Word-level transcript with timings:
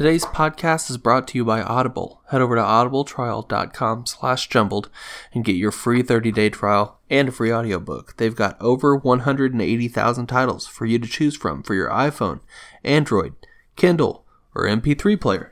Today's 0.00 0.24
podcast 0.24 0.88
is 0.88 0.96
brought 0.96 1.28
to 1.28 1.36
you 1.36 1.44
by 1.44 1.60
Audible. 1.60 2.22
Head 2.30 2.40
over 2.40 2.56
to 2.56 2.62
audibletrial.com 2.62 4.06
slash 4.06 4.48
jumbled 4.48 4.88
and 5.34 5.44
get 5.44 5.56
your 5.56 5.70
free 5.70 6.02
30-day 6.02 6.48
trial 6.48 6.98
and 7.10 7.28
a 7.28 7.32
free 7.32 7.52
audiobook. 7.52 8.16
They've 8.16 8.34
got 8.34 8.56
over 8.62 8.96
180,000 8.96 10.26
titles 10.26 10.66
for 10.66 10.86
you 10.86 10.98
to 10.98 11.06
choose 11.06 11.36
from 11.36 11.62
for 11.62 11.74
your 11.74 11.90
iPhone, 11.90 12.40
Android, 12.82 13.34
Kindle, 13.76 14.24
or 14.54 14.64
MP3 14.66 15.20
player. 15.20 15.50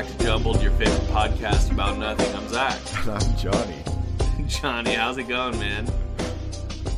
Back 0.00 0.16
to 0.16 0.24
Jumbled, 0.24 0.62
your 0.62 0.70
favorite 0.72 1.02
podcast 1.10 1.70
about 1.70 1.98
nothing. 1.98 2.34
I'm 2.34 2.48
Zach. 2.48 2.80
I'm 3.06 3.36
Johnny. 3.36 3.84
Johnny, 4.46 4.94
how's 4.94 5.18
it 5.18 5.28
going, 5.28 5.58
man? 5.58 5.86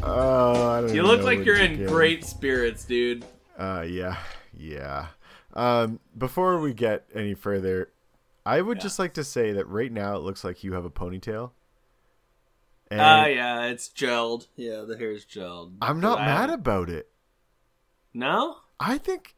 Oh, 0.05 0.69
I 0.71 0.81
don't 0.83 0.95
You 0.95 1.03
look 1.03 1.23
like 1.23 1.45
you're 1.45 1.57
in 1.59 1.85
great 1.87 2.25
spirits, 2.25 2.85
dude. 2.85 3.25
Uh, 3.59 3.85
yeah, 3.89 4.19
yeah. 4.57 5.07
Um, 5.55 5.99
before 6.17 6.61
we 6.61 6.75
get 6.75 7.05
any 7.13 7.35
further, 7.35 7.91
I 8.47 8.61
would 8.63 8.77
Yeah. 8.79 8.83
just 8.85 9.01
like 9.01 9.15
to 9.15 9.25
say 9.25 9.51
that 9.53 9.67
right 9.67 9.91
now 9.91 10.15
it 10.15 10.23
looks 10.23 10.45
like 10.45 10.63
you 10.63 10.75
have 10.75 10.85
a 10.85 10.91
ponytail. 10.91 11.51
And 12.89 13.01
Ah, 13.01 13.27
yeah, 13.27 13.65
it's 13.65 13.89
gelled. 13.89 14.47
Yeah, 14.55 14.83
the 14.83 14.97
hair's 14.97 15.27
gelled. 15.27 15.73
I'm 15.83 15.99
not 15.99 16.19
Wow. 16.21 16.25
mad 16.27 16.51
about 16.51 16.89
it. 16.89 17.11
No? 18.15 18.59
I 18.79 18.97
think, 18.99 19.35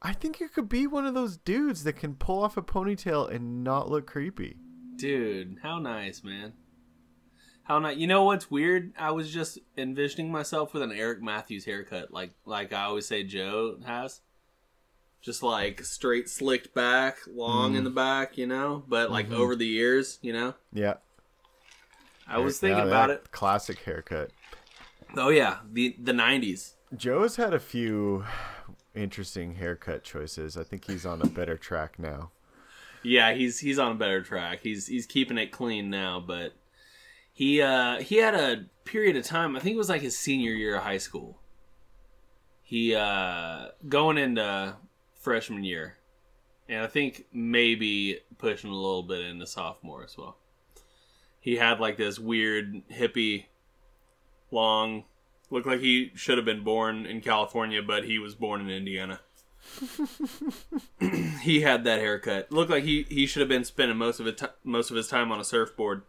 I 0.00 0.12
think 0.12 0.38
you 0.40 0.48
could 0.48 0.68
be 0.68 0.86
one 0.86 1.06
of 1.06 1.14
those 1.14 1.36
dudes 1.36 1.84
that 1.84 1.94
can 1.94 2.14
pull 2.14 2.42
off 2.42 2.56
a 2.56 2.62
ponytail 2.62 3.30
and 3.30 3.64
not 3.64 3.90
look 3.90 4.06
creepy. 4.06 4.56
Dude, 4.96 5.58
how 5.62 5.78
nice, 5.78 6.22
man. 6.22 6.52
How 7.64 7.78
nice. 7.80 7.96
You 7.98 8.06
know 8.06 8.24
what's 8.24 8.50
weird? 8.50 8.92
I 8.98 9.10
was 9.10 9.32
just 9.32 9.58
envisioning 9.76 10.30
myself 10.32 10.72
with 10.72 10.82
an 10.82 10.92
Eric 10.92 11.20
Matthews 11.22 11.64
haircut, 11.64 12.12
like 12.12 12.30
like 12.44 12.72
I 12.72 12.84
always 12.84 13.06
say 13.06 13.24
Joe 13.24 13.76
has. 13.84 14.20
Just 15.20 15.42
like 15.42 15.84
straight 15.84 16.28
slicked 16.28 16.72
back, 16.74 17.16
long 17.26 17.74
Mm. 17.74 17.78
in 17.78 17.84
the 17.84 17.90
back, 17.90 18.38
you 18.38 18.46
know, 18.46 18.84
but 18.88 19.10
like 19.10 19.28
Mhm. 19.28 19.34
over 19.34 19.56
the 19.56 19.70
ears, 19.76 20.18
you 20.22 20.32
know. 20.32 20.54
Yeah, 20.72 20.94
I 22.26 22.38
was 22.38 22.58
thinking 22.60 22.78
that 22.84 22.86
about 22.86 23.10
it. 23.10 23.30
Classic 23.32 23.78
haircut. 23.80 24.30
Oh 25.16 25.28
yeah, 25.28 25.58
the 25.70 25.96
the 26.00 26.12
90s. 26.12 26.74
Joe's 26.96 27.36
had 27.36 27.52
a 27.52 27.58
few 27.60 28.24
interesting 28.94 29.54
haircut 29.54 30.04
choices. 30.04 30.56
I 30.56 30.64
think 30.64 30.86
he's 30.86 31.06
on 31.06 31.22
a 31.22 31.26
better 31.26 31.56
track 31.56 31.98
now. 31.98 32.30
Yeah, 33.02 33.32
he's 33.34 33.60
he's 33.60 33.78
on 33.78 33.92
a 33.92 33.94
better 33.94 34.22
track. 34.22 34.60
He's 34.62 34.86
he's 34.86 35.06
keeping 35.06 35.38
it 35.38 35.52
clean 35.52 35.90
now, 35.90 36.20
but 36.20 36.54
he 37.32 37.62
uh 37.62 38.00
he 38.00 38.16
had 38.16 38.34
a 38.34 38.66
period 38.84 39.16
of 39.16 39.24
time, 39.24 39.56
I 39.56 39.60
think 39.60 39.74
it 39.74 39.78
was 39.78 39.88
like 39.88 40.02
his 40.02 40.18
senior 40.18 40.52
year 40.52 40.76
of 40.76 40.82
high 40.82 40.98
school. 40.98 41.38
He 42.62 42.94
uh 42.94 43.68
going 43.88 44.18
into 44.18 44.76
freshman 45.20 45.64
year. 45.64 45.98
And 46.68 46.82
I 46.82 46.86
think 46.86 47.26
maybe 47.32 48.20
pushing 48.36 48.70
a 48.70 48.74
little 48.74 49.02
bit 49.02 49.20
into 49.20 49.46
sophomore 49.46 50.04
as 50.04 50.18
well. 50.18 50.36
He 51.40 51.56
had 51.56 51.80
like 51.80 51.96
this 51.96 52.18
weird 52.18 52.82
hippie 52.88 53.46
long 54.50 55.04
looked 55.50 55.66
like 55.66 55.80
he 55.80 56.12
should 56.14 56.38
have 56.38 56.44
been 56.44 56.62
born 56.62 57.06
in 57.06 57.20
California, 57.20 57.82
but 57.82 58.04
he 58.04 58.18
was 58.18 58.34
born 58.34 58.60
in 58.60 58.68
Indiana 58.68 59.20
he 61.42 61.60
had 61.60 61.84
that 61.84 62.00
haircut. 62.00 62.50
Looked 62.50 62.70
like 62.70 62.84
he, 62.84 63.04
he 63.08 63.26
should 63.26 63.40
have 63.40 63.48
been 63.48 63.64
spending 63.64 63.96
most 63.96 64.20
of 64.20 64.26
it 64.26 64.40
most 64.64 64.90
of 64.90 64.96
his 64.96 65.08
time 65.08 65.30
on 65.30 65.40
a 65.40 65.44
surfboard, 65.44 66.02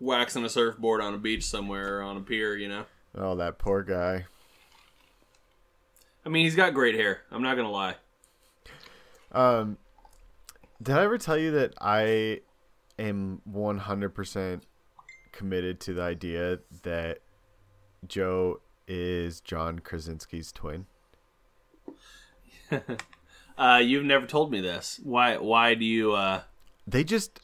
waxing 0.00 0.44
a 0.44 0.48
surfboard 0.48 1.00
on 1.00 1.14
a 1.14 1.18
beach 1.18 1.44
somewhere 1.44 1.98
or 1.98 2.02
on 2.02 2.16
a 2.16 2.20
pier. 2.20 2.56
You 2.56 2.68
know, 2.68 2.84
Oh, 3.14 3.34
that 3.36 3.58
poor 3.58 3.82
guy. 3.82 4.26
I 6.24 6.28
mean, 6.28 6.44
he's 6.44 6.56
got 6.56 6.74
great 6.74 6.94
hair. 6.94 7.22
I'm 7.30 7.42
not 7.42 7.56
gonna 7.56 7.70
lie. 7.70 7.96
Um, 9.32 9.78
did 10.82 10.96
I 10.96 11.04
ever 11.04 11.18
tell 11.18 11.36
you 11.36 11.50
that 11.52 11.74
I 11.80 12.40
am 12.98 13.42
100% 13.50 14.60
committed 15.32 15.80
to 15.80 15.94
the 15.94 16.02
idea 16.02 16.58
that 16.82 17.18
Joe 18.06 18.60
is 18.86 19.40
John 19.40 19.78
Krasinski's 19.80 20.52
twin? 20.52 20.86
Uh, 23.56 23.78
you've 23.82 24.04
never 24.04 24.24
told 24.24 24.52
me 24.52 24.60
this. 24.60 25.00
Why? 25.02 25.36
Why 25.36 25.74
do 25.74 25.84
you? 25.84 26.12
Uh, 26.12 26.42
They 26.86 27.02
just, 27.02 27.40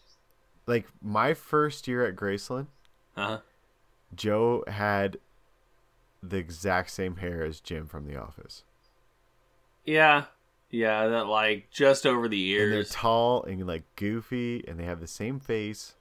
like, 0.65 0.87
my 1.03 1.35
first 1.35 1.89
year 1.89 2.07
at 2.07 2.15
Graceland, 2.15 2.69
Uh-huh. 3.17 3.39
Joe 4.15 4.63
had 4.69 5.17
the 6.23 6.37
exact 6.37 6.91
same 6.91 7.17
hair 7.17 7.43
as 7.45 7.59
Jim 7.61 7.87
from 7.87 8.07
The 8.07 8.17
Office. 8.17 8.63
Yeah, 9.85 10.27
yeah. 10.71 11.09
That 11.09 11.27
like 11.27 11.69
just 11.73 12.07
over 12.07 12.29
the 12.29 12.39
years 12.39 12.63
And 12.67 12.73
they're 12.75 12.85
tall 12.85 13.43
and, 13.43 13.67
like, 13.67 13.83
goofy, 13.97 14.63
and 14.69 14.79
they 14.79 14.85
have 14.85 15.01
the 15.01 15.09
same 15.09 15.41
face. 15.41 15.97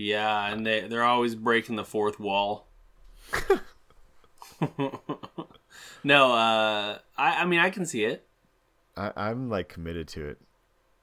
Yeah, 0.00 0.52
and 0.52 0.66
they 0.66 0.80
they're 0.88 1.04
always 1.04 1.34
breaking 1.34 1.76
the 1.76 1.84
fourth 1.84 2.18
wall. 2.18 2.66
no, 6.04 6.32
uh, 6.32 6.98
I 7.16 7.42
I 7.42 7.44
mean 7.44 7.60
I 7.60 7.70
can 7.70 7.86
see 7.86 8.04
it. 8.04 8.26
I, 8.96 9.12
I'm, 9.16 9.48
like, 9.48 9.68
committed 9.68 10.08
to 10.08 10.26
it. 10.26 10.40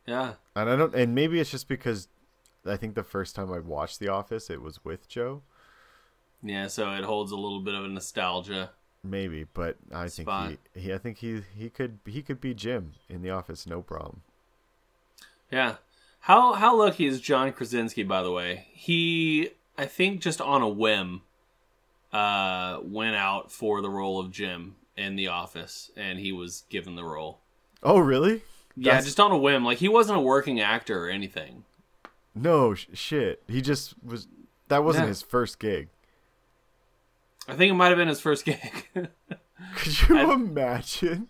Yeah. 0.06 0.34
And 0.56 0.70
I 0.70 0.76
don't, 0.76 0.94
and 0.94 1.16
maybe 1.16 1.40
it's 1.40 1.50
just 1.50 1.68
because 1.68 2.08
I 2.66 2.78
think 2.78 2.96
the 2.96 3.04
first 3.04 3.36
time 3.36 3.52
I 3.52 3.60
watched 3.60 4.00
The 4.00 4.10
Office, 4.10 4.50
it 4.50 4.62
was 4.62 4.84
with 4.84 5.08
Joe. 5.08 5.42
Yeah, 6.44 6.68
so 6.68 6.92
it 6.92 7.04
holds 7.04 7.32
a 7.32 7.36
little 7.36 7.62
bit 7.62 7.74
of 7.74 7.86
a 7.86 7.88
nostalgia. 7.88 8.72
Maybe, 9.04 9.46
but 9.52 9.78
I 9.92 10.08
Spot. 10.08 10.50
think 10.50 10.60
he, 10.74 10.82
he, 10.82 10.94
I 10.94 10.98
think 10.98 11.18
he, 11.20 11.42
he 11.56 11.70
could, 11.70 12.00
he 12.06 12.22
could 12.22 12.40
be 12.42 12.54
Jim 12.54 12.94
in 13.10 13.22
The 13.22 13.30
Office, 13.32 13.66
no 13.66 13.82
problem. 13.82 14.22
Yeah. 15.52 15.76
How 16.22 16.54
how 16.54 16.76
lucky 16.78 17.06
is 17.06 17.22
John 17.22 17.52
Krasinski, 17.54 18.04
by 18.04 18.22
the 18.22 18.32
way? 18.32 18.68
He, 18.74 19.52
I 19.78 19.86
think, 19.86 20.22
just 20.22 20.42
on 20.42 20.62
a 20.62 20.68
whim, 20.68 21.22
uh, 22.12 22.80
went 22.84 23.16
out 23.16 23.52
for 23.52 23.82
the 23.82 23.90
role 23.90 24.20
of 24.20 24.32
Jim 24.32 24.76
in 24.98 25.16
The 25.16 25.28
Office, 25.28 25.92
and 25.96 26.20
he 26.20 26.32
was 26.32 26.64
given 26.70 26.96
the 26.96 27.04
role. 27.06 27.40
Oh, 27.84 28.00
really? 28.00 28.42
Yeah, 28.76 28.92
That's- 28.92 29.06
just 29.06 29.20
on 29.20 29.32
a 29.32 29.38
whim. 29.38 29.64
Like 29.64 29.78
he 29.78 29.88
wasn't 29.88 30.18
a 30.18 30.22
working 30.22 30.60
actor 30.60 31.06
or 31.06 31.10
anything. 31.10 31.64
No 32.36 32.74
sh- 32.76 32.88
shit. 32.94 33.42
He 33.48 33.62
just 33.62 33.94
was. 34.04 34.28
That 34.68 34.84
wasn't 34.84 35.06
Yeah. 35.06 35.10
his 35.10 35.22
first 35.22 35.60
gig. 35.60 35.88
I 37.48 37.54
think 37.56 37.72
it 37.72 37.76
might 37.76 37.88
have 37.88 37.98
been 37.98 38.10
his 38.10 38.20
first 38.20 38.44
gig. 38.46 38.60
Could 38.94 40.10
you 40.10 40.18
I- 40.18 40.34
imagine? 40.34 41.30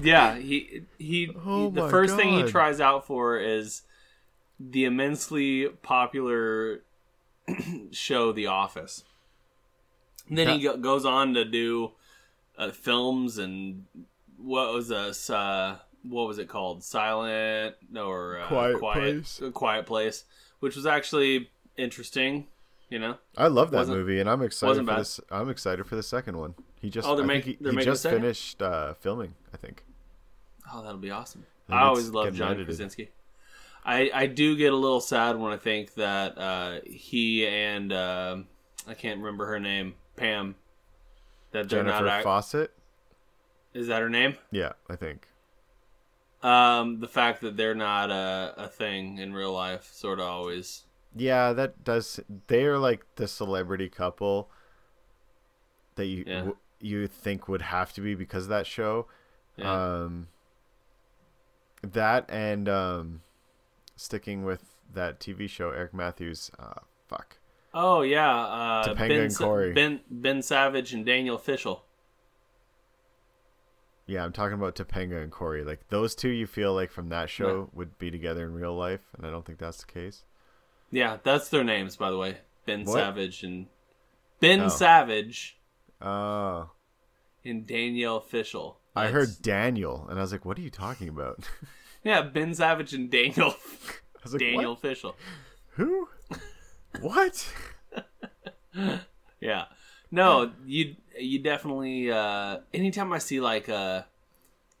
yeah, 0.00 0.36
he 0.36 0.82
he. 0.98 1.30
Oh 1.44 1.68
the 1.70 1.82
my 1.82 1.90
first 1.90 2.16
thing 2.16 2.32
he 2.32 2.44
tries 2.44 2.80
out 2.80 3.06
for 3.06 3.38
is 3.38 3.82
the 4.60 4.84
immensely 4.84 5.68
popular 5.82 6.82
show 7.90 8.32
The 8.32 8.46
Office. 8.46 9.04
And 10.28 10.38
then 10.38 10.58
he 10.58 10.62
go- 10.64 10.76
goes 10.78 11.04
on 11.04 11.34
to 11.34 11.44
do 11.44 11.92
uh, 12.56 12.70
films 12.70 13.38
and 13.38 13.84
what 14.38 14.72
was 14.72 14.88
this? 14.88 15.28
Uh, 15.28 15.78
what 16.02 16.26
was 16.26 16.38
it 16.38 16.48
called? 16.48 16.82
Silent 16.82 17.76
or 17.96 18.38
uh, 18.40 18.46
Quiet 18.46 18.78
quiet 18.78 18.98
Place. 19.00 19.40
A 19.42 19.50
Quiet 19.50 19.86
Place, 19.86 20.24
which 20.60 20.76
was 20.76 20.86
actually 20.86 21.50
interesting. 21.76 22.46
You 22.90 22.98
know, 23.00 23.16
I 23.36 23.48
love 23.48 23.70
that 23.72 23.78
Wasn't- 23.78 23.96
movie, 23.98 24.20
and 24.20 24.28
I'm 24.28 24.42
excited 24.42 24.70
wasn't 24.70 24.88
for 24.88 24.92
bad. 24.94 25.00
this. 25.00 25.20
I'm 25.30 25.48
excited 25.48 25.84
for 25.86 25.96
the 25.96 26.02
second 26.02 26.36
one. 26.36 26.54
He 26.80 26.90
just. 26.90 27.08
Oh, 27.08 27.16
they're 27.16 27.24
I 27.24 27.28
make- 27.28 27.44
he, 27.44 27.56
they're 27.60 27.72
he 27.72 27.76
making 27.76 27.92
just 27.92 28.04
finished 28.04 28.62
uh, 28.62 28.94
filming. 28.94 29.34
I 29.52 29.56
think. 29.56 29.82
oh, 30.72 30.82
that'll 30.82 30.98
be 30.98 31.10
awesome. 31.10 31.44
think 31.66 31.78
I 31.80 31.82
always 31.84 32.06
it's 32.06 32.14
love 32.14 32.34
John 32.34 32.48
edited. 32.52 32.66
Krasinski. 32.66 33.08
I 33.84 34.10
I 34.14 34.26
do 34.26 34.56
get 34.56 34.72
a 34.72 34.76
little 34.76 35.00
sad 35.00 35.36
when 35.38 35.52
I 35.52 35.56
think 35.56 35.94
that 35.94 36.38
uh, 36.38 36.80
he 36.84 37.46
and 37.46 37.92
uh, 37.92 38.36
I 38.88 38.94
can't 38.94 39.18
remember 39.18 39.46
her 39.46 39.60
name, 39.60 39.94
Pam. 40.16 40.54
That 41.52 41.68
they're 41.68 41.82
Jennifer 41.84 42.04
not. 42.04 42.22
Fawcett. 42.22 42.72
is 43.74 43.86
that 43.88 44.00
her 44.02 44.08
name? 44.10 44.36
Yeah, 44.50 44.72
I 44.88 44.96
think. 44.96 45.28
Um, 46.42 47.00
the 47.00 47.08
fact 47.08 47.40
that 47.42 47.56
they're 47.56 47.74
not 47.74 48.10
a, 48.10 48.54
a 48.58 48.68
thing 48.68 49.18
in 49.18 49.32
real 49.32 49.52
life 49.52 49.90
sort 49.92 50.18
of 50.18 50.26
always. 50.26 50.82
Yeah, 51.16 51.52
that 51.52 51.84
does. 51.84 52.20
They 52.48 52.64
are 52.64 52.78
like 52.78 53.04
the 53.16 53.28
celebrity 53.28 53.88
couple 53.88 54.50
that 55.94 56.06
you 56.06 56.24
Yeah. 56.26 56.38
w- 56.38 56.56
you 56.80 57.06
think 57.06 57.48
would 57.48 57.62
have 57.62 57.92
to 57.94 58.00
be 58.00 58.14
because 58.14 58.42
of 58.44 58.48
that 58.50 58.66
show. 58.66 59.06
Yeah. 59.56 59.72
Um, 60.02 60.28
that 61.82 62.26
and 62.28 62.68
um, 62.68 63.22
sticking 63.96 64.44
with 64.44 64.76
that 64.92 65.20
TV 65.20 65.48
show, 65.48 65.70
Eric 65.70 65.94
Matthews. 65.94 66.50
Uh, 66.58 66.80
fuck. 67.08 67.38
oh 67.72 68.02
yeah, 68.02 68.30
uh, 68.36 68.84
Topanga 68.88 69.08
Ben, 69.08 69.20
and 69.20 69.36
Corey. 69.36 69.72
ben 69.72 70.00
Ben 70.10 70.42
Savage 70.42 70.92
and 70.92 71.04
Daniel 71.04 71.38
Fishel. 71.38 71.84
Yeah, 74.06 74.22
I'm 74.24 74.32
talking 74.32 74.54
about 74.54 74.74
Topanga 74.76 75.22
and 75.22 75.32
Corey. 75.32 75.64
Like 75.64 75.88
those 75.88 76.14
two, 76.14 76.28
you 76.28 76.46
feel 76.46 76.74
like 76.74 76.90
from 76.90 77.08
that 77.08 77.30
show 77.30 77.70
would 77.72 77.98
be 77.98 78.10
together 78.10 78.44
in 78.44 78.52
real 78.52 78.74
life, 78.76 79.00
and 79.16 79.26
I 79.26 79.30
don't 79.30 79.46
think 79.46 79.58
that's 79.58 79.78
the 79.84 79.90
case. 79.92 80.24
Yeah, 80.90 81.16
that's 81.22 81.48
their 81.48 81.64
names, 81.64 81.96
by 81.96 82.10
the 82.10 82.18
way. 82.18 82.36
Ben 82.66 82.84
What? 82.84 82.94
Savage 82.94 83.42
and 83.42 83.66
Ben 84.40 84.60
Oh. 84.60 84.68
Savage 84.68 85.58
Oh, 86.02 86.70
and 87.44 87.66
Daniel 87.66 88.20
Fishel. 88.20 88.78
I 88.94 89.06
heard 89.08 89.28
Daniel, 89.40 90.06
and 90.08 90.18
I 90.18 90.22
was 90.22 90.32
like, 90.32 90.44
"What 90.44 90.58
are 90.58 90.62
you 90.62 90.70
talking 90.70 91.08
about?" 91.08 91.48
Yeah, 92.04 92.22
Ben 92.22 92.54
Savage 92.54 92.92
and 92.92 93.10
Daniel 93.10 93.54
like, 94.30 94.38
Daniel 94.38 94.72
"What? 94.72 94.80
Fishel. 94.80 95.16
Who? 95.70 96.08
what? 97.00 97.48
Yeah. 99.40 99.66
No, 100.10 100.52
you 100.64 100.96
you 101.18 101.38
definitely 101.38 102.10
uh 102.10 102.58
anytime 102.72 103.12
I 103.12 103.18
see 103.18 103.40
like 103.40 103.68
a 103.68 104.06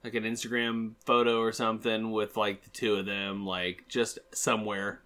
like 0.02 0.14
an 0.14 0.24
Instagram 0.24 0.94
photo 1.04 1.38
or 1.40 1.52
something 1.52 2.10
with 2.10 2.36
like 2.36 2.64
the 2.64 2.70
two 2.70 2.96
of 2.96 3.06
them 3.06 3.44
like 3.44 3.84
just 3.88 4.18
somewhere, 4.32 5.00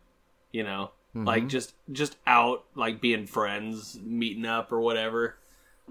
you 0.53 0.63
know, 0.63 0.93
like 1.15 1.49
just 1.49 1.75
just 1.91 2.17
out 2.27 2.65
like 2.77 3.01
being 3.01 3.27
friends, 3.27 3.99
meeting 4.03 4.47
up 4.47 4.71
or 4.71 4.81
whatever. 4.81 5.37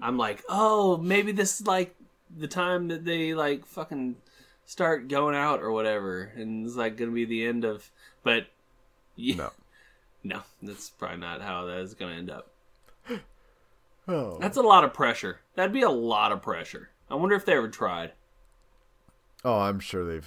I'm 0.00 0.16
like, 0.16 0.42
"Oh, 0.48 0.96
maybe 0.96 1.32
this 1.32 1.60
is 1.60 1.66
like 1.66 1.94
the 2.34 2.48
time 2.48 2.88
that 2.88 3.04
they 3.04 3.34
like 3.34 3.66
fucking 3.66 4.16
start 4.68 5.08
going 5.08 5.34
out 5.34 5.60
or 5.60 5.72
whatever." 5.72 6.30
And 6.36 6.66
it's 6.66 6.76
like 6.76 6.96
going 6.96 7.10
to 7.10 7.14
be 7.14 7.24
the 7.24 7.46
end 7.46 7.64
of 7.64 7.90
but 8.22 8.46
yeah, 9.16 9.36
No. 9.36 9.50
no, 10.22 10.42
that's 10.62 10.90
probably 10.90 11.16
not 11.16 11.40
how 11.40 11.64
that 11.64 11.78
is 11.78 11.94
going 11.94 12.12
to 12.12 12.18
end 12.18 12.30
up. 12.30 12.50
Oh. 14.10 14.38
That's 14.40 14.56
a 14.56 14.62
lot 14.62 14.84
of 14.84 14.94
pressure. 14.94 15.40
That'd 15.54 15.74
be 15.74 15.82
a 15.82 15.90
lot 15.90 16.32
of 16.32 16.40
pressure. 16.40 16.88
I 17.10 17.14
wonder 17.14 17.34
if 17.34 17.44
they 17.44 17.52
ever 17.52 17.68
tried. 17.68 18.12
Oh, 19.44 19.58
I'm 19.58 19.80
sure 19.80 20.02
they've 20.02 20.26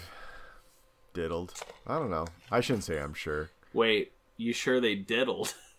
diddled. 1.16 1.56
I 1.88 1.98
don't 1.98 2.12
know. 2.12 2.28
I 2.52 2.62
shouldn't 2.62 2.84
say 2.84 3.02
I'm 3.02 3.16
sure. 3.16 3.50
Wait, 3.74 4.12
you 4.38 4.54
sure 4.54 4.80
they 4.80 4.94
diddled? 4.94 5.56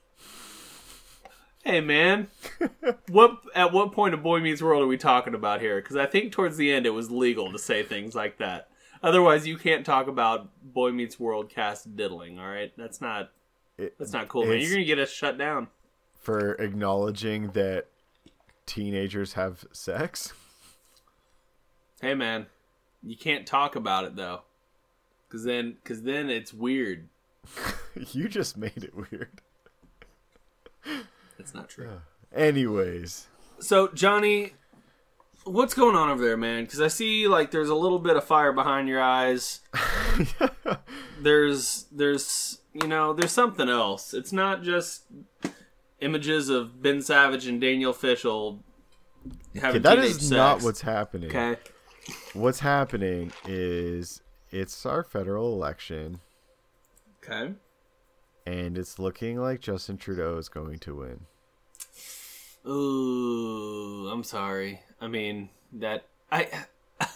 hey 1.64 1.80
man, 1.80 2.28
what 3.08 3.38
at 3.54 3.72
what 3.72 3.92
point 3.92 4.14
of 4.14 4.22
Boy 4.22 4.40
Meets 4.40 4.62
World 4.62 4.82
are 4.82 4.86
we 4.88 4.96
talking 4.96 5.34
about 5.34 5.60
here? 5.60 5.80
Because 5.80 5.96
I 5.96 6.06
think 6.06 6.32
towards 6.32 6.56
the 6.56 6.72
end 6.72 6.86
it 6.86 6.90
was 6.90 7.10
legal 7.10 7.50
to 7.52 7.58
say 7.58 7.82
things 7.82 8.14
like 8.14 8.38
that. 8.38 8.68
Otherwise, 9.02 9.46
you 9.46 9.56
can't 9.56 9.84
talk 9.84 10.06
about 10.06 10.50
Boy 10.62 10.92
Meets 10.92 11.18
World 11.18 11.48
cast 11.50 11.96
diddling. 11.96 12.38
All 12.38 12.48
right, 12.48 12.72
that's 12.76 13.00
not 13.00 13.30
It, 13.78 13.94
that's 13.98 14.12
not 14.12 14.28
cool, 14.28 14.46
man. 14.46 14.60
You're 14.60 14.70
gonna 14.70 14.84
get 14.84 14.98
us 14.98 15.10
shut 15.10 15.38
down. 15.38 15.68
for 16.20 16.52
acknowledging 16.54 17.50
that 17.52 17.88
teenagers 18.66 19.32
have 19.32 19.64
sex. 19.72 20.32
Hey 22.00 22.14
man, 22.14 22.46
you 23.02 23.16
can't 23.16 23.46
talk 23.46 23.76
about 23.76 24.04
it 24.04 24.16
though, 24.16 24.42
because 25.28 25.44
then 25.44 25.76
because 25.82 26.02
then 26.02 26.30
it's 26.30 26.52
weird. 26.52 27.08
you 28.12 28.28
just 28.28 28.56
made 28.56 28.84
it 28.84 28.94
weird. 28.94 29.40
That's 31.38 31.54
not 31.54 31.68
true. 31.68 32.00
Anyways, 32.34 33.26
So 33.60 33.88
Johnny, 33.88 34.54
what's 35.44 35.74
going 35.74 35.96
on 35.96 36.08
over 36.08 36.24
there, 36.24 36.36
man? 36.36 36.64
Because 36.64 36.80
I 36.80 36.88
see 36.88 37.26
like 37.28 37.50
there's 37.50 37.68
a 37.68 37.74
little 37.74 37.98
bit 37.98 38.16
of 38.16 38.24
fire 38.24 38.52
behind 38.52 38.88
your 38.88 39.00
eyes. 39.02 39.60
there's 41.20 41.86
there's 41.92 42.60
you 42.72 42.86
know 42.86 43.12
there's 43.12 43.32
something 43.32 43.68
else. 43.68 44.14
It's 44.14 44.32
not 44.32 44.62
just 44.62 45.04
images 46.00 46.48
of 46.48 46.82
Ben 46.82 47.00
Savage 47.02 47.46
and 47.46 47.60
Daniel 47.60 47.92
Fishel 47.92 48.62
okay, 49.56 49.78
that 49.78 49.94
teenage 49.96 50.12
sex. 50.14 50.30
not 50.30 50.62
what's 50.62 50.80
happening. 50.80 51.30
okay. 51.30 51.56
What's 52.32 52.60
happening 52.60 53.32
is 53.46 54.22
it's 54.50 54.84
our 54.84 55.04
federal 55.04 55.52
election, 55.52 56.20
Okay. 57.24 57.54
And 58.46 58.76
it's 58.76 58.98
looking 58.98 59.38
like 59.38 59.60
Justin 59.60 59.96
Trudeau 59.96 60.36
is 60.38 60.48
going 60.48 60.78
to 60.80 60.96
win. 60.96 61.20
Ooh, 62.66 64.08
I'm 64.12 64.24
sorry. 64.24 64.80
I 65.00 65.08
mean 65.08 65.50
that 65.72 66.06
I 66.30 66.48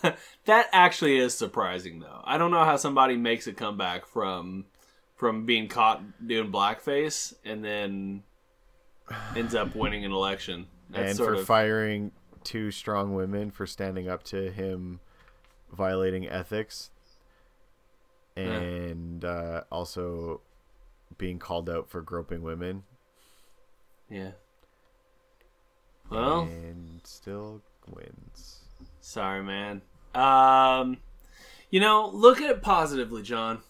that 0.44 0.68
actually 0.72 1.18
is 1.18 1.34
surprising 1.34 2.00
though. 2.00 2.20
I 2.24 2.38
don't 2.38 2.50
know 2.50 2.64
how 2.64 2.76
somebody 2.76 3.16
makes 3.16 3.46
a 3.46 3.52
comeback 3.52 4.06
from 4.06 4.66
from 5.14 5.46
being 5.46 5.68
caught 5.68 6.02
doing 6.26 6.52
blackface 6.52 7.34
and 7.44 7.64
then 7.64 8.22
ends 9.36 9.54
up 9.54 9.74
winning 9.74 10.04
an 10.04 10.12
election. 10.12 10.66
That's 10.90 11.10
and 11.10 11.16
sort 11.16 11.34
for 11.34 11.40
of 11.40 11.46
firing 11.46 12.12
two 12.44 12.70
strong 12.70 13.14
women 13.14 13.50
for 13.50 13.66
standing 13.66 14.08
up 14.08 14.22
to 14.24 14.50
him 14.50 15.00
violating 15.72 16.28
ethics 16.28 16.90
and 18.36 19.24
uh, 19.24 19.62
also 19.70 20.40
being 21.18 21.38
called 21.38 21.68
out 21.68 21.88
for 21.88 22.00
groping 22.00 22.42
women 22.42 22.84
yeah. 24.08 24.32
Well, 26.08 26.42
and 26.42 27.00
still 27.02 27.60
wins 27.88 28.60
sorry, 29.06 29.42
man. 29.42 29.82
Um, 30.14 30.98
you 31.70 31.80
know, 31.80 32.10
look 32.12 32.40
at 32.40 32.50
it 32.50 32.62
positively, 32.62 33.22
John. 33.22 33.62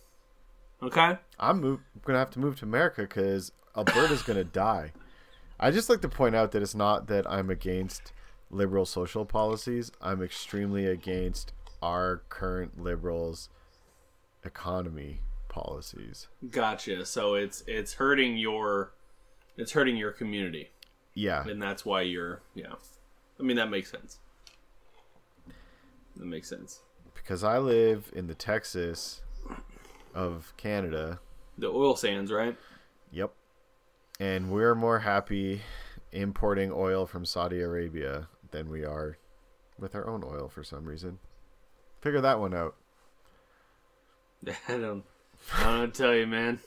Okay. 0.83 1.17
i'm 1.41 1.61
move, 1.63 1.81
gonna 2.05 2.19
have 2.19 2.31
to 2.31 2.39
move 2.39 2.57
to 2.57 2.67
america 2.67 3.01
because 3.01 3.51
alberta's 3.75 4.23
gonna 4.23 4.45
die 4.67 4.93
i 5.59 5.71
just 5.71 5.89
like 5.89 6.03
to 6.03 6.09
point 6.09 6.37
out 6.37 6.53
that 6.53 6.61
it's 6.61 6.75
not 6.75 7.07
that 7.07 7.29
i'm 7.31 7.49
against 7.49 8.13
liberal 8.51 8.85
social 8.85 9.25
policies 9.25 9.91
i'm 10.03 10.23
extremely 10.23 10.87
against 10.87 11.55
our 11.83 12.21
current 12.29 12.79
liberals 12.79 13.49
economy 14.45 15.21
policies 15.57 16.29
Gotcha. 16.51 17.07
So 17.07 17.35
it's 17.35 17.65
it's 17.67 17.95
hurting 17.95 18.37
your 18.37 18.93
it's 19.57 19.73
hurting 19.73 19.97
your 19.97 20.13
community. 20.13 20.71
yeah 21.15 21.43
and 21.49 21.61
that's 21.63 21.85
why 21.85 22.03
you're 22.03 22.43
yeah 22.55 22.75
i 23.41 23.43
mean 23.43 23.57
that 23.57 23.71
makes 23.71 23.91
sense 23.91 24.19
that 26.17 26.27
makes 26.27 26.49
sense 26.49 26.81
because 27.15 27.43
I 27.43 27.59
live 27.59 28.11
in 28.15 28.27
the 28.27 28.35
Texas 28.35 29.23
of 30.15 30.53
Canada. 30.57 31.19
the 31.59 31.67
oil 31.69 31.97
sands 31.97 32.31
right 32.31 32.57
Yep. 33.13 33.33
And 34.21 34.51
we're 34.51 34.75
more 34.75 34.99
happy 35.01 35.63
importing 36.13 36.71
oil 36.73 37.07
from 37.07 37.25
Saudi 37.25 37.61
Arabia 37.61 38.29
than 38.51 38.69
we 38.69 38.85
are 38.85 39.17
with 39.79 39.95
our 39.95 40.07
own 40.09 40.23
oil 40.25 40.49
for 40.49 40.63
some 40.65 40.85
reason. 40.85 41.19
Figure 42.01 42.21
that 42.21 42.41
one 42.41 42.53
out. 42.55 42.75
i 44.69 44.77
don't 44.77 45.05
i 45.55 45.63
don't 45.65 45.81
know 45.81 45.87
tell 45.89 46.15
you 46.15 46.27
man 46.27 46.59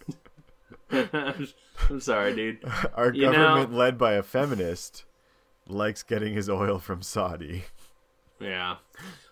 i'm 0.92 2.00
sorry 2.00 2.36
dude 2.36 2.60
Our 2.96 3.14
You 3.14 3.26
know- 3.28 3.32
government, 3.32 3.74
led 3.74 3.98
by 3.98 4.14
a 4.14 4.24
feminist, 4.24 5.06
likes 5.68 6.04
getting 6.04 6.34
his 6.34 6.50
oil 6.50 6.80
from 6.80 7.02
Saudi. 7.02 7.66
yeah 8.40 8.78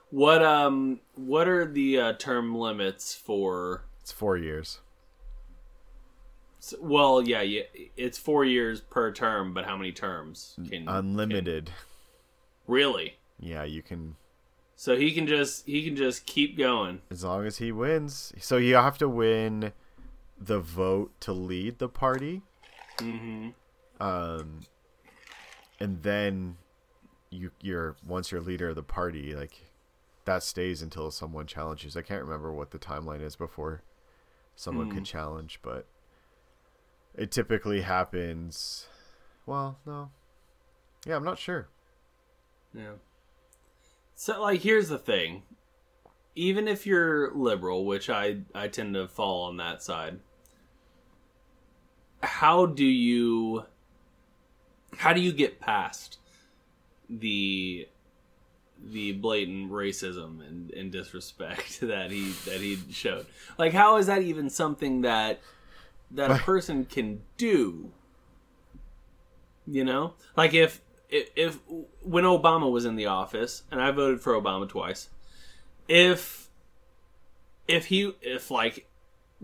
what 0.09 0.43
um 0.43 0.99
what 1.15 1.47
are 1.47 1.65
the 1.65 1.99
uh, 1.99 2.13
term 2.13 2.55
limits 2.55 3.13
for 3.15 3.83
It's 4.01 4.11
four 4.11 4.37
years. 4.37 4.79
s- 6.59 6.73
well 6.79 7.21
yeah, 7.21 7.41
yeah 7.41 7.63
it's 7.97 8.17
four 8.17 8.45
years 8.45 8.81
per 8.81 9.11
term 9.11 9.53
but 9.53 9.65
how 9.65 9.75
many 9.77 9.91
terms 9.91 10.55
can 10.69 10.87
Unlimited. 10.87 11.71
really 12.67 13.15
Yeah, 13.39 13.63
you 13.63 13.81
can 13.81 14.15
so 14.77 14.95
he 14.95 15.11
can 15.11 15.27
just 15.27 15.65
he 15.65 15.83
can 15.83 15.97
just 15.97 16.25
keep 16.25 16.57
going 16.57 17.01
as 17.11 17.25
long 17.25 17.45
as 17.45 17.57
he 17.57 17.73
wins. 17.73 18.31
So 18.39 18.55
you 18.55 18.75
have 18.75 18.97
to 18.99 19.09
win 19.09 19.73
the 20.39 20.59
vote 20.59 21.11
to 21.21 21.33
lead 21.33 21.79
the 21.79 21.89
party. 21.89 22.43
mm-hmm 22.99 23.49
um 23.99 24.59
and 25.79 26.03
then 26.03 26.55
you 27.31 27.49
you're 27.61 27.95
once 28.05 28.31
you're 28.31 28.39
leader 28.39 28.69
of 28.69 28.75
the 28.75 28.83
party 28.83 29.33
like 29.35 29.65
that 30.25 30.43
stays 30.43 30.83
until 30.83 31.09
someone 31.09 31.47
challenges 31.47 31.97
i 31.97 32.01
can't 32.03 32.23
remember 32.23 32.53
what 32.53 32.69
the 32.69 32.77
timeline 32.77 33.21
is 33.21 33.35
before 33.35 33.81
someone 34.55 34.91
could 34.91 35.03
challenge 35.03 35.57
but 35.63 35.87
it 37.15 37.31
typically 37.31 37.81
happens 37.81 38.85
well 39.47 39.79
no 39.83 40.11
yeah 41.07 41.15
i'm 41.15 41.23
not 41.25 41.39
sure 41.39 41.67
Yeah. 42.75 42.91
So 44.19 44.41
like 44.41 44.61
here's 44.61 44.89
the 44.89 44.97
thing. 44.97 45.43
Even 46.33 46.67
if 46.67 46.87
you're 46.87 47.31
liberal, 47.35 47.85
which 47.85 48.09
I 48.09 48.39
I 48.53 48.67
tend 48.67 48.95
to 48.95 49.07
fall 49.07 49.43
on 49.43 49.57
that 49.57 49.83
side, 49.83 50.19
how 52.23 52.65
do 52.65 52.83
you 52.83 53.65
how 54.97 55.13
do 55.13 55.21
you 55.21 55.31
get 55.31 55.59
past 55.59 56.17
the 57.07 57.87
the 58.83 59.11
blatant 59.11 59.71
racism 59.71 60.45
and, 60.45 60.71
and 60.71 60.91
disrespect 60.91 61.79
that 61.81 62.09
he 62.09 62.31
that 62.45 62.59
he 62.59 62.79
showed? 62.91 63.27
Like 63.59 63.73
how 63.73 63.97
is 63.97 64.07
that 64.07 64.23
even 64.23 64.49
something 64.49 65.01
that 65.01 65.41
that 66.09 66.31
a 66.31 66.37
person 66.39 66.85
can 66.85 67.21
do? 67.37 67.91
You 69.67 69.85
know? 69.85 70.15
Like 70.35 70.55
if 70.55 70.81
if, 71.09 71.29
if 71.35 71.59
when 72.01 72.23
Obama 72.23 72.71
was 72.71 72.85
in 72.85 72.95
the 72.95 73.05
office, 73.05 73.63
and 73.71 73.81
I 73.81 73.91
voted 73.91 74.21
for 74.21 74.33
Obama 74.33 74.67
twice, 74.67 75.09
if 75.87 76.49
if 77.67 77.85
he 77.85 78.13
if 78.21 78.51
like 78.51 78.87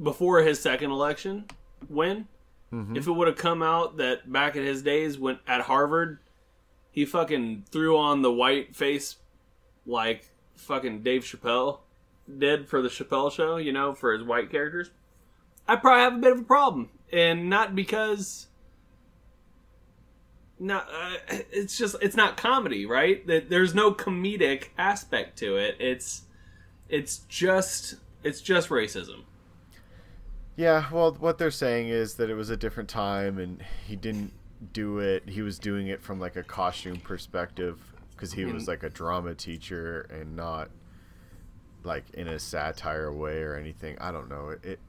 before 0.01 0.41
his 0.41 0.59
second 0.59 0.91
election 0.91 1.45
win, 1.89 2.27
mm-hmm. 2.71 2.95
if 2.95 3.07
it 3.07 3.11
would 3.11 3.27
have 3.27 3.37
come 3.37 3.61
out 3.61 3.97
that 3.97 4.31
back 4.31 4.55
in 4.55 4.63
his 4.63 4.81
days 4.81 5.17
when 5.17 5.39
at 5.47 5.61
Harvard 5.61 6.19
he 6.91 7.05
fucking 7.05 7.65
threw 7.71 7.97
on 7.97 8.21
the 8.21 8.31
white 8.31 8.75
face 8.75 9.17
like 9.85 10.29
fucking 10.55 11.01
Dave 11.01 11.23
Chappelle 11.23 11.79
did 12.37 12.67
for 12.67 12.81
the 12.81 12.89
Chappelle 12.89 13.31
show, 13.31 13.57
you 13.57 13.73
know, 13.73 13.93
for 13.93 14.13
his 14.13 14.23
white 14.23 14.49
characters, 14.49 14.91
I'd 15.67 15.81
probably 15.81 16.03
have 16.03 16.15
a 16.15 16.17
bit 16.17 16.31
of 16.33 16.39
a 16.39 16.43
problem. 16.43 16.89
And 17.11 17.49
not 17.49 17.75
because 17.75 18.47
not 20.59 20.87
uh, 20.89 21.17
it's 21.51 21.77
just 21.77 21.95
it's 22.01 22.15
not 22.15 22.37
comedy, 22.37 22.85
right? 22.85 23.25
That 23.27 23.49
there's 23.49 23.73
no 23.73 23.93
comedic 23.93 24.69
aspect 24.77 25.37
to 25.39 25.57
it. 25.57 25.75
It's 25.79 26.23
it's 26.89 27.19
just 27.29 27.95
it's 28.23 28.41
just 28.41 28.69
racism. 28.69 29.23
Yeah, 30.55 30.85
well, 30.91 31.13
what 31.13 31.39
they're 31.39 31.49
saying 31.51 31.87
is 31.87 32.15
that 32.15 32.29
it 32.29 32.35
was 32.35 32.51
a 32.51 32.57
different 32.57 32.87
time, 32.87 33.39
and 33.39 33.63
he 33.87 33.95
didn't 33.95 34.33
do 34.71 34.99
it. 34.99 35.27
He 35.27 35.41
was 35.41 35.57
doing 35.57 35.87
it 35.87 36.01
from 36.01 36.19
like 36.19 36.35
a 36.35 36.43
costume 36.43 36.97
perspective 36.97 37.79
because 38.11 38.33
he 38.33 38.45
was 38.45 38.67
like 38.67 38.83
a 38.83 38.89
drama 38.89 39.33
teacher 39.33 40.01
and 40.11 40.35
not 40.35 40.69
like 41.83 42.03
in 42.13 42.27
a 42.27 42.39
satire 42.39 43.11
way 43.11 43.41
or 43.41 43.55
anything. 43.55 43.97
I 43.99 44.11
don't 44.11 44.29
know. 44.29 44.49
It, 44.49 44.63
it 44.63 44.79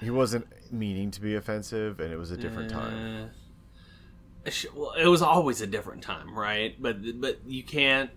he 0.00 0.10
wasn't 0.10 0.46
meaning 0.72 1.10
to 1.12 1.20
be 1.20 1.34
offensive, 1.34 2.00
and 2.00 2.12
it 2.12 2.16
was 2.16 2.30
a 2.30 2.36
different 2.36 2.70
time. 2.70 3.24
Uh, 3.24 3.28
sh- 3.28 3.43
well, 4.74 4.92
it 4.92 5.06
was 5.06 5.22
always 5.22 5.60
a 5.60 5.66
different 5.66 6.02
time, 6.02 6.36
right? 6.36 6.74
But 6.80 7.20
but 7.20 7.38
you 7.46 7.62
can't. 7.62 8.10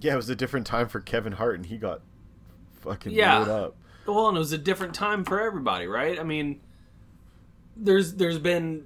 Yeah, 0.00 0.14
it 0.14 0.16
was 0.16 0.28
a 0.30 0.36
different 0.36 0.66
time 0.66 0.88
for 0.88 1.00
Kevin 1.00 1.32
Hart, 1.32 1.56
and 1.56 1.66
he 1.66 1.76
got 1.78 2.00
fucking 2.80 3.12
Yeah. 3.12 3.38
lit 3.40 3.48
up. 3.48 3.76
Well, 4.06 4.28
and 4.28 4.36
it 4.36 4.40
was 4.40 4.52
a 4.52 4.58
different 4.58 4.94
time 4.94 5.24
for 5.24 5.40
everybody, 5.40 5.86
right? 5.86 6.18
I 6.18 6.24
mean, 6.24 6.60
there's 7.76 8.14
there's 8.14 8.38
been 8.38 8.84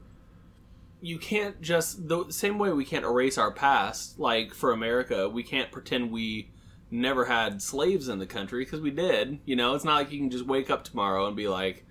you 1.01 1.19
can't 1.19 1.61
just 1.61 2.09
the 2.09 2.25
same 2.31 2.59
way 2.59 2.73
we 2.73 2.85
can't 2.85 3.05
erase 3.05 3.39
our 3.39 3.51
past. 3.53 4.19
Like 4.19 4.53
for 4.55 4.73
America, 4.73 5.29
we 5.29 5.43
can't 5.43 5.71
pretend 5.71 6.11
we 6.11 6.51
never 6.91 7.25
had 7.25 7.61
slaves 7.63 8.09
in 8.09 8.19
the 8.19 8.27
country 8.27 8.65
because 8.65 8.81
we 8.81 8.91
did. 8.91 9.39
You 9.45 9.57
know, 9.57 9.75
it's 9.75 9.85
not 9.85 9.95
like 9.97 10.13
you 10.13 10.19
can 10.19 10.31
just 10.31 10.47
wake 10.47 10.71
up 10.71 10.85
tomorrow 10.85 11.27
and 11.27 11.37
be 11.37 11.49
like, 11.49 11.85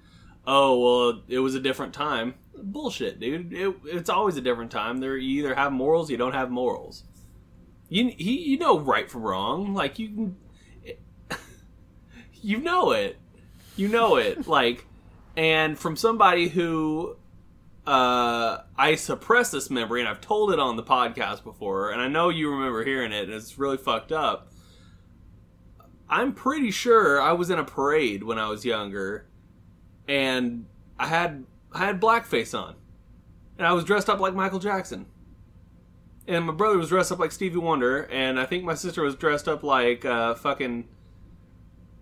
"Oh, 0.48 0.80
well, 0.80 1.22
it 1.28 1.40
was 1.40 1.56
a 1.56 1.60
different 1.60 1.94
time." 1.94 2.36
Bullshit, 2.62 3.20
dude. 3.20 3.54
It, 3.54 3.76
it's 3.86 4.10
always 4.10 4.38
a 4.38 4.42
different 4.42 4.72
time. 4.72 5.00
There, 5.00 5.18
you 5.18 5.40
either 5.44 5.56
have 5.56 5.72
morals, 5.72 6.10
you 6.10 6.18
don't 6.18 6.34
have 6.34 6.50
morals. 6.50 7.04
You 7.90 8.10
he, 8.18 8.40
you 8.50 8.58
know 8.58 8.80
right 8.80 9.10
from 9.10 9.24
wrong. 9.24 9.74
Like 9.74 10.00
you 10.00 10.08
can 10.10 10.38
you 12.34 12.60
know 12.60 12.92
it. 12.92 13.18
You 13.76 13.88
know 13.88 14.16
it. 14.18 14.48
Like, 14.56 14.86
and 15.36 15.78
from 15.78 15.96
somebody 15.96 16.48
who 16.48 17.18
uh, 17.86 18.62
I 18.78 18.96
suppress 18.96 19.52
this 19.52 19.70
memory, 19.70 20.00
and 20.00 20.10
I've 20.10 20.22
told 20.22 20.52
it 20.52 20.60
on 20.60 20.76
the 20.76 20.84
podcast 20.84 21.44
before, 21.44 21.92
and 21.92 22.02
I 22.02 22.08
know 22.08 22.30
you 22.30 22.50
remember 22.50 22.84
hearing 22.84 23.12
it, 23.12 23.26
and 23.26 23.34
it's 23.34 23.58
really 23.58 23.78
fucked 23.78 24.12
up. 24.12 24.52
I'm 26.10 26.34
pretty 26.34 26.72
sure 26.72 27.22
I 27.22 27.34
was 27.34 27.50
in 27.50 27.60
a 27.60 27.64
parade 27.64 28.24
when 28.24 28.40
I 28.40 28.48
was 28.48 28.66
younger, 28.66 29.28
and 30.08 30.66
I 30.98 31.08
had 31.08 31.46
I 31.76 31.80
had 31.80 32.02
blackface 32.02 32.58
on, 32.58 32.76
and 33.58 33.68
I 33.68 33.74
was 33.74 33.84
dressed 33.84 34.10
up 34.10 34.20
like 34.20 34.34
Michael 34.34 34.60
Jackson, 34.60 35.06
and 36.28 36.46
my 36.46 36.54
brother 36.54 36.78
was 36.78 36.90
dressed 36.90 37.12
up 37.12 37.20
like 37.20 37.32
Stevie 37.32 37.58
Wonder, 37.58 38.04
and 38.12 38.40
I 38.40 38.46
think 38.46 38.64
my 38.64 38.76
sister 38.76 39.04
was 39.04 39.16
dressed 39.16 39.48
up 39.48 39.62
like 39.62 40.06
uh, 40.06 40.36
fucking 40.36 40.88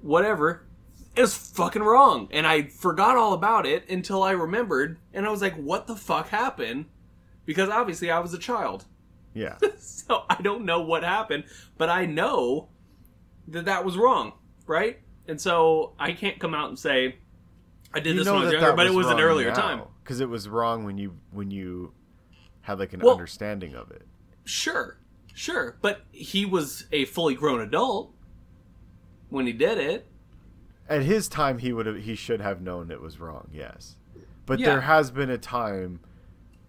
whatever. 0.01 0.67
It 1.15 1.21
was 1.21 1.35
fucking 1.35 1.81
wrong. 1.81 2.27
And 2.31 2.45
I 2.45 2.63
forgot 2.63 3.17
all 3.17 3.33
about 3.33 3.65
it 3.65 3.89
until 3.89 4.23
I 4.23 4.31
remembered. 4.31 4.97
And 5.13 5.25
I 5.25 5.29
was 5.29 5.41
like, 5.41 5.55
what 5.55 5.87
the 5.87 5.95
fuck 5.95 6.29
happened? 6.29 6.85
Because 7.45 7.69
obviously 7.69 8.11
I 8.11 8.19
was 8.19 8.33
a 8.33 8.39
child. 8.39 8.85
Yeah, 9.33 9.57
So 9.77 10.25
I 10.29 10.41
don't 10.41 10.65
know 10.65 10.81
what 10.81 11.03
happened. 11.03 11.45
But 11.77 11.89
I 11.89 12.05
know 12.05 12.69
that 13.47 13.65
that 13.65 13.85
was 13.85 13.97
wrong. 13.97 14.33
Right? 14.65 14.99
And 15.27 15.39
so 15.39 15.93
I 15.99 16.13
can't 16.13 16.39
come 16.39 16.53
out 16.53 16.69
and 16.69 16.77
say, 16.77 17.17
I 17.93 17.99
did 17.99 18.17
this 18.17 18.25
when 18.27 18.35
I 18.35 18.43
was 18.45 18.51
younger, 18.53 18.73
but 18.73 18.87
it 18.87 18.93
was 18.93 19.07
an 19.07 19.19
earlier 19.19 19.51
time. 19.53 19.81
because 20.03 20.19
it 20.19 20.29
was 20.29 20.49
wrong 20.49 20.83
when 20.83 20.97
you 20.97 21.15
when 21.31 21.51
you 21.51 21.93
had 22.61 22.79
like 22.79 22.93
an 22.93 23.01
Well- 23.01 23.13
understanding 23.13 23.75
of 23.75 23.91
it. 23.91 24.07
Sure. 24.45 24.97
Sure. 25.33 25.77
But 25.81 26.01
he 26.11 26.45
was 26.45 26.85
a 26.91 27.05
fully 27.05 27.33
grown 27.35 27.59
adult 27.61 28.13
when 29.29 29.47
he 29.47 29.53
did 29.53 29.77
it. 29.77 30.07
At 30.89 31.03
his 31.03 31.27
time, 31.27 31.59
he 31.59 31.71
would 31.73 31.85
have 31.85 31.97
he 32.03 32.15
should 32.15 32.41
have 32.41 32.61
known 32.61 32.91
it 32.91 33.01
was 33.01 33.19
wrong. 33.19 33.49
Yes, 33.53 33.97
but 34.45 34.59
Yeah. 34.59 34.67
there 34.67 34.81
has 34.81 35.11
been 35.11 35.29
a 35.29 35.37
time 35.37 35.99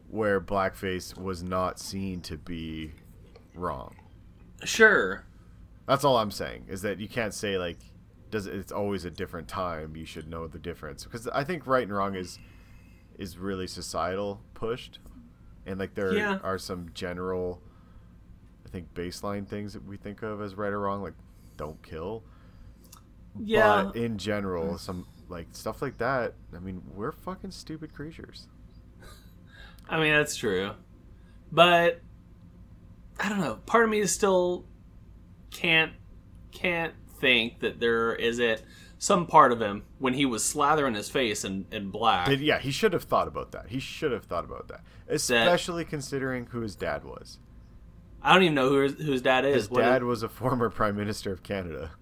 where 0.08 0.40
blackface 0.40 1.18
was 1.18 1.42
not 1.42 1.78
seen 1.80 2.20
to 2.22 2.36
be 2.38 2.92
wrong. 3.54 3.96
Sure. 4.62 5.24
That's 5.86 6.04
all 6.04 6.16
I'm 6.16 6.30
saying 6.30 6.66
is 6.68 6.82
that 6.82 6.98
you 7.00 7.08
can't 7.08 7.34
say 7.34 7.58
like 7.58 7.78
does 8.34 8.46
it's 8.46 8.72
always 8.72 9.04
a 9.04 9.10
different 9.10 9.46
time. 9.48 9.94
You 9.96 10.04
should 10.04 10.28
know 10.28 10.46
the 10.48 10.58
difference 10.58 11.04
because 11.04 11.28
I 11.28 11.44
think 11.44 11.66
right 11.66 11.84
and 11.84 11.96
wrong 11.96 12.16
is 12.16 12.38
is 13.16 13.38
really 13.38 13.68
societal 13.68 14.42
pushed, 14.54 14.98
and 15.66 15.78
like 15.78 15.94
there 15.94 16.12
Yeah. 16.12 16.40
are 16.42 16.58
some 16.58 16.90
general, 16.94 17.62
I 18.66 18.70
think 18.70 18.92
baseline 18.92 19.46
things 19.46 19.72
that 19.74 19.84
we 19.86 19.96
think 19.96 20.22
of 20.22 20.42
as 20.42 20.56
right 20.56 20.72
or 20.72 20.80
wrong, 20.80 21.00
like 21.02 21.14
don't 21.56 21.80
kill. 21.82 22.24
Yeah. 23.38 23.84
But 23.84 23.96
in 23.96 24.18
general, 24.18 24.78
some 24.78 25.06
like 25.28 25.46
stuff 25.52 25.80
like 25.80 25.98
that. 25.98 26.34
I 26.54 26.58
mean, 26.58 26.82
we're 26.92 27.12
fucking 27.12 27.52
stupid 27.52 27.94
creatures. 27.94 28.48
I 29.88 30.00
mean, 30.00 30.12
that's 30.12 30.34
true. 30.34 30.72
But 31.52 32.00
I 33.20 33.28
don't 33.28 33.40
know. 33.40 33.60
Part 33.66 33.84
of 33.84 33.90
me 33.90 34.00
is 34.00 34.12
still 34.12 34.64
can't 35.52 35.92
can't 36.50 36.94
think 37.24 37.60
that 37.60 37.80
there 37.80 38.14
is 38.14 38.38
it 38.38 38.62
some 38.98 39.26
part 39.26 39.50
of 39.50 39.60
him 39.60 39.82
when 39.98 40.12
he 40.12 40.26
was 40.26 40.42
slathering 40.42 40.94
his 40.94 41.08
face 41.08 41.42
in, 41.44 41.66
in 41.72 41.90
black. 41.90 42.28
Yeah, 42.38 42.58
he 42.58 42.70
should 42.70 42.92
have 42.92 43.04
thought 43.04 43.26
about 43.28 43.52
that. 43.52 43.68
He 43.68 43.80
should 43.80 44.12
have 44.12 44.24
thought 44.24 44.44
about 44.44 44.68
that, 44.68 44.82
especially 45.08 45.84
considering 45.86 46.46
who 46.46 46.60
his 46.60 46.76
dad 46.76 47.02
was. 47.04 47.38
I 48.22 48.34
don't 48.34 48.42
even 48.42 48.54
know 48.54 48.68
who 48.68 48.80
his, 48.80 48.94
who 48.94 49.12
his 49.12 49.22
dad 49.22 49.44
is. 49.46 49.54
His 49.54 49.70
What 49.70 49.80
dad 49.80 50.02
is- 50.02 50.06
was 50.06 50.22
a 50.22 50.28
former 50.28 50.68
prime 50.68 50.96
minister 50.96 51.32
of 51.32 51.42
Canada. 51.42 51.92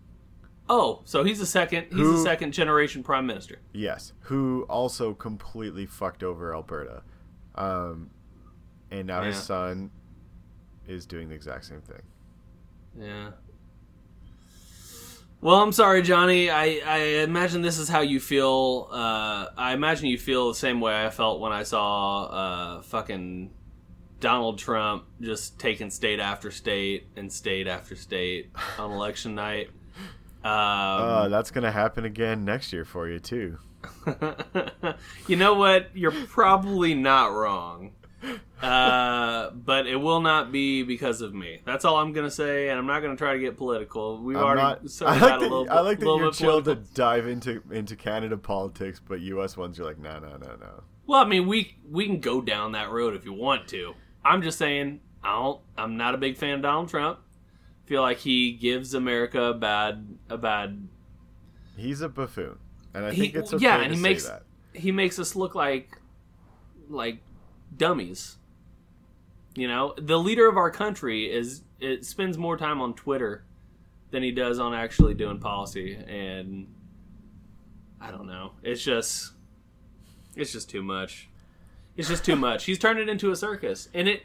oh, 0.68 1.02
so 1.04 1.22
he's 1.22 1.40
a 1.40 1.46
second. 1.46 1.86
He's 1.90 1.98
Who- 1.98 2.20
a 2.20 2.22
second 2.22 2.52
generation 2.52 3.02
prime 3.04 3.26
minister. 3.26 3.58
Yes, 3.72 4.12
who 4.22 4.66
also 4.68 5.14
completely 5.14 5.86
fucked 5.86 6.22
over 6.24 6.52
Alberta, 6.54 7.02
um, 7.54 8.10
and 8.90 9.06
now 9.06 9.22
his 9.22 9.36
son 9.40 9.90
is 10.86 11.06
doing 11.06 11.28
the 11.28 11.34
exact 11.36 11.64
same 11.64 11.80
thing. 11.80 12.02
Yeah. 13.00 13.30
Well, 15.42 15.56
I'm 15.60 15.72
sorry, 15.72 16.02
Johnny. 16.02 16.50
I, 16.50 16.80
I 16.86 16.98
imagine 17.24 17.62
this 17.62 17.78
is 17.78 17.88
how 17.88 18.00
you 18.00 18.20
feel. 18.20 18.88
Uh, 18.92 19.46
I 19.56 19.72
imagine 19.72 20.06
you 20.06 20.16
feel 20.16 20.46
the 20.48 20.54
same 20.54 20.80
way 20.80 21.04
I 21.04 21.10
felt 21.10 21.40
when 21.40 21.50
I 21.50 21.64
saw 21.64 22.24
uh, 22.26 22.82
fucking 22.82 23.50
Donald 24.20 24.58
Trump 24.58 25.04
just 25.20 25.58
taking 25.58 25.90
state 25.90 26.20
after 26.20 26.52
state 26.52 27.08
and 27.16 27.32
state 27.32 27.66
after 27.66 27.96
state 27.96 28.52
on 28.78 28.92
election 28.92 29.34
night. 29.34 29.70
Uh, 30.44 31.24
Um, 31.24 31.30
that's 31.32 31.50
gonna 31.50 31.72
happen 31.72 32.04
again 32.04 32.44
next 32.44 32.72
year 32.72 32.84
for 32.84 33.08
you 33.08 33.18
too. 33.18 33.58
you 35.26 35.34
know 35.34 35.54
what? 35.54 35.88
You're 35.92 36.12
probably 36.12 36.94
not 36.94 37.32
wrong. 37.32 37.90
Uh, 38.62 39.50
but 39.50 39.88
it 39.88 39.96
will 39.96 40.20
not 40.20 40.52
be 40.52 40.84
because 40.84 41.20
of 41.20 41.34
me. 41.34 41.60
That's 41.64 41.84
all 41.84 41.96
I'm 41.96 42.12
gonna 42.12 42.30
say, 42.30 42.68
and 42.68 42.78
I'm 42.78 42.86
not 42.86 43.00
gonna 43.00 43.16
try 43.16 43.32
to 43.32 43.40
get 43.40 43.56
political. 43.58 44.22
We've 44.22 44.36
I'm 44.36 44.44
already 44.44 44.62
not. 44.62 45.02
I 45.02 45.18
like 45.18 45.20
that. 45.20 45.40
little, 45.40 45.66
I 45.68 45.80
like 45.80 45.98
that 45.98 46.04
little 46.06 46.20
you're 46.20 46.30
chill 46.30 46.62
to 46.62 46.76
dive 46.76 47.26
into 47.26 47.60
into 47.72 47.96
Canada 47.96 48.36
politics, 48.36 49.00
but 49.04 49.20
U.S. 49.20 49.56
ones 49.56 49.76
you're 49.76 49.86
like, 49.88 49.98
no, 49.98 50.20
no, 50.20 50.36
no, 50.36 50.54
no. 50.60 50.82
Well, 51.08 51.20
I 51.20 51.24
mean, 51.24 51.48
we 51.48 51.76
we 51.90 52.06
can 52.06 52.20
go 52.20 52.40
down 52.40 52.70
that 52.72 52.92
road 52.92 53.16
if 53.16 53.24
you 53.24 53.32
want 53.32 53.66
to. 53.70 53.94
I'm 54.24 54.42
just 54.42 54.58
saying, 54.58 55.00
I 55.24 55.32
don't. 55.42 55.60
I'm 55.76 55.96
not 55.96 56.14
a 56.14 56.18
big 56.18 56.36
fan 56.36 56.54
of 56.54 56.62
Donald 56.62 56.88
Trump. 56.88 57.18
Feel 57.86 58.02
like 58.02 58.18
he 58.18 58.52
gives 58.52 58.94
America 58.94 59.42
a 59.42 59.54
bad 59.54 60.06
a 60.30 60.38
bad. 60.38 60.86
He's 61.76 62.00
a 62.00 62.08
buffoon, 62.08 62.58
and 62.94 63.06
I 63.06 63.12
He- 63.12 63.22
think 63.22 63.34
it's 63.34 63.52
okay 63.52 63.64
yeah, 63.64 63.80
and 63.80 63.92
he 63.92 64.00
makes- 64.00 64.28
that. 64.28 64.44
He 64.72 64.92
makes 64.92 65.18
us 65.18 65.34
look 65.34 65.56
like 65.56 65.98
like 66.88 67.18
dummies. 67.76 68.36
You 69.54 69.68
know, 69.68 69.94
the 69.98 70.18
leader 70.18 70.48
of 70.48 70.56
our 70.56 70.70
country 70.70 71.30
is 71.30 71.62
it 71.78 72.04
spends 72.04 72.38
more 72.38 72.56
time 72.56 72.80
on 72.80 72.94
Twitter 72.94 73.44
than 74.10 74.22
he 74.22 74.30
does 74.30 74.58
on 74.58 74.72
actually 74.74 75.14
doing 75.14 75.38
policy, 75.38 75.94
and 75.94 76.72
I 78.00 78.10
don't 78.10 78.26
know. 78.26 78.52
It's 78.62 78.82
just 78.82 79.32
it's 80.36 80.52
just 80.52 80.70
too 80.70 80.82
much. 80.82 81.28
It's 81.96 82.08
just 82.08 82.24
too 82.24 82.36
much. 82.36 82.64
He's 82.64 82.78
turned 82.78 82.98
it 82.98 83.08
into 83.08 83.30
a 83.30 83.36
circus, 83.36 83.88
and 83.92 84.08
it 84.08 84.22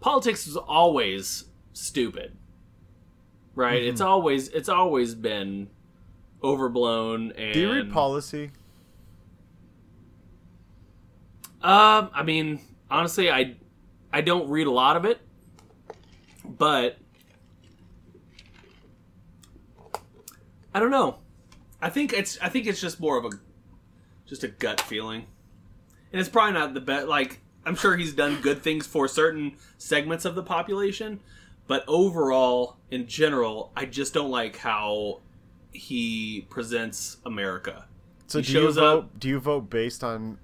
politics 0.00 0.46
is 0.46 0.56
always 0.56 1.44
stupid, 1.72 2.36
right? 3.54 3.82
It's 3.82 4.00
always 4.00 4.48
it's 4.48 4.68
always 4.68 5.14
been 5.14 5.70
overblown 6.42 7.32
and 7.32 7.52
Do 7.52 7.60
you 7.60 7.72
read 7.72 7.92
policy? 7.92 8.52
Um, 11.60 12.10
I 12.14 12.22
mean, 12.22 12.60
honestly, 12.90 13.30
I 13.30 13.56
I 14.12 14.20
don't 14.20 14.48
read 14.48 14.66
a 14.66 14.70
lot 14.70 14.96
of 14.96 15.04
it, 15.04 15.20
but 16.44 16.98
I 20.74 20.80
don't 20.80 20.90
know. 20.90 21.18
I 21.80 21.90
think 21.90 22.12
it's 22.12 22.38
I 22.40 22.48
think 22.48 22.66
it's 22.66 22.80
just 22.80 23.00
more 23.00 23.16
of 23.18 23.24
a 23.24 23.30
just 24.26 24.44
a 24.44 24.48
gut 24.48 24.80
feeling, 24.80 25.26
and 26.12 26.20
it's 26.20 26.28
probably 26.28 26.52
not 26.54 26.74
the 26.74 26.80
best. 26.80 27.06
Like 27.06 27.40
I'm 27.64 27.74
sure 27.74 27.96
he's 27.96 28.12
done 28.12 28.40
good 28.40 28.62
things 28.62 28.86
for 28.86 29.08
certain 29.08 29.56
segments 29.78 30.24
of 30.24 30.34
the 30.34 30.42
population, 30.42 31.20
but 31.66 31.84
overall, 31.86 32.76
in 32.90 33.06
general, 33.06 33.72
I 33.76 33.84
just 33.86 34.14
don't 34.14 34.30
like 34.30 34.56
how 34.56 35.20
he 35.72 36.46
presents 36.50 37.18
America. 37.24 37.86
So 38.26 38.40
He 38.40 38.46
do 38.52 38.52
you 38.60 38.72
vote? 38.72 38.98
up- 39.04 39.18
Do 39.20 39.28
you 39.28 39.38
vote 39.40 39.70
based 39.70 40.02
on 40.04 40.38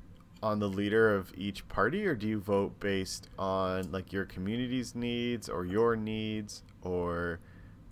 on 0.45 0.59
the 0.59 0.69
leader 0.69 1.17
of 1.17 1.33
each 1.39 1.67
party, 1.69 2.07
or 2.07 2.15
do 2.15 2.29
you 2.29 2.39
vote 2.39 2.79
based 2.79 3.31
on 3.39 3.91
like 3.91 4.13
your 4.13 4.27
community's 4.27 4.95
needs 4.95 5.49
or 5.49 5.65
your 5.65 5.97
needs 5.97 6.63
or 6.83 7.41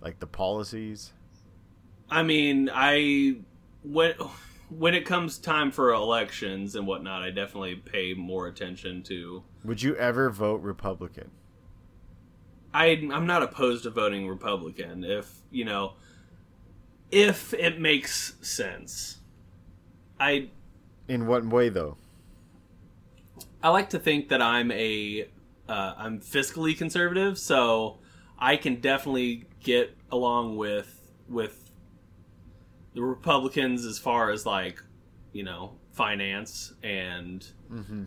like 0.01 0.19
the 0.19 0.27
policies? 0.27 1.13
I 2.11 2.21
mean, 2.21 2.69
I 2.71 3.37
when 3.83 4.13
when 4.69 4.93
it 4.93 5.03
comes 5.03 5.39
time 5.39 5.71
for 5.71 5.93
elections 5.93 6.75
and 6.75 6.85
whatnot, 6.85 7.23
I 7.23 7.31
definitely 7.31 7.75
pay 7.75 8.13
more 8.13 8.45
attention 8.45 9.01
to. 9.03 9.43
Would 9.65 9.81
you 9.81 9.95
ever 9.95 10.29
vote 10.29 10.61
Republican? 10.61 11.31
I 12.71 13.09
I'm 13.11 13.25
not 13.25 13.41
opposed 13.41 13.83
to 13.83 13.89
voting 13.89 14.27
Republican 14.27 15.03
if 15.03 15.41
you 15.49 15.65
know 15.65 15.93
if 17.09 17.51
it 17.55 17.81
makes 17.81 18.35
sense. 18.41 19.21
I 20.19 20.49
In 21.07 21.25
what 21.25 21.47
way 21.47 21.69
though? 21.69 21.97
I 23.63 23.69
like 23.69 23.89
to 23.91 23.99
think 23.99 24.27
that 24.29 24.41
I'm 24.41 24.71
a 24.71 25.27
uh, 25.69 25.93
I'm 25.97 26.19
fiscally 26.19 26.77
conservative, 26.77 27.39
so 27.39 27.99
I 28.37 28.57
can 28.57 28.81
definitely 28.81 29.45
get 29.61 29.95
along 30.11 30.57
with 30.57 31.11
with 31.29 31.71
the 32.93 33.01
Republicans 33.01 33.85
as 33.85 33.97
far 33.97 34.29
as 34.31 34.45
like 34.45 34.83
you 35.31 35.43
know 35.43 35.77
finance 35.91 36.73
and 36.83 37.45
Mm-hmm. 37.71 38.03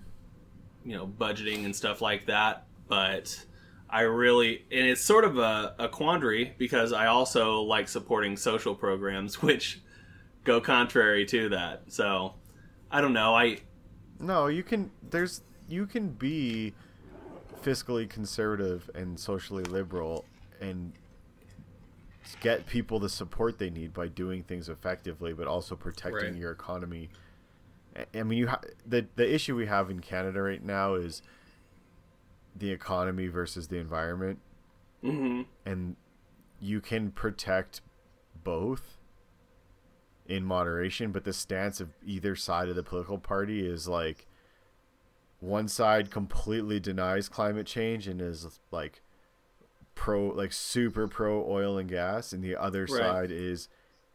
you 0.84 0.96
know 0.96 1.06
budgeting 1.08 1.64
and 1.64 1.74
stuff 1.74 2.00
like 2.00 2.26
that. 2.26 2.66
But 2.86 3.44
I 3.90 4.02
really 4.02 4.64
and 4.70 4.86
it's 4.86 5.00
sort 5.00 5.24
of 5.24 5.38
a, 5.38 5.74
a 5.78 5.88
quandary 5.88 6.54
because 6.58 6.92
I 6.92 7.06
also 7.06 7.62
like 7.62 7.88
supporting 7.88 8.36
social 8.36 8.74
programs 8.74 9.42
which 9.48 9.80
go 10.44 10.60
contrary 10.60 11.24
to 11.26 11.48
that. 11.48 11.84
So 11.88 12.34
I 12.90 13.00
don't 13.00 13.12
know. 13.14 13.34
I 13.34 13.58
No, 14.18 14.46
you 14.46 14.62
can. 14.62 14.90
There's 15.10 15.42
you 15.68 15.86
can 15.86 16.08
be 16.10 16.72
fiscally 17.62 18.08
conservative 18.08 18.88
and 18.94 19.18
socially 19.18 19.64
liberal 19.64 20.24
and 20.60 20.92
get 22.40 22.66
people 22.66 22.98
the 22.98 23.08
support 23.08 23.58
they 23.58 23.70
need 23.70 23.92
by 23.92 24.08
doing 24.08 24.42
things 24.42 24.68
effectively, 24.68 25.32
but 25.32 25.46
also 25.46 25.74
protecting 25.76 26.32
Right. 26.32 26.34
your 26.36 26.52
economy. 26.52 27.08
I- 28.14 28.22
mean, 28.22 28.38
you 28.38 28.48
ha- 28.48 28.60
the 28.86 29.06
the 29.16 29.32
issue 29.34 29.56
we 29.56 29.66
have 29.66 29.90
in 29.90 30.00
Canada 30.00 30.42
right 30.42 30.62
now 30.62 30.94
is 30.94 31.22
the 32.54 32.70
economy 32.70 33.26
versus 33.28 33.68
the 33.68 33.78
environment, 33.78 34.38
mhm. 35.02 35.46
and 35.64 35.96
you 36.60 36.80
can 36.80 37.10
protect 37.10 37.80
both 38.44 38.95
in 40.28 40.44
moderation, 40.44 41.12
but 41.12 41.24
the 41.24 41.32
stance 41.32 41.80
of 41.80 41.90
either 42.04 42.34
side 42.36 42.68
of 42.68 42.76
the 42.76 42.82
political 42.82 43.18
party 43.18 43.66
is 43.66 43.86
like 43.88 44.26
one 45.40 45.68
side 45.68 46.10
completely 46.10 46.80
denies 46.80 47.28
climate 47.28 47.66
change 47.66 48.08
and 48.08 48.20
is 48.20 48.58
like 48.70 49.02
pro 49.94 50.28
like 50.28 50.52
super 50.52 51.06
pro 51.08 51.44
oil 51.50 51.78
and 51.78 51.88
gas 51.88 52.32
and 52.32 52.42
the 52.42 52.56
other 52.56 52.82
Right. 52.82 52.88
side 52.98 53.30
is 53.30 53.68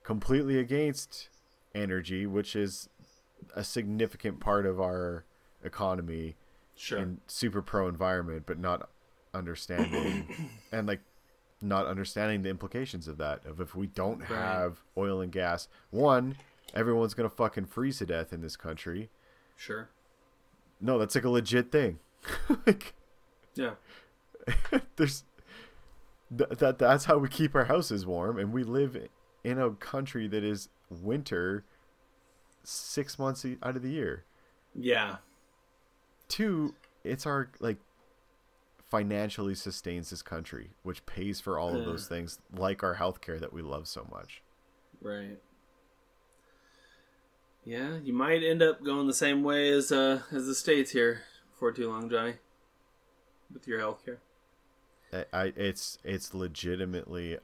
completely 0.04 0.58
against 0.60 1.30
energy 1.74 2.26
which 2.26 2.56
is 2.56 2.90
a 3.56 3.64
significant 3.64 4.40
part 4.40 4.66
of 4.66 4.80
our 4.80 5.26
economy 5.64 6.36
sure. 6.76 7.00
and 7.00 7.20
super 7.28 7.62
pro 7.62 7.88
environment, 7.88 8.44
but 8.46 8.60
not 8.60 8.90
understanding 9.34 10.28
and 10.72 10.88
like 10.88 11.02
not 11.62 11.86
understanding 11.86 12.42
the 12.42 12.50
implications 12.50 13.08
of 13.08 13.18
that. 13.18 13.46
Of 13.46 13.60
if 13.62 13.76
we 13.76 13.88
don't 13.88 14.20
Right. 14.22 14.30
have 14.30 14.82
oil 14.98 15.22
and 15.22 15.32
gas, 15.32 15.68
one, 15.90 16.36
everyone's 16.74 17.14
gonna 17.14 17.30
fucking 17.30 17.66
freeze 17.66 18.00
to 18.00 18.06
death 18.06 18.34
in 18.34 18.42
this 18.42 18.56
country. 18.56 19.10
Sure. 19.56 19.90
No, 20.80 20.98
that's 20.98 21.14
like 21.16 21.24
a 21.26 21.30
legit 21.30 21.72
thing. 21.72 22.00
like, 22.66 22.94
Yeah. 23.56 23.76
there's 24.96 25.24
th- 26.36 26.50
that 26.58 26.80
that's 26.80 27.06
how 27.06 27.18
we 27.20 27.28
keep 27.30 27.54
our 27.56 27.66
houses 27.66 28.06
warm, 28.06 28.40
and 28.40 28.52
we 28.52 28.64
live 28.64 28.98
in 29.44 29.60
a 29.60 29.70
country 29.72 30.28
that 30.28 30.44
is 30.44 30.70
winter 30.90 31.64
six 32.64 33.18
months 33.20 33.46
out 33.64 33.76
of 33.76 33.82
the 33.84 33.90
year. 33.92 34.26
Yeah. 34.74 35.18
two 36.28 36.74
it's 37.04 37.26
our 37.26 37.50
like 37.60 37.78
financially 38.92 39.56
sustains 39.56 40.10
this 40.12 40.22
country 40.22 40.72
which 40.84 41.06
pays 41.06 41.40
for 41.40 41.58
all 41.58 41.74
of 41.76 41.86
those 41.86 42.08
things 42.08 42.40
like 42.54 42.84
our 42.84 42.98
healthcare 42.98 43.40
that 43.40 43.54
we 43.54 43.62
love 43.62 43.88
so 43.88 44.06
much 44.12 44.44
Right. 45.02 45.40
Yeah, 47.66 47.98
you 47.98 48.14
might 48.14 48.44
end 48.44 48.62
up 48.62 48.84
going 48.84 49.08
the 49.08 49.14
same 49.14 49.44
way 49.44 49.70
as 49.70 49.92
uh 49.92 50.22
as 50.32 50.46
the 50.46 50.56
states 50.56 50.92
here 50.92 51.24
for 51.58 51.72
too 51.72 51.90
long, 51.90 52.10
Johnny. 52.10 52.36
With 53.54 53.68
your 53.68 53.80
healthcare. 53.80 54.18
I, 55.12 55.26
I 55.34 55.54
it's 55.56 55.98
it's 56.04 56.34
legitimately 56.34 57.38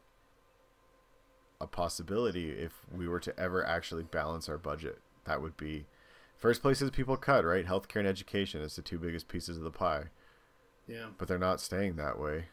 a 1.60 1.68
possibility 1.68 2.52
if 2.52 2.86
we 2.96 3.08
were 3.08 3.20
to 3.20 3.38
ever 3.40 3.66
actually 3.66 4.04
balance 4.04 4.48
our 4.48 4.60
budget 4.60 5.00
that 5.26 5.42
would 5.42 5.58
be 5.58 5.88
first 6.36 6.62
places 6.62 6.92
people 6.92 7.18
cut 7.18 7.44
right 7.44 7.66
healthcare 7.66 7.96
and 7.96 8.08
education 8.08 8.62
is 8.62 8.76
the 8.76 8.82
two 8.84 9.00
biggest 9.00 9.28
pieces 9.28 9.58
of 9.58 9.64
the 9.64 9.72
pie 9.72 10.04
Yeah. 10.88 11.08
but 11.18 11.28
they're 11.28 11.38
not 11.38 11.60
staying 11.62 11.98
that 11.98 12.20
way 12.20 12.46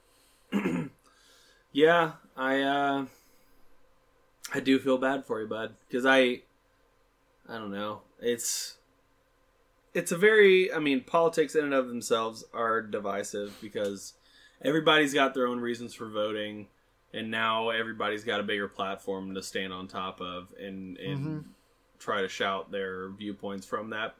Yeah, 1.75 2.12
I 2.37 2.62
uh 2.62 3.07
I 4.55 4.61
do 4.61 4.79
feel 4.79 4.97
bad 4.97 5.27
for 5.27 5.40
you, 5.40 5.49
bud, 5.49 5.75
cuz 5.90 6.07
I 6.07 6.42
I 7.49 7.59
don't 7.59 7.73
know. 7.73 8.03
It's 8.20 8.79
it's 9.92 10.12
a 10.12 10.16
very 10.16 10.73
I 10.73 10.79
mean, 10.79 11.03
politics 11.03 11.57
in 11.57 11.64
and 11.64 11.75
of 11.75 11.88
themselves 11.88 12.44
are 12.55 12.81
divisive 12.81 13.59
because 13.61 14.14
everybody's 14.62 15.12
got 15.12 15.35
their 15.35 15.49
own 15.49 15.59
reasons 15.59 15.94
for 15.94 16.09
voting 16.09 16.68
and 17.12 17.29
now 17.31 17.70
everybody's 17.70 18.23
got 18.25 18.38
a 18.40 18.44
bigger 18.44 18.68
platform 18.68 19.35
to 19.35 19.42
stand 19.42 19.73
on 19.73 19.88
top 19.88 20.20
of 20.20 20.55
and 20.59 20.97
and 20.99 21.44
try 21.99 22.20
to 22.23 22.29
shout 22.29 22.70
their 22.70 23.11
viewpoints 23.11 23.66
from 23.66 23.90
that 23.90 24.14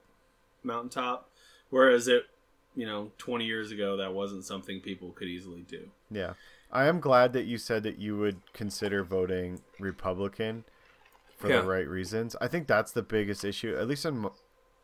mountaintop 0.65 1.31
whereas 1.71 2.09
it 2.09 2.27
you 2.75 2.87
know 2.87 3.11
20 3.19 3.45
years 3.45 3.71
ago 3.71 3.97
that 3.97 4.13
wasn't 4.13 4.45
something 4.45 4.81
people 4.81 5.11
could 5.13 5.29
easily 5.29 5.63
do 5.63 5.89
Yeah. 6.11 6.35
I 6.71 6.87
am 6.87 6.99
glad 7.01 7.33
that 7.35 7.45
you 7.45 7.57
said 7.59 7.83
that 7.85 7.99
you 7.99 8.17
would 8.19 8.53
consider 8.53 9.05
voting 9.05 9.61
Republican 9.79 10.65
for 11.37 11.49
Yeah. 11.49 11.63
the 11.63 11.67
right 11.69 11.87
reasons. 11.89 12.37
I 12.41 12.49
think 12.49 12.67
that's 12.67 12.93
the 12.93 13.03
biggest 13.03 13.45
issue, 13.45 13.77
at 13.77 13.89
least 13.89 14.05
in 14.05 14.29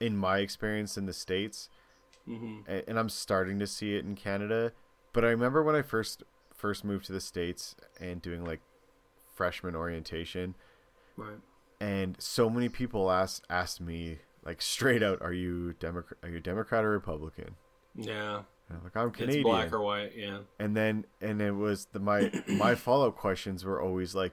in 0.01 0.17
my 0.17 0.39
experience 0.39 0.97
in 0.97 1.07
the 1.07 1.13
states, 1.13 1.69
hmm 2.27 2.61
and 2.67 2.99
I'm 2.99 3.09
starting 3.09 3.59
to 3.59 3.67
see 3.67 3.97
it 3.97 4.05
in 4.05 4.15
Canada. 4.15 4.73
But 5.13 5.25
I 5.25 5.29
remember 5.29 5.63
when 5.63 5.75
I 5.75 5.83
first 5.83 6.23
first 6.55 6.85
moved 6.85 7.07
to 7.07 7.13
the 7.13 7.21
states 7.21 7.75
and 8.01 8.23
doing 8.23 8.45
like 8.45 8.61
freshman 9.35 9.75
orientation, 9.75 10.55
right 11.17 11.41
and 11.81 12.17
so 12.21 12.51
many 12.51 12.69
people 12.69 13.11
asked 13.11 13.45
asked 13.51 13.81
me 13.81 14.19
like 14.45 14.63
straight 14.63 15.03
out, 15.03 15.21
"Are 15.23 15.33
you 15.33 15.73
Democrat? 15.75 16.19
Are 16.23 16.29
you 16.29 16.41
Democrat 16.41 16.85
or 16.85 16.91
Republican?" 16.91 17.57
Yeah 17.95 18.43
I'm 18.71 18.85
like, 18.85 18.97
"I'm 18.97 19.11
Canadian." 19.11 19.41
It's 19.41 19.49
black 19.49 19.73
or 19.73 19.81
white, 19.81 20.13
yeah. 20.17 20.39
and 20.61 20.77
then 20.77 21.05
and 21.21 21.43
it 21.43 21.53
was 21.53 21.87
the 21.93 21.99
my 21.99 22.31
my 22.47 22.75
follow-up 22.75 23.17
questions 23.17 23.65
were 23.65 23.81
always 23.81 24.15
like 24.15 24.33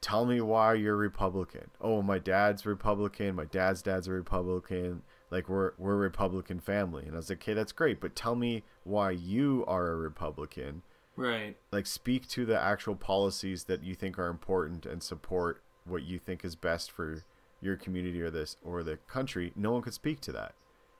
tell 0.00 0.26
me 0.26 0.38
why 0.38 0.74
you're 0.74 0.96
republican 0.96 1.70
oh 1.80 2.02
my 2.02 2.18
dad's 2.18 2.66
republican 2.66 3.34
my 3.34 3.46
dad's 3.46 3.80
dad's 3.80 4.06
a 4.06 4.12
republican 4.12 5.00
like 5.30 5.48
we're 5.48 5.72
we're 5.78 5.94
a 5.94 5.96
republican 5.96 6.60
family 6.60 7.04
and 7.06 7.14
i 7.14 7.16
was 7.16 7.30
like 7.30 7.38
okay 7.38 7.54
that's 7.54 7.72
great 7.72 8.02
but 8.02 8.14
tell 8.14 8.34
me 8.34 8.62
why 8.84 9.10
you 9.10 9.64
are 9.66 9.88
a 9.88 9.96
republican 9.96 10.82
Right. 11.16 11.56
like 11.72 11.86
speak 11.86 12.28
to 12.28 12.44
the 12.44 12.60
actual 12.60 12.96
policies 12.96 13.64
that 13.64 13.82
you 13.82 13.94
think 13.94 14.18
are 14.18 14.26
important 14.26 14.84
and 14.84 15.02
support 15.02 15.62
what 15.86 16.02
you 16.02 16.18
think 16.18 16.44
is 16.44 16.54
best 16.54 16.90
for 16.90 17.22
your 17.62 17.76
community 17.76 18.20
or 18.20 18.30
this 18.30 18.56
or 18.62 18.82
the 18.82 18.98
country 19.08 19.52
no 19.56 19.72
one 19.72 19.80
could 19.80 19.94
speak 19.94 20.20
to 20.20 20.32
that 20.32 20.54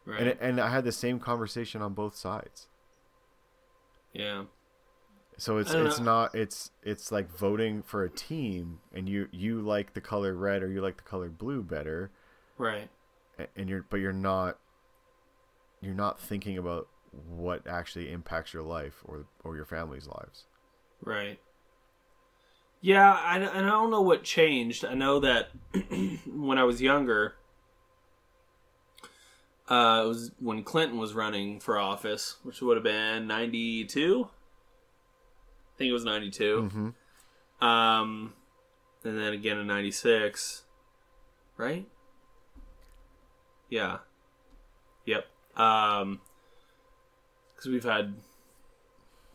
Right. 0.07 0.21
and 0.21 0.37
and 0.41 0.61
i 0.61 0.69
had 0.71 0.85
the 0.85 0.93
same 0.93 1.19
conversation 1.19 1.81
on 1.83 1.95
both 1.95 2.15
sides 2.17 2.67
yeah. 4.13 4.45
So 5.37 5.59
it's 5.59 5.73
it's 5.75 5.99
know. 5.99 6.05
not 6.05 6.35
it's 6.37 6.71
it's 6.85 7.11
like 7.11 7.29
voting 7.37 7.83
for 7.83 8.05
a 8.05 8.09
team 8.09 8.79
and 8.95 9.09
you 9.09 9.29
you 9.33 9.61
like 9.61 9.95
the 9.95 10.01
color 10.01 10.35
red 10.35 10.63
or 10.63 10.69
you 10.69 10.81
like 10.81 10.97
the 10.99 11.03
color 11.03 11.29
blue 11.29 11.63
better 11.63 12.13
Right. 12.57 12.89
and 13.57 13.69
you're 13.69 13.85
but 13.91 13.97
you're 13.99 14.13
not 14.13 14.59
you're 15.81 15.95
not 15.95 16.21
thinking 16.21 16.57
about 16.57 16.87
what 17.29 17.67
actually 17.67 18.13
impacts 18.13 18.55
your 18.55 18.63
life 18.63 19.03
or 19.05 19.27
or 19.43 19.57
your 19.57 19.65
family's 19.65 20.07
lives. 20.07 20.45
Right. 21.03 21.41
Yeah, 22.81 23.13
I, 23.13 23.39
and 23.39 23.67
I 23.67 23.71
don't 23.71 23.91
know 23.91 24.03
what 24.03 24.23
changed. 24.25 24.85
I 24.85 24.95
know 24.95 25.19
that 25.21 25.49
when 26.33 26.59
I 26.59 26.65
was 26.65 26.81
younger, 26.83 27.35
uh, 29.69 30.03
it 30.05 30.09
was 30.09 30.31
when 30.39 30.63
Clinton 30.63 30.99
was 30.99 31.15
running 31.15 31.61
for 31.61 31.79
office, 31.79 32.37
which 32.43 32.61
would 32.61 32.77
have 32.77 32.85
been 32.85 33.27
92. 33.27 34.29
I 34.29 35.79
think 35.79 35.89
it 35.89 35.93
was 35.93 36.05
92. 36.05 36.95
Mhm. 37.61 37.67
Um, 37.67 38.35
and 39.05 39.19
then 39.19 39.33
again 39.33 39.59
in 39.59 39.67
96. 39.67 40.65
Right? 41.57 41.89
Yeah. 43.69 43.99
Yep. 45.07 45.27
Um, 45.57 46.21
because 47.55 47.71
we've 47.71 47.85
had 47.85 48.15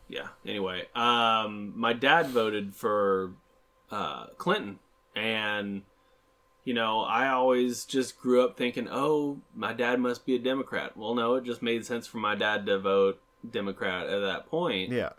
yeah 0.08 0.28
anyway 0.44 0.86
um 0.94 1.72
my 1.76 1.92
dad 1.92 2.26
voted 2.26 2.74
for 2.74 3.32
uh 3.92 4.26
clinton 4.38 4.78
and 5.14 5.82
you 6.64 6.74
know 6.74 7.00
i 7.00 7.28
always 7.28 7.84
just 7.84 8.18
grew 8.20 8.42
up 8.44 8.56
thinking 8.56 8.86
oh 8.90 9.38
my 9.54 9.72
dad 9.72 9.98
must 9.98 10.26
be 10.26 10.34
a 10.34 10.38
democrat 10.38 10.96
well 10.96 11.14
no 11.14 11.34
it 11.34 11.44
just 11.44 11.62
made 11.62 11.84
sense 11.86 12.06
for 12.06 12.18
my 12.18 12.34
dad 12.34 12.66
to 12.66 12.78
vote 12.78 13.20
democrat 13.50 14.06
at 14.06 14.20
that 14.20 14.46
point 14.48 14.90
Yeah. 14.90 15.10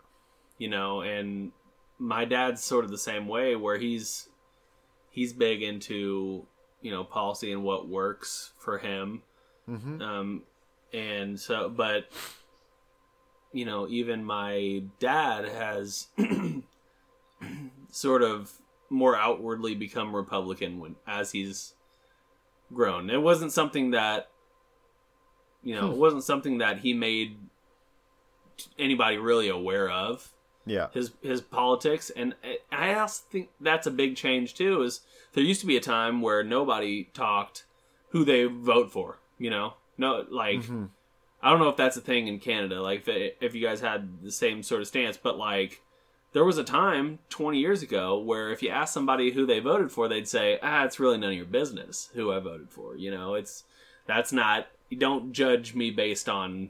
you 0.58 0.68
know 0.68 1.00
and 1.00 1.50
my 1.98 2.24
dad's 2.24 2.62
sort 2.62 2.84
of 2.84 2.90
the 2.90 2.98
same 2.98 3.26
way 3.28 3.56
where 3.56 3.76
he's 3.78 4.28
he's 5.10 5.32
big 5.32 5.62
into 5.62 6.46
you 6.80 6.90
know 6.90 7.02
policy 7.04 7.50
and 7.52 7.62
what 7.64 7.88
works 7.88 8.52
for 8.58 8.78
him 8.78 9.22
Mhm. 9.68 10.00
um 10.02 10.42
and 10.92 11.38
so 11.40 11.68
but 11.68 12.08
you 13.52 13.64
know 13.64 13.86
even 13.88 14.24
my 14.24 14.82
dad 15.00 15.44
has 15.46 16.06
sort 17.90 18.22
of 18.22 18.52
more 18.92 19.16
outwardly 19.16 19.74
become 19.74 20.14
republican 20.14 20.78
when 20.78 20.94
as 21.06 21.32
he's 21.32 21.74
grown. 22.72 23.08
It 23.10 23.22
wasn't 23.22 23.52
something 23.52 23.90
that 23.92 24.28
you 25.62 25.74
know 25.74 25.90
it 25.90 25.96
wasn't 25.96 26.24
something 26.24 26.58
that 26.58 26.78
he 26.80 26.92
made 26.94 27.36
anybody 28.78 29.16
really 29.18 29.48
aware 29.48 29.90
of. 29.90 30.28
Yeah. 30.64 30.88
his 30.92 31.10
his 31.22 31.40
politics. 31.40 32.10
And 32.14 32.36
i 32.70 32.94
also 32.94 33.24
think 33.30 33.48
that's 33.60 33.88
a 33.88 33.90
big 33.90 34.14
change 34.14 34.54
too 34.54 34.82
is 34.82 35.00
there 35.32 35.42
used 35.42 35.60
to 35.62 35.66
be 35.66 35.76
a 35.76 35.80
time 35.80 36.20
where 36.20 36.44
nobody 36.44 37.04
talked 37.14 37.64
who 38.10 38.24
they 38.24 38.44
vote 38.44 38.92
for 38.92 39.18
you 39.38 39.50
know? 39.50 39.74
No 39.98 40.24
like 40.30 40.60
Mhm. 40.60 40.90
i 41.42 41.50
don't 41.50 41.58
know 41.58 41.68
if 41.68 41.76
that's 41.76 41.96
a 41.96 42.00
thing 42.00 42.28
in 42.28 42.38
canada 42.38 42.80
like 42.80 43.00
if, 43.00 43.08
it, 43.08 43.38
if 43.40 43.54
you 43.56 43.62
guys 43.66 43.80
had 43.80 44.22
the 44.22 44.30
same 44.30 44.62
sort 44.62 44.82
of 44.82 44.86
stance 44.86 45.16
but 45.16 45.36
like 45.36 45.82
there 46.32 46.44
was 46.44 46.58
a 46.58 46.64
time 46.64 47.18
20 47.28 47.58
years 47.58 47.82
ago 47.82 48.18
where 48.18 48.50
if 48.50 48.62
you 48.62 48.70
asked 48.70 48.94
somebody 48.94 49.32
who 49.32 49.44
they 49.46 49.60
voted 49.60 49.90
for 49.92 50.08
they'd 50.08 50.28
say 50.28 50.58
ah 50.62 50.84
it's 50.84 50.98
really 51.00 51.18
none 51.18 51.30
of 51.30 51.36
your 51.36 51.44
business 51.44 52.10
who 52.14 52.32
i 52.32 52.38
voted 52.38 52.70
for 52.70 52.96
you 52.96 53.10
know 53.10 53.34
it's 53.34 53.64
that's 54.06 54.32
not 54.32 54.66
you 54.88 54.98
don't 54.98 55.32
judge 55.32 55.74
me 55.74 55.90
based 55.90 56.28
on 56.28 56.68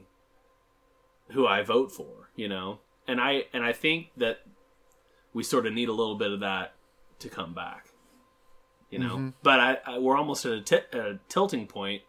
who 1.31 1.45
I 1.47 1.61
vote 1.63 1.91
for, 1.91 2.29
you 2.35 2.47
know. 2.47 2.79
And 3.07 3.19
I 3.19 3.45
and 3.53 3.65
I 3.65 3.73
think 3.73 4.11
that 4.17 4.39
we 5.33 5.43
sort 5.43 5.65
of 5.65 5.73
need 5.73 5.89
a 5.89 5.93
little 5.93 6.15
bit 6.15 6.31
of 6.31 6.39
that 6.39 6.73
to 7.19 7.27
come 7.27 7.53
back, 7.53 7.87
you 8.89 8.99
know. 8.99 9.17
Mhm. 9.17 9.33
But 9.43 9.59
I, 9.59 9.77
I 9.85 9.97
we're 9.99 10.15
almost 10.15 10.45
at 10.45 10.53
a, 10.53 10.61
ti- 10.61 10.97
a 10.97 11.19
tilting 11.27 11.67
point 11.67 12.03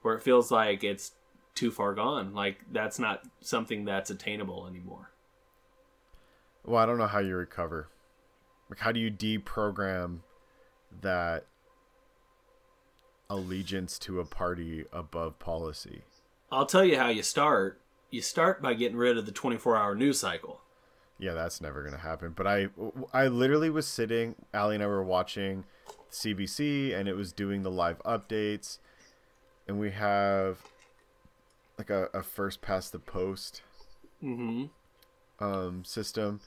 where 0.00 0.14
it 0.16 0.22
feels 0.22 0.50
like 0.50 0.82
it's 0.82 1.12
too 1.54 1.70
far 1.70 1.94
gone. 1.94 2.34
Like 2.34 2.64
that's 2.72 2.98
not 2.98 3.22
something 3.40 3.84
that's 3.84 4.10
attainable 4.10 4.66
anymore. 4.66 5.11
Well, 6.64 6.82
I 6.82 6.86
don't 6.86 6.98
know 6.98 7.06
how 7.06 7.18
you 7.18 7.36
recover. 7.36 7.88
Like, 8.70 8.78
how 8.78 8.92
do 8.92 9.00
you 9.00 9.10
deprogram 9.10 10.20
that 11.00 11.46
allegiance 13.28 13.98
to 14.00 14.20
a 14.20 14.24
party 14.24 14.84
above 14.92 15.38
policy? 15.38 16.02
I'll 16.50 16.66
tell 16.66 16.84
you 16.84 16.98
how 16.98 17.08
you 17.08 17.22
start. 17.22 17.80
You 18.10 18.20
start 18.20 18.60
by 18.62 18.74
getting 18.74 18.96
rid 18.98 19.16
of 19.16 19.26
the 19.26 19.32
24-hour 19.32 19.94
news 19.94 20.20
cycle. 20.20 20.60
Yeah, 21.18 21.34
that's 21.34 21.60
never 21.60 21.82
gonna 21.82 21.98
happen. 21.98 22.32
But 22.36 22.46
I, 22.46 22.68
I 23.12 23.28
literally 23.28 23.70
was 23.70 23.86
sitting. 23.86 24.34
Allie 24.52 24.74
and 24.74 24.84
I 24.84 24.86
were 24.88 25.04
watching 25.04 25.64
CBC, 26.10 26.94
and 26.94 27.08
it 27.08 27.14
was 27.16 27.32
doing 27.32 27.62
the 27.62 27.70
live 27.70 28.02
updates, 28.02 28.78
and 29.68 29.78
we 29.78 29.92
have 29.92 30.58
like 31.78 31.90
a, 31.90 32.08
a 32.12 32.22
first 32.22 32.60
past 32.60 32.92
the 32.92 32.98
post 32.98 33.62
Mm-hmm. 34.22 35.44
um, 35.44 35.84
system. 35.84 36.40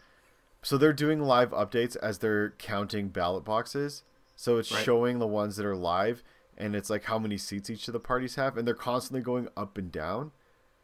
So 0.65 0.79
they're 0.79 0.93
doing 0.93 1.21
live 1.21 1.51
updates 1.51 1.95
as 1.97 2.17
they're 2.17 2.49
counting 2.57 3.09
ballot 3.09 3.45
boxes. 3.45 4.03
So 4.35 4.57
it's 4.57 4.71
Right. 4.71 4.83
showing 4.83 5.19
the 5.19 5.27
ones 5.27 5.57
that 5.57 5.65
are 5.65 5.75
live, 5.75 6.23
and 6.57 6.75
it's 6.75 6.89
like 6.89 7.03
how 7.03 7.19
many 7.19 7.37
seats 7.37 7.69
each 7.69 7.87
of 7.87 7.93
the 7.93 7.99
parties 7.99 8.33
have, 8.35 8.57
and 8.57 8.67
they're 8.67 8.73
constantly 8.73 9.21
going 9.21 9.47
up 9.55 9.77
and 9.77 9.91
down. 9.91 10.31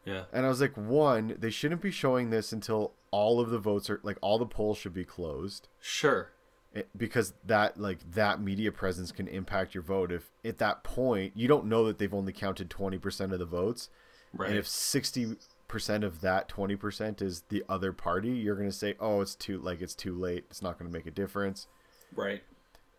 Yeah. 0.04 0.24
And 0.32 0.46
I 0.46 0.48
was 0.48 0.60
like, 0.60 0.76
one, 0.76 1.34
they 1.36 1.50
shouldn't 1.50 1.80
be 1.80 1.90
showing 1.90 2.30
this 2.30 2.52
until 2.52 2.94
all 3.10 3.40
of 3.40 3.50
the 3.50 3.58
votes 3.58 3.90
are 3.90 3.98
like 4.04 4.18
all 4.22 4.38
the 4.38 4.46
polls 4.46 4.78
should 4.78 4.94
be 4.94 5.04
closed 5.04 5.68
Sure. 5.80 6.30
it, 6.72 6.88
because 6.96 7.34
that 7.44 7.76
like 7.78 8.08
that 8.12 8.40
media 8.40 8.70
presence 8.70 9.10
can 9.10 9.26
impact 9.26 9.74
your 9.74 9.82
vote. 9.82 10.12
If 10.12 10.30
at 10.44 10.58
that 10.58 10.84
point 10.84 11.32
you 11.36 11.48
don't 11.48 11.66
know 11.66 11.84
that 11.86 11.98
they've 11.98 12.14
only 12.14 12.32
counted 12.32 12.70
twenty 12.70 12.98
percent 12.98 13.32
of 13.32 13.38
the 13.40 13.44
votes, 13.46 13.90
Right. 14.32 14.50
and 14.50 14.58
if 14.58 14.66
sixty 14.66 15.36
percent 15.72 16.04
of 16.04 16.20
that 16.20 16.48
twenty 16.48 16.76
percent 16.76 17.20
is 17.22 17.42
the 17.48 17.64
other 17.68 17.92
party, 17.92 18.28
you're 18.30 18.54
gonna 18.56 18.70
say, 18.70 18.94
oh, 19.00 19.20
it's 19.22 19.34
too 19.34 19.58
like 19.58 19.80
it's 19.80 19.94
too 19.94 20.14
late. 20.14 20.44
It's 20.50 20.62
not 20.62 20.78
gonna 20.78 20.90
make 20.90 21.06
a 21.06 21.10
difference. 21.10 21.66
right. 22.14 22.42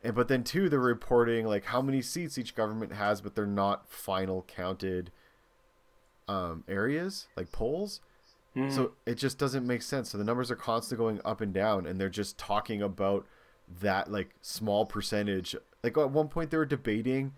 And 0.03 0.13
but 0.15 0.27
then 0.27 0.43
too, 0.43 0.67
they're 0.67 0.79
reporting 0.81 1.45
like 1.45 1.63
how 1.65 1.81
many 1.81 2.01
seats 2.01 2.37
each 2.37 2.55
government 2.55 2.91
has, 2.91 3.21
but 3.21 3.35
they're 3.35 3.45
not 3.45 3.89
final 3.89 4.41
counted 4.47 5.11
um, 6.27 6.63
areas 6.67 7.27
like 7.37 7.51
polls. 7.53 8.01
Mhm. 8.55 8.71
So 8.71 8.93
it 9.05 9.15
just 9.15 9.37
doesn't 9.37 9.65
make 9.65 9.81
sense. 9.81 10.09
So 10.09 10.17
the 10.17 10.23
numbers 10.23 10.51
are 10.51 10.55
constantly 10.55 11.03
going 11.03 11.21
up 11.23 11.39
and 11.41 11.53
down, 11.53 11.85
and 11.85 11.99
they're 12.01 12.09
just 12.09 12.37
talking 12.37 12.81
about 12.81 13.25
that 13.81 14.11
like 14.11 14.35
small 14.41 14.85
percentage. 14.85 15.55
Like 15.83 15.97
at 15.97 16.11
one 16.11 16.27
point 16.27 16.51
they 16.51 16.57
were 16.57 16.65
debating, 16.65 17.33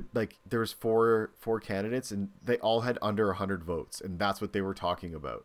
but 0.00 0.04
like 0.14 0.36
there 0.48 0.60
was 0.60 0.72
four 0.72 1.30
four 1.38 1.60
candidates, 1.60 2.10
and 2.10 2.28
they 2.42 2.58
all 2.58 2.82
had 2.82 2.98
under 3.02 3.32
hundred 3.32 3.64
votes, 3.64 4.00
and 4.00 4.18
that's 4.18 4.40
what 4.40 4.52
they 4.52 4.60
were 4.60 4.74
talking 4.74 5.14
about. 5.14 5.44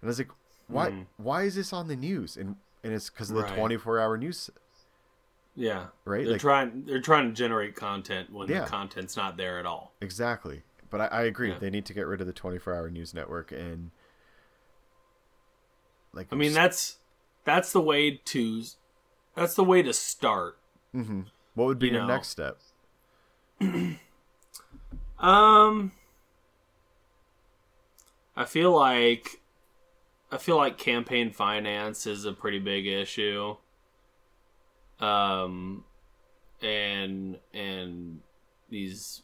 And 0.00 0.08
I 0.08 0.10
was 0.10 0.18
like, 0.18 0.30
why? 0.68 0.90
Mhm. 0.90 1.06
Why 1.16 1.42
is 1.42 1.54
this 1.54 1.72
on 1.72 1.88
the 1.88 1.96
news? 1.96 2.36
And 2.36 2.56
and 2.84 2.92
it's 2.92 3.10
because 3.10 3.30
of 3.30 3.36
the 3.36 3.42
Right. 3.42 3.54
twenty 3.56 3.76
four 3.76 3.98
hour 4.00 4.16
news, 4.16 4.50
yeah. 5.54 5.86
right? 6.04 6.24
They're 6.24 6.32
Like 6.32 6.40
trying. 6.40 6.84
They're 6.84 7.00
trying 7.00 7.28
to 7.28 7.34
generate 7.34 7.76
content 7.76 8.32
when 8.32 8.48
Yeah. 8.48 8.64
the 8.64 8.70
content's 8.70 9.16
not 9.16 9.36
there 9.36 9.58
at 9.58 9.66
all. 9.66 9.92
exactly. 10.00 10.62
But 10.90 11.00
I, 11.00 11.06
I 11.06 11.22
agree. 11.22 11.50
Yeah. 11.50 11.58
They 11.58 11.70
need 11.70 11.86
to 11.86 11.94
get 11.94 12.06
rid 12.06 12.20
of 12.20 12.26
the 12.26 12.32
twenty 12.32 12.58
four 12.58 12.74
hour 12.74 12.90
news 12.90 13.14
network 13.14 13.50
and 13.52 13.90
like 16.12 16.28
I 16.32 16.36
mean, 16.36 16.52
that's 16.52 16.98
that's 17.44 17.72
the 17.72 17.80
way 17.80 18.10
to 18.26 18.62
that's 19.34 19.54
the 19.54 19.64
way 19.64 19.82
to 19.82 19.92
start. 19.92 20.58
mm-hmm. 20.94 21.22
What 21.54 21.66
would 21.66 21.78
be 21.78 21.86
you 21.88 21.92
your 21.94 22.02
know. 22.02 22.08
next 22.08 22.28
step? 22.28 22.58
Um, 25.18 25.92
I 28.34 28.44
feel 28.44 28.72
like 28.72 29.40
I 30.32 30.38
feel 30.38 30.56
like 30.56 30.78
campaign 30.78 31.30
finance 31.30 32.06
is 32.08 32.24
a 32.24 32.32
pretty 32.32 32.58
big 32.58 32.88
issue. 32.88 33.54
Um, 34.98 35.84
and 36.60 37.38
and 37.54 38.18
these 38.68 39.22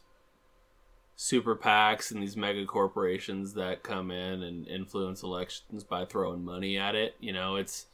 super 1.15 1.53
PACs 1.53 2.11
and 2.11 2.23
these 2.23 2.37
mega 2.37 2.65
corporations 2.65 3.53
that 3.55 3.83
come 3.83 4.09
in 4.09 4.41
and 4.41 4.65
influence 4.69 5.21
elections 5.21 5.83
by 5.83 6.05
throwing 6.05 6.45
money 6.45 6.77
at 6.77 6.95
it. 6.95 7.15
You 7.19 7.33
know, 7.33 7.57
it's 7.57 7.87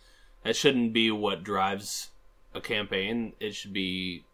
that 0.43 0.55
shouldn't 0.55 0.93
be 0.93 1.10
what 1.10 1.43
drives 1.43 2.12
a 2.53 2.62
campaign. 2.62 3.34
It 3.39 3.55
should 3.55 3.73
be, 3.73 4.25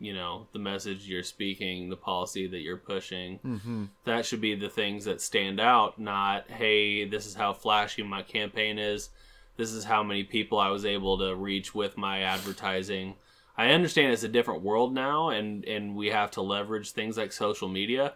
you 0.00 0.14
know, 0.14 0.46
the 0.52 0.58
message 0.58 1.06
you're 1.06 1.22
speaking, 1.22 1.90
the 1.90 1.96
policy 1.96 2.46
that 2.46 2.60
you're 2.60 2.78
pushing. 2.78 3.38
Mm-hmm. 3.44 3.84
That 4.04 4.24
should 4.24 4.40
be 4.40 4.54
the 4.54 4.70
things 4.70 5.04
that 5.04 5.20
stand 5.20 5.60
out, 5.60 5.98
not, 5.98 6.50
hey, 6.50 7.04
this 7.04 7.26
is 7.26 7.34
how 7.34 7.52
flashy 7.52 8.02
my 8.02 8.22
campaign 8.22 8.78
is. 8.78 9.10
This 9.56 9.72
is 9.72 9.84
how 9.84 10.02
many 10.02 10.24
people 10.24 10.58
I 10.58 10.70
was 10.70 10.86
able 10.86 11.18
to 11.18 11.36
reach 11.36 11.74
with 11.74 11.98
my 11.98 12.22
advertising. 12.22 13.14
I 13.58 13.72
understand 13.72 14.14
it's 14.14 14.22
a 14.22 14.28
different 14.28 14.62
world 14.62 14.94
now 14.94 15.28
and 15.28 15.66
and 15.66 15.94
we 15.94 16.06
have 16.06 16.30
to 16.32 16.40
leverage 16.40 16.92
things 16.92 17.18
like 17.18 17.30
social 17.30 17.68
media, 17.68 18.14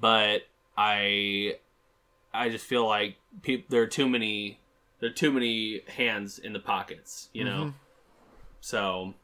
but 0.00 0.42
I 0.76 1.56
I 2.32 2.48
just 2.48 2.64
feel 2.64 2.86
like 2.86 3.16
people 3.42 3.66
there 3.70 3.82
are 3.82 3.88
too 3.88 4.08
many 4.08 4.60
there 5.00 5.10
are 5.10 5.12
too 5.12 5.32
many 5.32 5.80
hands 5.88 6.38
in 6.38 6.52
the 6.52 6.60
pockets, 6.60 7.28
you 7.32 7.42
know. 7.42 7.64
Mm-hmm. 7.64 7.76
So 8.60 9.14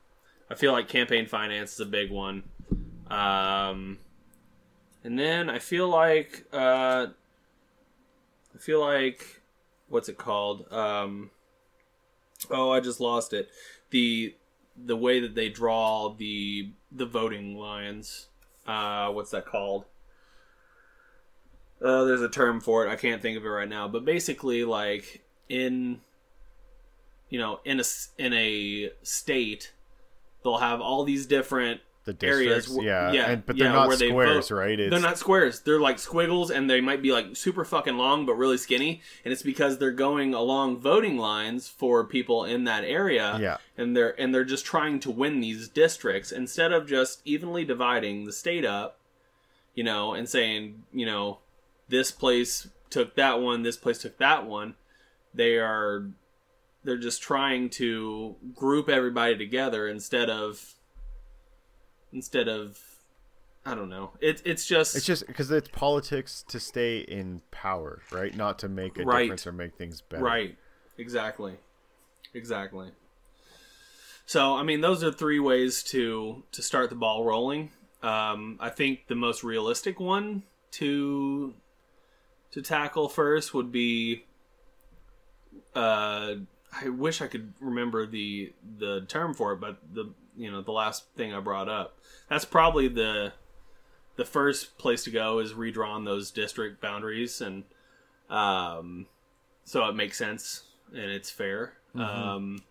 I 0.50 0.54
feel 0.56 0.72
like 0.72 0.88
campaign 0.88 1.26
finance 1.26 1.74
is 1.74 1.80
a 1.80 1.86
big 1.86 2.10
one. 2.10 2.42
Um, 3.08 3.98
and 5.04 5.18
then 5.18 5.48
I 5.48 5.58
feel 5.58 5.88
like 5.88 6.44
uh, 6.52 7.06
I 8.54 8.58
feel 8.58 8.80
like 8.80 9.40
what's 9.88 10.08
it 10.08 10.18
called? 10.18 10.70
Um, 10.72 11.30
oh, 12.50 12.70
I 12.70 12.80
just 12.80 13.00
lost 13.00 13.32
it. 13.32 13.48
The 13.90 14.34
the 14.76 14.96
way 14.96 15.20
that 15.20 15.34
they 15.34 15.48
draw 15.48 16.14
the 16.16 16.70
the 16.90 17.06
voting 17.06 17.56
lines. 17.56 18.28
Uh, 18.66 19.10
what's 19.10 19.30
that 19.30 19.46
called? 19.46 19.84
Uh, 21.82 22.04
there's 22.04 22.20
a 22.20 22.28
term 22.28 22.60
for 22.60 22.86
it. 22.86 22.90
I 22.90 22.96
can't 22.96 23.22
think 23.22 23.36
of 23.36 23.44
it 23.44 23.48
right 23.48 23.68
now. 23.68 23.88
But 23.88 24.04
basically, 24.04 24.64
like 24.64 25.22
in 25.48 26.00
you 27.28 27.38
know 27.38 27.60
in 27.64 27.80
a 27.80 27.84
in 28.18 28.32
a 28.32 28.90
state, 29.02 29.72
they'll 30.42 30.58
have 30.58 30.80
all 30.80 31.04
these 31.04 31.26
different 31.26 31.80
The 32.04 32.16
areas. 32.26 32.64
districts, 32.66 32.78
where- 32.78 32.86
yeah, 32.86 33.12
yeah, 33.12 33.30
and, 33.32 33.46
but 33.46 33.56
they're 33.58 33.72
not 33.72 33.88
where 33.88 33.96
they 33.96 34.08
squares, 34.08 34.48
vote. 34.48 34.56
right? 34.56 34.80
It's, 34.80 34.90
They're 34.90 35.00
not 35.00 35.18
squares. 35.18 35.60
They're 35.60 35.78
like 35.80 35.98
squiggles, 35.98 36.50
and 36.50 36.68
they 36.68 36.80
might 36.80 37.02
be 37.02 37.12
like 37.12 37.36
super 37.36 37.64
fucking 37.64 37.96
long, 37.98 38.24
but 38.26 38.34
really 38.34 38.56
skinny. 38.56 39.02
And 39.24 39.32
it's 39.32 39.42
because 39.42 39.78
they're 39.78 39.90
going 39.90 40.32
along 40.34 40.78
voting 40.78 41.18
lines 41.18 41.68
for 41.68 42.04
people 42.04 42.44
in 42.44 42.64
that 42.64 42.84
area. 42.84 43.38
Yeah. 43.40 43.58
and 43.76 43.96
they're 43.96 44.18
and 44.20 44.34
they're 44.34 44.44
just 44.44 44.64
trying 44.64 44.98
to 45.00 45.10
win 45.10 45.40
these 45.40 45.68
districts 45.68 46.32
instead 46.32 46.72
of 46.72 46.86
just 46.88 47.20
evenly 47.24 47.64
dividing 47.64 48.24
the 48.24 48.32
state 48.32 48.64
up. 48.64 48.96
You 49.74 49.84
know, 49.84 50.14
and 50.14 50.28
saying 50.28 50.82
you 50.92 51.06
know, 51.06 51.38
this 51.88 52.10
place 52.10 52.68
took 52.88 53.14
that 53.14 53.40
one, 53.40 53.62
this 53.62 53.76
place 53.76 53.98
took 53.98 54.18
that 54.18 54.46
one. 54.46 54.74
They 55.32 55.58
are 55.58 56.06
they're 56.84 56.96
just 56.98 57.20
trying 57.22 57.68
to 57.70 58.36
group 58.54 58.88
everybody 58.88 59.36
together 59.36 59.86
instead 59.88 60.30
of 60.30 60.74
instead 62.12 62.48
of 62.48 62.78
I 63.64 63.74
don't 63.74 63.90
know. 63.90 64.12
It, 64.20 64.40
it's 64.46 64.66
just 64.66 64.96
It's 64.96 65.04
just 65.04 65.26
because 65.26 65.50
it's 65.50 65.68
politics 65.68 66.42
to 66.48 66.58
stay 66.58 67.00
in 67.00 67.42
power, 67.50 68.00
right? 68.10 68.34
Not 68.34 68.58
to 68.60 68.68
make 68.70 68.98
a 68.98 69.04
Right. 69.04 69.24
difference 69.24 69.46
or 69.46 69.52
make 69.52 69.76
things 69.76 70.00
better. 70.00 70.24
right. 70.24 70.56
Exactly. 70.96 71.56
Exactly. 72.32 72.90
So 74.26 74.54
I 74.56 74.62
mean, 74.62 74.80
those 74.80 75.04
are 75.04 75.12
three 75.12 75.40
ways 75.40 75.82
to 75.84 76.44
to 76.52 76.62
start 76.62 76.88
the 76.90 76.96
ball 76.96 77.24
rolling. 77.24 77.70
Um, 78.02 78.56
I 78.60 78.70
think 78.70 79.08
the 79.08 79.14
most 79.14 79.44
realistic 79.44 80.00
one 80.00 80.44
to 80.72 81.54
to 82.52 82.62
tackle 82.62 83.08
first 83.08 83.52
would 83.52 83.70
be. 83.70 84.24
Uh, 85.74 86.34
I 86.72 86.88
wish 86.88 87.20
I 87.20 87.26
could 87.26 87.52
remember 87.60 88.06
the 88.06 88.52
the 88.78 89.02
term 89.02 89.34
for 89.34 89.52
it, 89.52 89.60
but 89.60 89.78
the 89.92 90.12
you 90.36 90.50
know 90.50 90.62
the 90.62 90.72
last 90.72 91.06
thing 91.16 91.34
I 91.34 91.40
brought 91.40 91.68
up. 91.68 91.98
That's 92.28 92.44
probably 92.44 92.88
the 92.88 93.32
the 94.16 94.24
first 94.24 94.78
place 94.78 95.04
to 95.04 95.10
go 95.10 95.38
is 95.38 95.54
redrawn 95.54 96.04
those 96.04 96.30
district 96.30 96.80
boundaries, 96.80 97.40
and 97.40 97.64
um, 98.28 99.06
so 99.64 99.86
it 99.86 99.96
makes 99.96 100.18
sense 100.18 100.64
and 100.92 101.10
it's 101.10 101.30
fair. 101.30 101.74
Um, 101.94 102.62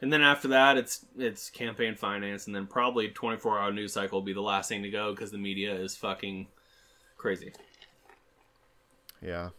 and 0.00 0.12
then 0.12 0.22
after 0.22 0.48
that, 0.48 0.76
it's 0.76 1.04
it's 1.18 1.50
campaign 1.50 1.94
finance, 1.94 2.46
and 2.46 2.54
then 2.54 2.66
probably 2.66 3.08
twenty 3.08 3.38
four 3.38 3.58
hour 3.58 3.72
news 3.72 3.92
cycle 3.92 4.18
will 4.18 4.26
be 4.26 4.32
the 4.32 4.40
last 4.40 4.68
thing 4.68 4.82
to 4.82 4.90
go 4.90 5.12
because 5.12 5.30
the 5.30 5.38
media 5.38 5.74
is 5.74 5.96
fucking 5.96 6.48
crazy. 7.16 7.52
Yeah. 9.22 9.50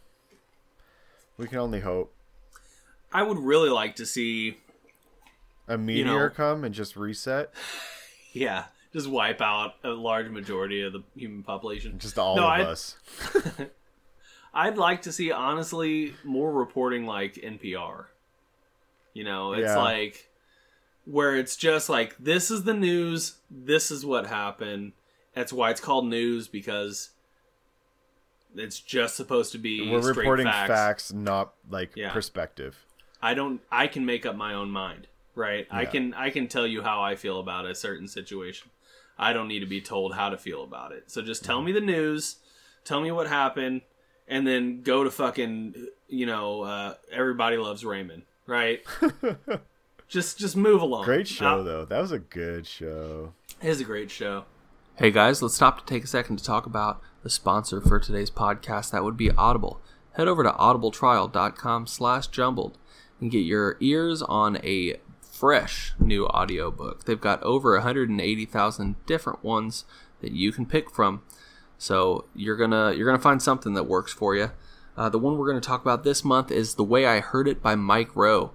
We 1.36 1.46
can 1.46 1.58
only 1.58 1.80
hope 1.80 2.14
I 3.12 3.22
would 3.22 3.38
really 3.38 3.70
like 3.70 3.96
to 3.96 4.06
see, 4.06 4.58
a 5.66 5.78
meteor 5.78 6.04
know- 6.28 6.30
come 6.30 6.64
and 6.64 6.74
just 6.74 6.96
reset. 6.96 7.52
yeah, 8.32 8.64
just 8.92 9.08
wipe 9.08 9.40
out 9.40 9.74
a 9.84 9.90
large 9.90 10.28
majority 10.28 10.82
of 10.82 10.92
the 10.92 11.02
human 11.16 11.42
population. 11.42 11.98
Just 11.98 12.18
all 12.18 12.36
No, 12.36 12.42
of 12.44 12.48
I- 12.48 12.62
us. 12.62 12.96
I'd 14.54 14.78
like 14.78 15.02
to 15.02 15.12
see 15.12 15.30
honestly 15.30 16.14
more 16.24 16.52
reporting 16.52 17.06
like 17.06 17.34
NPR. 17.34 18.06
You 19.14 19.24
know, 19.24 19.52
it's 19.52 19.62
Yeah. 19.68 19.76
like 19.78 20.30
where 21.04 21.36
it's 21.36 21.56
just 21.56 21.88
like 21.88 22.16
this 22.18 22.50
is 22.50 22.64
the 22.64 22.74
news, 22.74 23.36
this 23.50 23.90
is 23.90 24.04
what 24.04 24.26
happened. 24.26 24.92
That's 25.34 25.52
why 25.52 25.70
it's 25.70 25.80
called 25.80 26.06
news 26.06 26.48
because 26.48 27.10
it's 28.56 28.80
just 28.80 29.16
supposed 29.16 29.52
to 29.52 29.58
be 29.58 29.88
We're 29.90 30.00
reporting 30.00 30.46
facts. 30.46 30.68
facts. 30.68 31.12
not 31.12 31.52
like 31.70 31.92
Yeah. 31.94 32.12
perspective. 32.12 32.84
I 33.20 33.34
don't 33.34 33.60
I 33.70 33.86
can 33.86 34.04
make 34.06 34.24
up 34.26 34.36
my 34.36 34.54
own 34.54 34.70
mind, 34.70 35.06
right? 35.34 35.66
I 35.70 35.84
can 35.86 36.14
I 36.14 36.30
can 36.30 36.48
tell 36.48 36.66
you 36.66 36.82
how 36.82 37.02
I 37.02 37.16
feel 37.16 37.40
about 37.40 37.66
a 37.66 37.74
certain 37.74 38.08
situation. 38.08 38.70
I 39.18 39.32
don't 39.32 39.48
need 39.48 39.60
to 39.60 39.66
be 39.66 39.80
told 39.80 40.14
how 40.14 40.28
to 40.28 40.38
feel 40.38 40.62
about 40.62 40.92
it. 40.92 41.10
So 41.10 41.22
just 41.22 41.44
tell 41.44 41.60
me 41.60 41.72
the 41.72 41.80
news, 41.80 42.36
tell 42.84 43.00
me 43.00 43.10
what 43.10 43.26
happened, 43.26 43.82
and 44.28 44.46
then 44.46 44.82
go 44.82 45.02
to 45.04 45.10
fucking 45.10 45.74
you 46.08 46.24
know, 46.26 46.62
uh, 46.62 46.94
everybody 47.12 47.56
loves 47.58 47.84
Raymond, 47.84 48.22
right? 48.46 48.80
just 50.08 50.38
just 50.38 50.56
move 50.56 50.80
along. 50.80 51.04
Great 51.04 51.28
show 51.28 51.60
Uh, 51.60 51.62
though. 51.62 51.84
That 51.84 52.00
was 52.00 52.12
a 52.12 52.18
good 52.18 52.66
show. 52.66 53.34
it 53.60 53.68
is 53.68 53.80
a 53.80 53.84
great 53.84 54.10
show. 54.10 54.44
Hey 54.96 55.10
guys, 55.10 55.42
let's 55.42 55.54
stop 55.54 55.78
to 55.80 55.86
take 55.94 56.04
a 56.04 56.08
second 56.08 56.38
to 56.38 56.44
talk 56.44 56.66
about 56.66 57.00
the 57.22 57.30
sponsor 57.30 57.80
for 57.80 58.00
today's 58.00 58.30
podcast. 58.30 58.90
That 58.90 59.04
would 59.04 59.16
be 59.16 59.30
Audible. 59.32 59.80
Head 60.12 60.26
over 60.28 60.42
to 60.42 60.50
audibletrial.com 60.50 61.86
slash 61.86 62.26
jumbled 62.28 62.78
and 63.20 63.30
get 63.30 63.40
your 63.40 63.76
ears 63.80 64.22
on 64.22 64.58
a 64.64 64.96
fresh 65.20 65.94
new 65.98 66.26
audiobook. 66.26 67.04
They've 67.04 67.20
got 67.20 67.42
over 67.42 67.74
180,000 67.74 68.96
different 69.06 69.44
ones 69.44 69.84
that 70.20 70.32
you 70.32 70.52
can 70.52 70.66
pick 70.66 70.90
from. 70.90 71.22
So 71.78 72.24
you're 72.34 72.56
gonna 72.56 72.92
you're 72.92 73.06
gonna 73.06 73.22
find 73.22 73.40
something 73.40 73.74
that 73.74 73.84
works 73.84 74.12
for 74.12 74.34
you. 74.34 74.50
Uh, 74.96 75.08
the 75.08 75.18
one 75.18 75.38
we're 75.38 75.46
gonna 75.46 75.60
talk 75.60 75.80
about 75.80 76.02
this 76.02 76.24
month 76.24 76.50
is 76.50 76.74
"The 76.74 76.82
Way 76.84 77.06
I 77.06 77.20
Heard 77.20 77.46
It" 77.46 77.62
by 77.62 77.76
Mike 77.76 78.14
Rowe. 78.16 78.50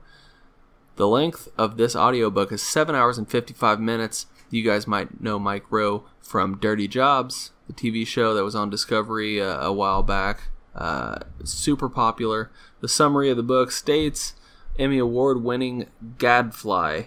The 0.97 1.07
length 1.07 1.47
of 1.57 1.77
this 1.77 1.95
audiobook 1.95 2.51
is 2.51 2.61
7 2.61 2.93
hours 2.93 3.17
and 3.17 3.27
55 3.27 3.79
minutes. 3.79 4.27
You 4.51 4.63
guys 4.63 4.85
might 4.85 5.21
know 5.21 5.39
Mike 5.39 5.71
Rowe 5.71 6.03
from 6.21 6.59
Dirty 6.59 6.87
Jobs, 6.87 7.51
the 7.65 7.73
TV 7.73 8.05
show 8.05 8.35
that 8.35 8.43
was 8.43 8.55
on 8.55 8.69
Discovery 8.69 9.41
uh, 9.41 9.65
a 9.65 9.73
while 9.73 10.03
back. 10.03 10.49
Uh, 10.75 11.19
super 11.43 11.89
popular. 11.89 12.51
The 12.81 12.87
summary 12.87 13.29
of 13.29 13.37
the 13.37 13.43
book 13.43 13.71
states 13.71 14.33
Emmy 14.79 14.97
Award 14.97 15.43
winning 15.43 15.85
Gadfly. 16.17 17.03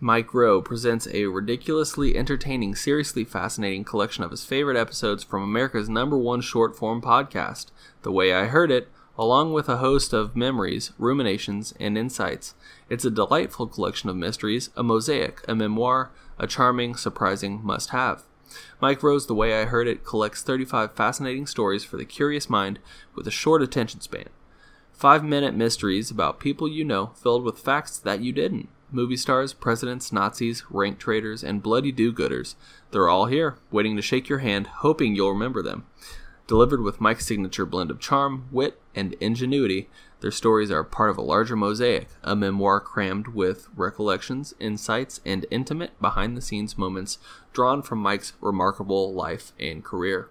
Mike 0.00 0.34
Rowe 0.34 0.60
presents 0.60 1.06
a 1.12 1.26
ridiculously 1.26 2.16
entertaining, 2.16 2.74
seriously 2.74 3.22
fascinating 3.22 3.84
collection 3.84 4.24
of 4.24 4.32
his 4.32 4.44
favorite 4.44 4.76
episodes 4.76 5.22
from 5.22 5.44
America's 5.44 5.88
number 5.88 6.18
one 6.18 6.40
short 6.40 6.74
form 6.74 7.00
podcast, 7.00 7.66
The 8.02 8.10
Way 8.10 8.34
I 8.34 8.46
Heard 8.46 8.72
It, 8.72 8.88
along 9.16 9.52
with 9.52 9.68
a 9.68 9.76
host 9.76 10.12
of 10.12 10.34
memories, 10.34 10.90
ruminations, 10.98 11.72
and 11.78 11.96
insights. 11.96 12.54
It's 12.90 13.04
a 13.04 13.12
delightful 13.12 13.68
collection 13.68 14.10
of 14.10 14.16
mysteries, 14.16 14.70
a 14.76 14.82
mosaic, 14.82 15.40
a 15.46 15.54
memoir, 15.54 16.10
a 16.36 16.48
charming, 16.48 16.96
surprising 16.96 17.60
must 17.62 17.90
have. 17.90 18.24
Mike 18.80 19.04
Rowe's, 19.04 19.28
The 19.28 19.36
Way 19.36 19.62
I 19.62 19.66
Heard 19.66 19.86
It, 19.86 20.04
collects 20.04 20.42
35 20.42 20.94
fascinating 20.94 21.46
stories 21.46 21.84
for 21.84 21.96
the 21.96 22.04
curious 22.04 22.50
mind 22.50 22.80
with 23.14 23.28
a 23.28 23.30
short 23.30 23.62
attention 23.62 24.00
span. 24.00 24.30
Five 24.94 25.24
minute 25.24 25.54
mysteries 25.56 26.10
about 26.10 26.38
people 26.38 26.68
you 26.68 26.84
know 26.84 27.08
filled 27.16 27.42
with 27.42 27.58
facts 27.58 27.98
that 27.98 28.20
you 28.20 28.32
didn't. 28.32 28.68
Movie 28.92 29.16
stars, 29.16 29.52
presidents, 29.52 30.12
Nazis, 30.12 30.62
rank 30.70 31.00
traders, 31.00 31.42
and 31.42 31.62
bloody 31.62 31.90
do 31.90 32.12
gooders. 32.12 32.54
They're 32.92 33.08
all 33.08 33.26
here, 33.26 33.58
waiting 33.72 33.96
to 33.96 34.02
shake 34.02 34.28
your 34.28 34.38
hand, 34.38 34.68
hoping 34.68 35.16
you'll 35.16 35.32
remember 35.32 35.62
them. 35.62 35.84
Delivered 36.46 36.80
with 36.80 37.00
Mike's 37.00 37.26
signature 37.26 37.66
blend 37.66 37.90
of 37.90 37.98
charm, 37.98 38.46
wit, 38.52 38.80
and 38.94 39.14
ingenuity, 39.14 39.90
their 40.20 40.30
stories 40.30 40.70
are 40.70 40.84
part 40.84 41.10
of 41.10 41.18
a 41.18 41.22
larger 41.22 41.56
mosaic, 41.56 42.06
a 42.22 42.36
memoir 42.36 42.80
crammed 42.80 43.28
with 43.28 43.68
recollections, 43.74 44.54
insights, 44.60 45.20
and 45.26 45.44
intimate 45.50 46.00
behind 46.00 46.36
the 46.36 46.40
scenes 46.40 46.78
moments 46.78 47.18
drawn 47.52 47.82
from 47.82 47.98
Mike's 47.98 48.34
remarkable 48.40 49.12
life 49.12 49.52
and 49.58 49.84
career. 49.84 50.28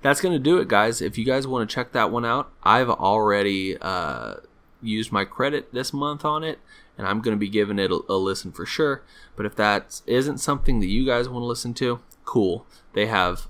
That's 0.00 0.20
going 0.20 0.32
to 0.32 0.38
do 0.38 0.58
it, 0.58 0.68
guys. 0.68 1.00
If 1.00 1.16
you 1.18 1.24
guys 1.24 1.46
want 1.46 1.68
to 1.68 1.74
check 1.74 1.92
that 1.92 2.10
one 2.10 2.24
out, 2.24 2.52
I've 2.62 2.90
already 2.90 3.76
uh, 3.80 4.34
used 4.80 5.12
my 5.12 5.24
credit 5.24 5.72
this 5.72 5.92
month 5.92 6.24
on 6.24 6.44
it, 6.44 6.58
and 6.98 7.06
I'm 7.06 7.20
going 7.20 7.36
to 7.36 7.40
be 7.40 7.48
giving 7.48 7.78
it 7.78 7.90
a, 7.90 8.00
a 8.08 8.16
listen 8.16 8.52
for 8.52 8.66
sure. 8.66 9.02
But 9.36 9.46
if 9.46 9.54
that 9.56 10.02
isn't 10.06 10.38
something 10.38 10.80
that 10.80 10.86
you 10.86 11.06
guys 11.06 11.28
want 11.28 11.42
to 11.42 11.46
listen 11.46 11.74
to, 11.74 12.00
cool. 12.24 12.66
They 12.92 13.06
have 13.06 13.48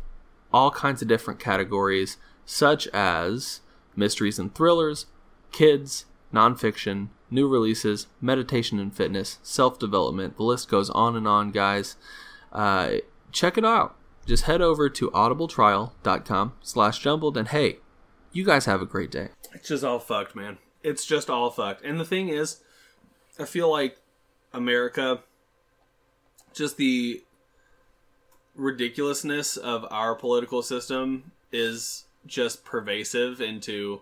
all 0.52 0.70
kinds 0.70 1.02
of 1.02 1.08
different 1.08 1.40
categories, 1.40 2.18
such 2.44 2.86
as 2.88 3.60
mysteries 3.96 4.38
and 4.38 4.54
thrillers, 4.54 5.06
kids, 5.50 6.06
nonfiction, 6.32 7.08
new 7.30 7.48
releases, 7.48 8.06
meditation 8.20 8.78
and 8.78 8.94
fitness, 8.94 9.38
self 9.42 9.78
development. 9.78 10.36
The 10.36 10.42
list 10.42 10.68
goes 10.68 10.90
on 10.90 11.16
and 11.16 11.26
on, 11.26 11.50
guys. 11.50 11.96
Uh, 12.52 12.96
check 13.32 13.56
it 13.56 13.64
out. 13.64 13.96
Just 14.26 14.44
head 14.44 14.60
over 14.62 14.88
to 14.88 15.10
audibletrial.com 15.10 16.52
slash 16.62 16.98
jumbled 17.00 17.36
and 17.36 17.48
hey, 17.48 17.78
you 18.32 18.44
guys 18.44 18.66
have 18.66 18.80
a 18.80 18.86
great 18.86 19.10
day. 19.10 19.28
It's 19.52 19.68
just 19.68 19.84
all 19.84 19.98
fucked, 19.98 20.34
man. 20.36 20.58
it's 20.82 21.04
just 21.04 21.28
all 21.28 21.50
fucked. 21.50 21.84
And 21.84 21.98
the 22.00 22.04
thing 22.04 22.28
is, 22.28 22.60
I 23.38 23.44
feel 23.44 23.70
like 23.70 23.98
America, 24.52 25.20
just 26.54 26.76
the 26.76 27.22
ridiculousness 28.54 29.56
of 29.56 29.86
our 29.90 30.14
political 30.14 30.62
system 30.62 31.32
is 31.50 32.04
just 32.26 32.64
pervasive 32.64 33.40
into 33.40 34.00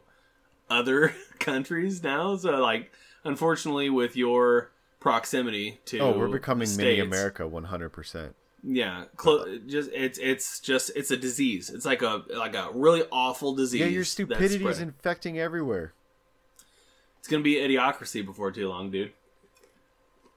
other 0.68 1.14
countries 1.38 2.02
now. 2.02 2.37
So, 2.37 2.52
like, 2.61 2.92
unfortunately, 3.24 3.90
with 3.90 4.16
your 4.16 4.70
proximity 5.00 5.80
to 5.87 5.98
Oh, 5.98 6.18
we're 6.18 6.28
becoming 6.28 6.68
the 6.68 6.76
mini 6.76 7.00
America 7.00 7.42
100%. 7.44 8.35
Yeah, 8.62 9.05
clo- 9.16 9.59
just 9.66 9.90
it's 9.92 10.18
it's 10.18 10.61
just 10.61 10.90
it's 10.94 11.11
a 11.11 11.16
disease. 11.16 11.70
It's 11.70 11.87
like 11.87 12.03
a 12.03 12.23
like 12.35 12.55
a 12.55 12.68
really 12.75 13.03
awful 13.11 13.55
disease. 13.55 13.81
Yeah, 13.81 13.87
your 13.87 14.05
stupidity 14.05 14.64
is 14.66 14.81
infecting 14.81 15.38
everywhere. 15.38 15.94
It's 17.18 17.29
gonna 17.29 17.42
be 17.42 17.55
idiocracy 17.55 18.25
before 18.25 18.51
too 18.53 18.68
long, 18.68 18.90
dude. 18.90 19.12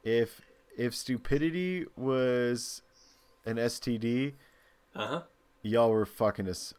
If 0.03 0.41
if 0.77 0.95
stupidity 0.95 1.85
was 1.97 2.81
an 3.45 3.57
STD, 3.57 4.33
Uh 4.95 5.07
huh, 5.07 5.21
y'all 5.61 5.91
were 5.91 6.05
fucking 6.05 6.47
us 6.47 6.73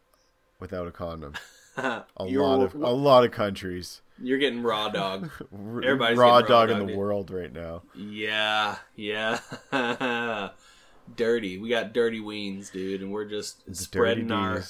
without 0.59 0.87
a 0.87 0.91
condom. 0.91 1.33
A 1.77 2.05
lot 2.23 2.61
of 2.61 2.73
a 2.75 2.89
lot 2.89 3.25
of 3.25 3.31
countries. 3.31 4.01
you're 4.17 4.37
getting 4.37 4.63
raw 4.63 4.87
dog. 4.87 5.29
Everybody's 5.53 6.17
raw 6.17 6.37
raw 6.37 6.41
dog 6.41 6.69
in 6.69 6.79
the 6.79 6.85
dude. 6.85 6.95
world 6.95 7.29
right 7.29 7.51
now. 7.51 7.83
yeah, 7.93 8.77
yeah. 8.95 9.39
dirty. 11.15 11.57
We 11.57 11.69
got 11.69 11.93
dirty 11.93 12.19
weens, 12.19 12.71
dude, 12.71 13.01
and 13.01 13.11
we're 13.11 13.25
just 13.25 13.75
spreading 13.75 14.31
our 14.31 14.63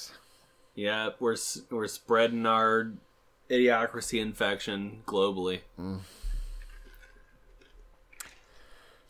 yeah. 0.75 1.09
We're 1.19 1.35
we're 1.69 1.87
spreading 1.87 2.45
our 2.45 2.91
idiocracy 3.49 4.19
infection 4.21 5.03
globally. 5.05 5.59
Mm. 5.79 5.99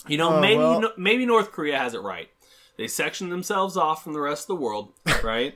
You 0.07 0.17
know, 0.17 0.35
Oh, 0.37 0.41
maybe 0.41 0.57
well- 0.57 0.81
no- 0.81 0.93
maybe 0.97 1.25
North 1.25 1.51
Korea 1.51 1.77
has 1.77 1.93
it 1.93 2.01
right. 2.01 2.29
They 2.77 2.87
section 2.87 3.29
themselves 3.29 3.77
off 3.77 4.03
from 4.03 4.13
the 4.13 4.19
rest 4.19 4.43
of 4.43 4.47
the 4.47 4.55
world, 4.63 4.91
right? 5.23 5.55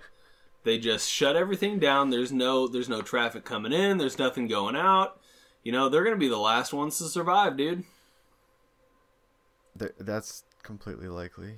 they 0.65 0.77
just 0.77 1.10
shut 1.10 1.36
everything 1.38 1.79
down. 1.79 2.10
There's 2.10 2.32
no 2.34 2.67
there's 2.67 2.89
no 2.89 3.01
traffic 3.01 3.45
coming 3.45 3.71
in. 3.73 3.97
There's 3.97 4.19
nothing 4.19 4.47
going 4.47 4.75
out. 4.75 5.19
You 5.63 5.71
know, 5.71 5.88
they're 5.89 6.03
gonna 6.03 6.15
be 6.17 6.27
the 6.27 6.38
last 6.38 6.73
ones 6.73 6.97
to 6.97 7.05
survive, 7.05 7.55
dude. 7.58 7.84
That's 9.99 10.43
completely 10.63 11.08
likely. 11.08 11.56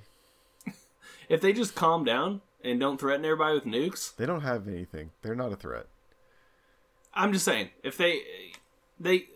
If 1.28 1.40
they 1.40 1.52
just 1.52 1.74
calm 1.74 2.04
down 2.04 2.40
and 2.64 2.78
don't 2.78 2.98
threaten 3.00 3.24
everybody 3.24 3.54
with 3.54 3.64
nukes, 3.64 4.14
They 4.16 4.26
don't 4.26 4.42
have 4.42 4.68
anything. 4.68 5.10
They're 5.22 5.34
not 5.34 5.52
a 5.52 5.56
threat. 5.56 5.86
I'm 7.14 7.32
just 7.32 7.44
saying, 7.44 7.70
if 7.82 7.96
they 7.96 8.22
they 9.00 9.26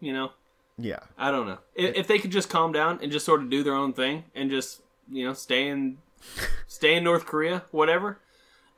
you 0.00 0.12
know, 0.12 0.32
Yeah. 0.76 1.00
I 1.16 1.30
don't 1.30 1.46
know. 1.46 1.58
If, 1.74 1.94
if 1.96 2.06
they 2.06 2.18
could 2.18 2.32
just 2.32 2.50
calm 2.50 2.72
down 2.72 2.98
and 3.02 3.10
just 3.12 3.24
sort 3.24 3.42
of 3.42 3.48
do 3.50 3.62
their 3.62 3.74
own 3.74 3.92
thing 3.92 4.24
and 4.34 4.50
just, 4.50 4.82
you 5.10 5.26
know, 5.26 5.32
stay 5.32 5.68
in 5.68 5.98
stay 6.66 6.96
in 6.96 7.04
North 7.04 7.26
Korea, 7.26 7.64
whatever. 7.70 8.18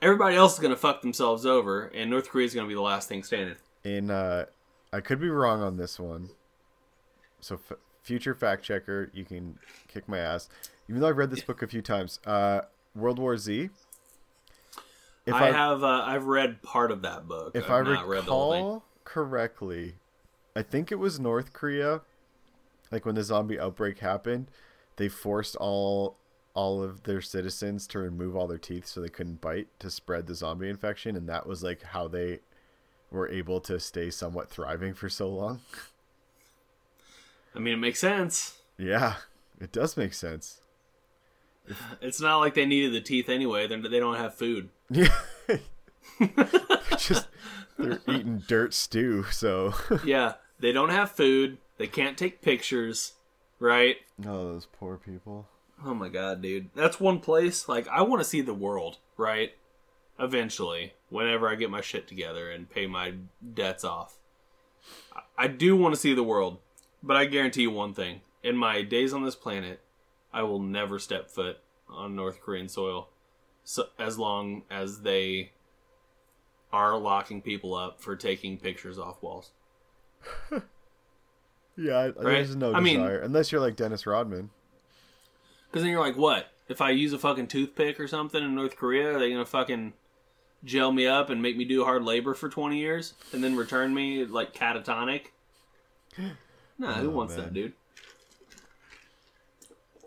Everybody 0.03 0.37
else 0.37 0.55
is 0.55 0.59
going 0.61 0.75
to 0.75 0.77
fuck 0.81 1.01
themselves 1.01 1.47
over 1.47 1.87
and 1.87 2.11
North 2.11 2.29
Korea 2.29 2.45
is 2.47 2.55
going 2.55 2.67
to 2.67 2.69
be 2.69 2.75
the 2.75 2.81
last 2.83 3.09
thing 3.09 3.23
standing. 3.23 3.57
And 3.85 4.11
uh 4.11 4.47
I 4.93 5.01
could 5.01 5.21
be 5.21 5.29
wrong 5.31 5.63
on 5.63 5.77
this 5.79 5.99
one. 5.99 6.31
So 7.41 7.57
f- 7.71 7.79
future 8.07 8.35
fact 8.35 8.63
checker, 8.63 9.11
you 9.13 9.25
can 9.25 9.59
kick 9.89 10.09
my 10.09 10.19
ass. 10.19 10.49
Even 10.89 11.01
though 11.01 11.09
I've 11.09 11.17
read 11.17 11.31
this 11.31 11.43
book 11.43 11.61
a 11.63 11.67
few 11.67 11.83
times. 11.83 12.21
Uh 12.25 12.61
World 12.95 13.19
War 13.19 13.37
Z. 13.37 13.69
If 15.27 15.35
I, 15.35 15.51
have 15.51 15.83
uh, 15.83 16.05
I've 16.07 16.27
read 16.27 16.63
part 16.63 16.93
of 16.93 17.03
that 17.03 17.27
book. 17.27 17.57
if 17.57 17.69
I've 17.69 17.87
I 17.87 17.95
not 17.95 18.09
read 18.09 18.27
the 18.27 18.31
whole 18.31 18.53
thing. 18.53 18.65
recall 18.65 18.85
correctly, 19.05 19.95
I 20.55 20.63
think 20.63 20.93
it 20.93 21.01
was 21.01 21.19
North 21.19 21.53
Korea. 21.53 22.03
Like 22.93 23.05
when 23.05 23.17
the 23.17 23.25
zombie 23.25 23.59
outbreak 23.59 23.99
happened, 23.99 24.47
they 24.97 25.09
forced 25.09 25.57
all 25.57 26.17
all 26.55 26.83
of 26.83 27.03
their 27.03 27.21
citizens 27.21 27.87
to 27.89 27.99
remove 27.99 28.37
all 28.37 28.47
their 28.47 28.57
teeth 28.57 28.87
so 28.87 29.01
they 29.01 29.09
couldn't 29.09 29.41
bite 29.41 29.69
to 29.81 29.91
spread 29.91 30.29
the 30.29 30.35
zombie 30.35 30.69
infection, 30.69 31.17
and 31.17 31.29
that 31.29 31.47
was 31.47 31.63
like 31.63 31.83
how 31.83 32.07
they 32.07 32.39
were 33.11 33.29
able 33.29 33.61
to 33.61 33.81
stay 33.81 34.11
somewhat 34.11 34.49
thriving 34.49 34.95
for 34.95 35.09
so 35.09 35.29
long. 35.29 35.61
I 37.57 37.59
mean, 37.59 37.75
it 37.75 37.79
makes 37.79 37.99
sense. 37.99 38.59
yeah, 38.79 39.15
it 39.61 39.73
does 39.73 39.97
make 39.97 40.13
sense. 40.15 40.61
It's 42.01 42.21
not 42.21 42.39
like 42.39 42.55
they 42.55 42.67
needed 42.67 42.93
the 42.93 43.01
teeth 43.01 43.29
anyway. 43.29 43.67
They're, 43.67 43.81
they 43.81 43.99
don't 43.99 44.17
have 44.17 44.35
food. 44.35 44.69
Yeah. 44.91 45.09
just 46.97 47.27
they're 47.79 48.01
eating 48.09 48.43
dirt 48.47 48.73
stew, 48.73 49.25
so 49.25 49.75
Yeah, 50.05 50.35
they 50.61 50.73
don't 50.73 50.91
have 50.91 51.11
food. 51.11 51.59
They 51.79 51.87
can't 51.89 52.17
take 52.17 52.41
pictures, 52.41 53.15
right? 53.59 53.97
Oh, 54.25 54.53
those 54.53 54.67
poor 54.67 54.97
people. 54.97 55.49
Oh 55.85 55.93
my 55.95 56.09
god, 56.09 56.41
dude. 56.41 56.71
That's 56.75 57.01
one 57.01 57.19
place 57.21 57.69
like 57.69 57.87
I 57.89 58.03
want 58.03 58.21
to 58.21 58.29
see 58.29 58.41
the 58.41 58.55
world, 58.55 58.99
right? 59.17 59.53
Eventually, 60.19 60.95
whenever 61.11 61.49
I 61.49 61.55
get 61.57 61.71
my 61.71 61.81
shit 61.83 62.07
together 62.09 62.51
and 62.51 62.71
pay 62.71 62.87
my 62.87 63.15
debts 63.55 63.85
off. 63.85 64.17
I- 65.15 65.23
I 65.39 65.47
do 65.49 65.77
want 65.77 65.95
to 65.95 66.01
see 66.01 66.15
the 66.15 66.23
world, 66.23 66.59
but 67.07 67.17
I 67.17 67.25
guarantee 67.25 67.63
you 67.63 67.71
one 67.71 67.95
thing. 67.95 68.21
In 68.43 68.57
my 68.57 68.83
days 68.83 69.13
on 69.13 69.25
this 69.25 69.35
planet, 69.37 69.81
I 70.33 70.43
will 70.43 70.61
never 70.61 70.99
step 70.99 71.31
foot 71.31 71.59
on 71.89 72.15
North 72.17 72.41
Korean 72.43 72.69
soil 72.69 73.09
so, 73.65 73.87
as 73.99 74.19
long 74.19 74.63
as 74.71 75.01
they 75.01 75.53
are 76.73 76.99
locking 76.99 77.41
people 77.43 77.75
up 77.75 78.01
for 78.01 78.17
taking 78.17 78.59
pictures 78.59 78.99
off 78.99 79.23
walls. 79.23 79.51
Yeah, 81.79 81.99
I- 81.99 82.23
there's 82.23 82.57
no 82.57 82.73
I 82.73 82.81
mean- 82.81 83.01
desire 83.01 83.19
unless 83.21 83.53
you're 83.53 83.61
like 83.61 83.77
Dennis 83.77 84.07
Rodman. 84.07 84.49
Because 85.69 85.83
then 85.83 85.91
you're 85.91 86.01
like, 86.01 86.17
what? 86.17 86.51
If 86.69 86.81
I 86.81 86.89
use 86.91 87.13
a 87.13 87.19
fucking 87.19 87.49
toothpick 87.49 88.01
or 88.01 88.09
something 88.09 88.43
in 88.43 88.55
North 88.55 88.77
Korea, 88.77 89.15
are 89.15 89.19
they 89.19 89.31
gonna 89.31 89.45
fucking 89.45 89.93
gel 90.65 90.91
me 90.91 91.07
up 91.07 91.29
and 91.29 91.43
make 91.43 91.57
me 91.57 91.67
do 91.67 91.85
hard 91.85 92.03
labor 92.03 92.33
for 92.33 92.49
20 92.49 92.79
years 92.79 93.13
and 93.33 93.45
then 93.45 93.57
return 93.57 93.93
me 93.95 94.25
like 94.25 94.55
catatonic? 94.55 95.27
Nah, 96.79 96.95
who 96.95 97.09
Oh, 97.11 97.15
wants 97.15 97.37
man. 97.37 97.45
that, 97.47 97.55
dude? 97.55 97.73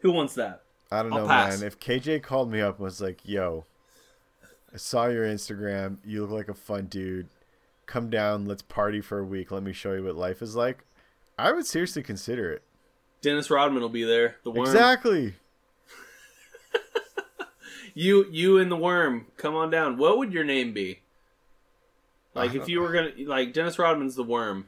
Who 0.01 0.11
wants 0.11 0.35
that? 0.35 0.63
I 0.91 1.03
don't 1.03 1.13
I'll 1.13 1.21
know, 1.21 1.27
pass. 1.27 1.59
man. 1.59 1.67
If 1.67 1.79
KJ 1.79 2.21
called 2.23 2.51
me 2.51 2.61
up 2.61 2.75
and 2.77 2.83
was 2.83 3.01
like, 3.01 3.19
"Yo, 3.23 3.65
I 4.73 4.77
saw 4.77 5.07
your 5.07 5.25
Instagram. 5.25 5.97
You 6.05 6.21
look 6.21 6.31
like 6.31 6.49
a 6.49 6.53
fun 6.53 6.85
dude. 6.85 7.27
Come 7.85 8.09
down, 8.09 8.45
let's 8.45 8.61
party 8.61 9.01
for 9.01 9.19
a 9.19 9.23
week. 9.23 9.51
Let 9.51 9.63
me 9.63 9.73
show 9.73 9.93
you 9.93 10.03
what 10.03 10.15
life 10.15 10.41
is 10.41 10.55
like." 10.55 10.83
I 11.37 11.51
would 11.51 11.65
seriously 11.65 12.03
consider 12.03 12.51
it. 12.51 12.63
Dennis 13.21 13.49
Rodman 13.49 13.81
will 13.81 13.89
be 13.89 14.03
there. 14.03 14.37
The 14.43 14.51
worm. 14.51 14.65
Exactly. 14.67 15.35
You, 17.95 18.27
you 18.31 18.59
and 18.59 18.71
the 18.71 18.77
worm. 18.77 19.25
Come 19.35 19.55
on 19.55 19.69
down. 19.71 19.97
What 19.97 20.17
would 20.19 20.31
your 20.31 20.43
name 20.45 20.73
be? 20.73 20.99
Like 22.33 22.53
if 22.53 22.69
you 22.69 22.79
were 22.79 22.93
gonna 22.93 23.11
like 23.25 23.51
Dennis 23.51 23.77
Rodman's 23.77 24.15
the 24.15 24.23
worm. 24.23 24.67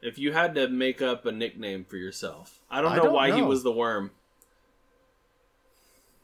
If 0.00 0.18
you 0.18 0.32
had 0.32 0.54
to 0.54 0.68
make 0.68 1.02
up 1.02 1.26
a 1.26 1.32
nickname 1.32 1.84
for 1.84 1.96
yourself, 1.96 2.60
I 2.70 2.80
don't 2.80 2.92
I 2.92 2.96
know 2.96 3.04
don't 3.04 3.14
why 3.14 3.34
he 3.34 3.42
was 3.42 3.62
the 3.62 3.72
worm. 3.72 4.12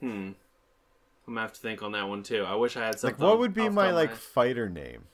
Hmm. 0.01 0.33
I'm 1.27 1.35
gonna 1.35 1.41
have 1.41 1.53
to 1.55 1.61
think 1.61 1.83
on 1.83 1.93
that 1.93 2.09
one 2.09 2.23
too. 2.23 2.45
I 2.45 2.55
wish 2.55 2.77
I 2.77 2.85
had 2.85 2.99
something. 3.01 3.19
Like, 3.19 3.29
what 3.31 3.39
would 3.39 3.55
be 3.55 3.69
my 3.69 3.91
like 3.91 4.11
head. 4.11 4.19
fighter 4.19 4.69
name? 4.69 5.05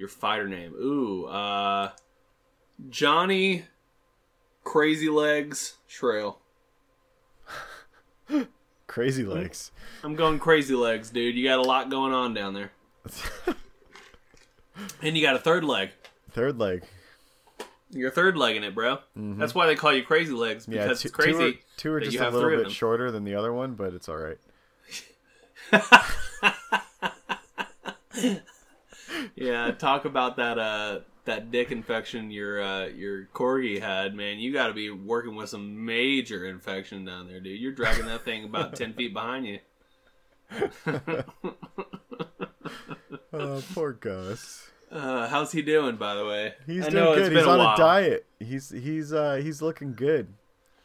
your 0.00 0.08
fighter 0.08 0.48
name? 0.48 0.72
Ooh, 0.74 1.26
uh, 1.26 1.90
Johnny 2.88 3.64
Crazy 4.64 5.10
Legs 5.10 5.76
Shrail. 5.88 6.36
Crazy 8.86 9.24
legs. 9.24 9.70
I'm 10.02 10.16
going 10.16 10.38
Crazy 10.38 10.74
Legs, 10.74 11.10
dude. 11.10 11.36
You 11.36 11.44
got 11.44 11.58
a 11.58 11.62
lot 11.62 11.90
going 11.90 12.12
on 12.12 12.34
down 12.34 12.54
there, 12.54 12.72
and 15.02 15.16
you 15.16 15.22
got 15.22 15.36
a 15.36 15.38
third 15.38 15.64
leg. 15.64 15.90
Third 16.30 16.58
leg. 16.58 16.82
You're 17.92 18.10
third 18.10 18.36
legging 18.36 18.62
it, 18.62 18.74
bro. 18.74 18.98
That's 19.16 19.54
why 19.54 19.66
they 19.66 19.74
call 19.74 19.92
you 19.92 20.04
Crazy 20.04 20.32
Legs 20.32 20.64
Mm-hmm. 20.64 20.72
Yeah, 20.72 20.82
because 20.84 21.02
two, 21.02 21.08
it's 21.08 21.16
crazy. 21.16 21.32
two 21.32 21.44
are, 21.44 21.52
two 21.76 21.92
are 21.94 22.00
just 22.00 22.18
a 22.18 22.30
little 22.30 22.50
bit 22.50 22.70
shorter 22.70 23.10
than 23.10 23.24
the 23.24 23.34
other 23.34 23.52
one, 23.52 23.74
but 23.74 23.94
it's 23.94 24.08
all 24.08 24.16
right. 24.16 24.38
Yeah, 29.34 29.70
talk 29.70 30.04
about 30.04 30.36
that 30.36 30.58
uh 30.58 31.00
that 31.24 31.50
dick 31.50 31.72
infection 31.72 32.30
your 32.30 32.62
uh 32.62 32.86
your 32.86 33.26
corgi 33.34 33.80
had, 33.80 34.14
man. 34.14 34.38
You 34.38 34.52
got 34.52 34.68
to 34.68 34.74
be 34.74 34.90
working 34.90 35.34
with 35.34 35.48
some 35.48 35.84
major 35.84 36.46
infection 36.46 37.04
down 37.04 37.28
there, 37.28 37.40
dude. 37.40 37.60
You're 37.60 37.72
dragging 37.72 38.06
that 38.06 38.24
thing 38.24 38.44
about 38.44 38.76
ten 38.76 38.92
feet 38.92 39.14
behind 39.14 39.46
you. 39.46 39.58
Oh, 43.32 43.62
poor 43.74 43.92
Gus. 43.92 44.68
Uh, 44.90 45.28
how's 45.28 45.52
he 45.52 45.62
doing, 45.62 45.96
by 45.96 46.14
the 46.14 46.26
way? 46.26 46.54
He's 46.66 46.86
I 46.86 46.90
doing 46.90 47.04
know 47.04 47.12
it's 47.12 47.28
good. 47.28 47.36
He's 47.38 47.46
on 47.46 47.58
while. 47.58 47.74
a 47.74 47.76
diet. 47.76 48.26
He's 48.40 48.70
he's 48.70 49.12
uh 49.12 49.36
he's 49.36 49.62
looking 49.62 49.94
good. 49.94 50.28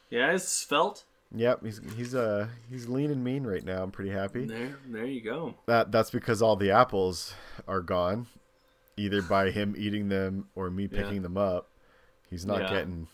Yeah, 0.09 0.31
he's 0.31 0.43
svelte. 0.43 1.03
Yep, 1.35 1.65
he's 1.65 1.81
he's 1.97 2.13
uh 2.15 2.47
he's 2.69 2.87
lean 2.87 3.09
and 3.11 3.23
mean 3.23 3.45
right 3.45 3.63
now. 3.65 3.81
I'm 3.81 3.91
pretty 3.91 4.11
happy. 4.11 4.45
There, 4.45 4.77
there 4.87 5.05
you 5.05 5.21
go. 5.21 5.55
That 5.65 5.91
that's 5.91 6.11
because 6.11 6.41
all 6.41 6.55
the 6.55 6.71
apples 6.71 7.33
are 7.67 7.81
gone. 7.81 8.27
either 8.97 9.21
by 9.21 9.49
him 9.51 9.75
eating 9.77 10.07
them 10.07 10.47
or 10.55 10.69
me 10.69 10.83
Yeah. 10.89 11.01
picking 11.01 11.21
them 11.21 11.35
up. 11.35 11.67
He's 12.29 12.45
not 12.45 12.61
Yeah. 12.61 12.69
getting 12.69 13.07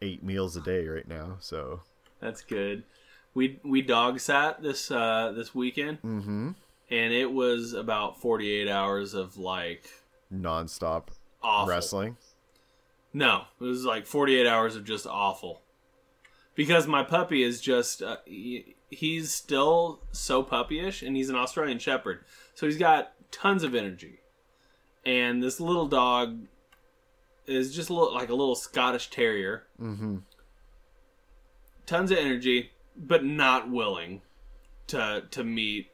eight 0.00 0.22
meals 0.24 0.56
a 0.56 0.60
day 0.60 0.88
right 0.88 1.06
now, 1.06 1.36
so 1.38 1.82
That's 2.20 2.42
good. 2.42 2.82
We 3.34 3.60
we 3.62 3.82
dog 3.82 4.18
sat 4.18 4.62
this 4.62 4.90
uh 4.90 5.32
this 5.36 5.54
weekend 5.54 6.02
mm-hmm. 6.02 6.50
and 6.90 7.12
it 7.12 7.30
was 7.30 7.72
about 7.72 8.20
48 8.20 8.68
hours 8.68 9.14
of 9.14 9.36
like 9.38 9.88
nonstop 10.32 11.08
awful. 11.42 11.68
wrestling. 11.68 12.16
No, 13.12 13.44
it 13.60 13.64
was 13.64 13.84
like 13.84 14.06
48 14.06 14.46
hours 14.46 14.76
of 14.76 14.84
just 14.84 15.06
awful. 15.06 15.62
Because 16.54 16.86
my 16.86 17.02
puppy 17.02 17.42
is 17.42 17.60
just 17.60 18.02
uh, 18.02 18.18
he, 18.24 18.76
he's 18.90 19.32
still 19.32 20.00
so 20.12 20.42
puppyish 20.42 21.06
and 21.06 21.16
he's 21.16 21.30
an 21.30 21.36
Australian 21.36 21.78
shepherd. 21.78 22.24
So 22.54 22.66
he's 22.66 22.78
got 22.78 23.12
tons 23.30 23.62
of 23.62 23.74
energy. 23.74 24.20
And 25.04 25.42
this 25.42 25.60
little 25.60 25.88
dog 25.88 26.46
is 27.46 27.74
just 27.74 27.90
a 27.90 27.94
little, 27.94 28.14
like 28.14 28.28
a 28.28 28.34
little 28.34 28.54
Scottish 28.54 29.10
terrier. 29.10 29.64
Mm-hmm. 29.80 30.18
Tons 31.86 32.10
of 32.10 32.18
energy, 32.18 32.70
but 32.96 33.24
not 33.24 33.70
willing 33.70 34.22
to 34.88 35.24
to 35.30 35.42
meet 35.42 35.90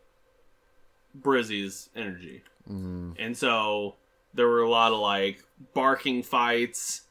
Brizzy's 1.19 1.89
energy. 1.97 2.43
Mm-hmm. 2.69 3.13
And 3.19 3.37
so 3.37 3.97
there 4.39 4.47
were 4.47 4.63
a 4.63 4.71
lot 4.71 4.93
of 4.93 5.01
like 5.01 5.43
barking 5.75 6.23
fights, 6.23 7.03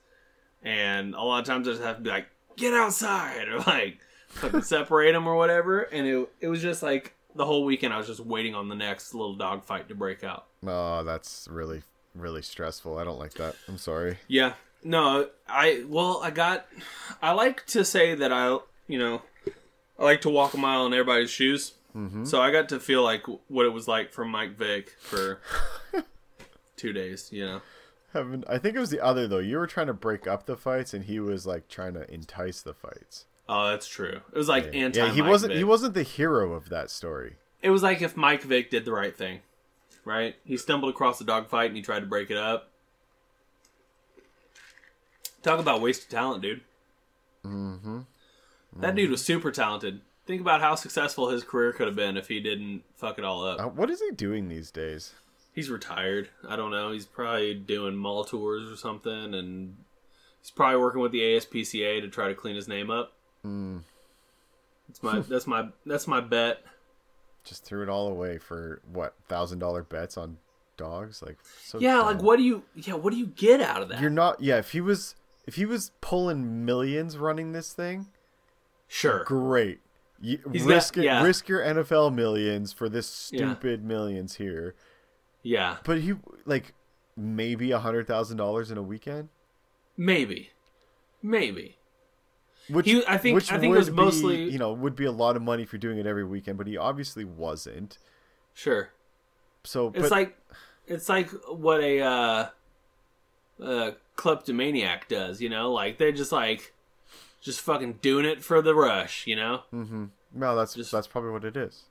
and 0.63 1.13
a 1.13 1.21
lot 1.21 1.39
of 1.39 1.45
times 1.45 1.67
I 1.67 1.71
just 1.71 1.83
have 1.83 1.97
to 1.97 2.01
be 2.01 2.09
like, 2.09 2.27
"Get 2.55 2.73
outside!" 2.73 3.47
or 3.49 3.59
like 3.59 3.99
fucking 4.29 4.61
separate 4.61 5.11
them 5.11 5.27
or 5.27 5.35
whatever. 5.35 5.81
And 5.81 6.07
it 6.07 6.29
it 6.39 6.47
was 6.47 6.61
just 6.61 6.81
like 6.81 7.13
the 7.35 7.45
whole 7.45 7.65
weekend 7.65 7.93
I 7.93 7.97
was 7.97 8.07
just 8.07 8.21
waiting 8.21 8.55
on 8.55 8.69
the 8.69 8.75
next 8.75 9.13
little 9.13 9.35
dog 9.35 9.65
fight 9.65 9.89
to 9.89 9.95
break 9.95 10.23
out. 10.23 10.45
Oh, 10.65 11.03
that's 11.03 11.49
really 11.51 11.83
really 12.15 12.41
stressful. 12.41 12.97
I 12.97 13.03
don't 13.03 13.19
like 13.19 13.33
that. 13.33 13.55
I'm 13.67 13.77
sorry. 13.77 14.19
Yeah, 14.29 14.53
no, 14.81 15.27
I 15.49 15.83
well 15.85 16.21
I 16.23 16.31
got 16.31 16.65
I 17.21 17.33
like 17.33 17.65
to 17.67 17.83
say 17.83 18.15
that 18.15 18.31
I 18.31 18.57
you 18.87 18.97
know 18.97 19.21
I 19.99 20.03
like 20.05 20.21
to 20.21 20.29
walk 20.29 20.53
a 20.53 20.57
mile 20.57 20.85
in 20.85 20.93
everybody's 20.93 21.29
shoes. 21.29 21.73
Mm-hmm. 21.93 22.23
So 22.23 22.41
I 22.41 22.51
got 22.51 22.69
to 22.69 22.79
feel 22.79 23.03
like 23.03 23.25
what 23.49 23.65
it 23.65 23.73
was 23.73 23.85
like 23.85 24.13
for 24.13 24.23
Mike 24.23 24.55
Vick 24.57 24.91
for 24.99 25.41
two 26.77 26.93
days. 26.93 27.29
You 27.31 27.45
know. 27.45 27.61
Haven't 28.13 28.45
I 28.47 28.57
think 28.57 28.75
it 28.75 28.79
was 28.79 28.89
the 28.89 29.03
other 29.03 29.27
though. 29.27 29.39
You 29.39 29.57
were 29.57 29.67
trying 29.67 29.87
to 29.87 29.93
break 29.93 30.27
up 30.27 30.45
the 30.45 30.55
fights, 30.55 30.93
and 30.93 31.05
he 31.05 31.19
was 31.19 31.45
like 31.45 31.67
trying 31.67 31.93
to 31.95 32.11
entice 32.11 32.61
the 32.61 32.73
fights. 32.73 33.25
Oh, 33.49 33.69
that's 33.69 33.87
true. 33.87 34.21
It 34.31 34.37
was 34.37 34.49
like 34.49 34.73
anti. 34.73 34.99
yeah, 34.99 35.11
he 35.11 35.21
Mike 35.21 35.29
wasn't. 35.29 35.51
Vick. 35.51 35.57
He 35.57 35.63
wasn't 35.63 35.93
the 35.93 36.03
hero 36.03 36.53
of 36.53 36.69
that 36.69 36.89
story. 36.89 37.35
It 37.61 37.69
was 37.69 37.83
like 37.83 38.01
if 38.01 38.15
Mike 38.15 38.43
Vick 38.43 38.69
did 38.69 38.85
the 38.85 38.91
right 38.91 39.15
thing, 39.15 39.39
right? 40.05 40.35
He 40.45 40.57
stumbled 40.57 40.93
across 40.93 41.19
a 41.21 41.23
dog 41.23 41.49
fight 41.49 41.67
and 41.67 41.75
he 41.75 41.81
tried 41.81 42.01
to 42.01 42.05
break 42.05 42.29
it 42.29 42.37
up. 42.37 42.69
Talk 45.41 45.59
about 45.59 45.81
wasted 45.81 46.09
talent, 46.09 46.41
dude. 46.41 46.61
Mm-hmm. 47.45 48.01
That 48.77 48.95
dude 48.95 49.11
was 49.11 49.23
super 49.23 49.51
talented. 49.51 50.01
Think 50.25 50.41
about 50.41 50.61
how 50.61 50.75
successful 50.75 51.29
his 51.29 51.43
career 51.43 51.71
could 51.71 51.87
have 51.87 51.95
been 51.95 52.17
if 52.17 52.27
he 52.27 52.39
didn't 52.39 52.83
fuck 52.95 53.17
it 53.17 53.23
all 53.23 53.45
up. 53.45 53.59
Uh, 53.59 53.69
what 53.69 53.89
is 53.89 54.01
he 54.01 54.11
doing 54.11 54.49
these 54.49 54.71
days? 54.71 55.13
He's 55.57 55.71
retired. 55.71 56.29
I 56.47 56.55
don't 56.55 56.69
know. 56.69 56.91
He's 56.91 57.07
probably 57.07 57.55
doing 57.55 57.95
mall 57.95 58.23
tours 58.23 58.71
or 58.71 58.75
something, 58.75 59.33
and 59.33 59.75
he's 60.39 60.51
probably 60.51 60.79
working 60.79 61.01
with 61.01 61.11
the 61.11 61.21
ASPCA 61.21 61.99
to 62.01 62.07
try 62.09 62.27
to 62.27 62.35
clean 62.35 62.55
his 62.55 62.67
name 62.67 62.91
up. 62.91 63.13
Mm, 63.43 63.81
That's 64.87 65.01
my 65.01 65.19
that's 65.21 65.47
my 65.47 65.69
that's 65.83 66.05
my 66.07 66.21
bet. 66.21 66.59
just 67.43 67.63
threw 67.63 67.81
it 67.81 67.89
all 67.89 68.07
away 68.07 68.37
for 68.37 68.81
what 68.93 69.15
thousand 69.27 69.57
dollar 69.57 69.81
bets 69.81 70.15
on 70.15 70.37
dogs? 70.77 71.23
Like 71.23 71.37
so. 71.63 71.79
Yeah, 71.79 71.95
dumb. 71.97 72.05
like 72.05 72.21
what 72.21 72.37
do 72.37 72.43
you 72.43 72.61
yeah 72.75 72.93
what 72.93 73.11
do 73.11 73.17
you 73.17 73.25
get 73.25 73.59
out 73.59 73.81
of 73.81 73.89
that? 73.89 73.99
You're 73.99 74.11
not. 74.11 74.39
Yeah, 74.41 74.57
if 74.57 74.73
he 74.73 74.81
was, 74.81 75.15
if 75.47 75.55
he 75.55 75.65
was 75.65 75.89
pulling 76.01 76.65
millions 76.65 77.17
running 77.17 77.53
this 77.53 77.73
thing, 77.73 78.09
sure. 78.87 79.23
great. 79.23 79.79
You, 80.21 80.37
He's 80.51 80.63
got- 80.65 80.69
risk 80.73 80.95
yeah. 80.97 81.23
risk 81.23 81.47
your 81.47 81.61
NFL 81.61 82.13
millions 82.13 82.73
for 82.73 82.89
this 82.89 83.31
Yeah. 83.33 83.39
stupid 83.55 83.83
millions 83.83 84.35
here. 84.35 84.75
Yeah, 85.47 85.77
But 85.85 86.01
he 86.01 86.13
like 86.45 86.73
maybe 87.15 87.71
a 87.71 87.79
hundred 87.79 88.05
thousand 88.05 88.35
dollars 88.37 88.69
in 88.69 88.77
a 88.77 88.81
weekend, 88.83 89.29
maybe, 89.95 90.51
maybe. 91.23 91.77
which 92.69 92.85
He- 92.85 93.05
I 93.07 93.17
think- 93.17 93.35
which 93.35 93.49
I 93.51 93.57
think 93.57 93.73
was 93.75 93.89
would 93.89 93.95
mostly- 93.95 94.45
be, 94.47 94.51
you 94.51 94.59
know 94.59 94.73
would 94.73 94.95
be 94.95 95.05
a 95.05 95.11
lot 95.11 95.35
of 95.37 95.41
money 95.41 95.63
for 95.65 95.77
doing 95.77 95.97
it 95.99 96.05
every 96.05 96.25
weekend, 96.25 96.57
but 96.57 96.67
he 96.67 96.75
obviously 96.75 97.23
wasn't. 97.23 97.97
Sure. 98.53 98.89
So 99.63 99.87
It's 99.95 100.01
but, 100.03 100.11
like 100.11 100.37
it's 100.85 101.07
like 101.07 101.29
what 101.47 101.79
a 101.81 102.01
uh, 102.01 102.49
uh, 103.63 103.91
kleptomaniac 104.17 105.07
does, 105.07 105.41
you 105.41 105.47
know? 105.49 105.71
Like 105.71 105.97
they're 105.97 106.11
just 106.11 106.31
like 106.33 106.73
just 107.41 107.61
fucking 107.61 107.93
doing 108.01 108.25
it 108.25 108.43
for 108.43 108.61
the 108.61 108.75
rush, 108.75 109.25
you 109.27 109.35
know? 109.37 109.61
Mm-hmm. 109.73 110.05
no, 110.33 110.55
that's 110.57 110.73
just- 110.73 110.91
that's 110.91 111.07
probably 111.07 111.31
what 111.31 111.45
it 111.45 111.55
is. 111.55 111.85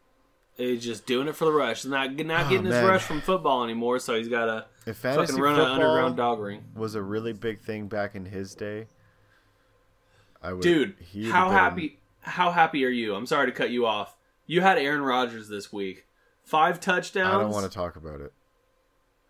He's 0.56 0.82
just 0.84 1.04
doing 1.06 1.28
it 1.28 1.36
for 1.36 1.44
the 1.44 1.52
rush. 1.52 1.82
He's 1.82 1.90
not 1.90 2.12
not 2.14 2.46
Oh, 2.46 2.48
getting 2.48 2.66
his 2.66 2.82
rush 2.82 3.02
from 3.02 3.20
football 3.20 3.62
anymore, 3.64 3.98
so 3.98 4.16
he's 4.16 4.28
got 4.28 4.46
to 4.86 4.92
fucking 4.94 5.36
run 5.36 5.54
an 5.60 5.66
underground 5.66 6.16
dog 6.16 6.38
ring. 6.40 6.64
was 6.74 6.94
a 6.94 7.02
really 7.02 7.32
big 7.34 7.60
thing 7.60 7.88
back 7.88 8.14
in 8.14 8.24
his 8.26 8.54
day, 8.54 8.86
I 10.42 10.52
would. 10.52 10.62
Dude, 10.62 10.94
how 11.30 11.46
been- 11.48 11.52
happy 11.56 11.98
how 12.20 12.50
happy 12.50 12.84
are 12.84 12.88
you? 12.90 13.14
I'm 13.14 13.26
sorry 13.26 13.46
to 13.46 13.52
cut 13.52 13.70
you 13.70 13.86
off. 13.86 14.16
You 14.46 14.60
had 14.62 14.78
Aaron 14.78 15.02
Rodgers 15.02 15.48
this 15.48 15.72
week. 15.72 16.06
Five 16.42 16.80
touchdowns. 16.80 17.34
I 17.34 17.40
don't 17.40 17.50
want 17.50 17.70
to 17.70 17.74
talk 17.76 17.96
about 17.96 18.20
it. 18.20 18.32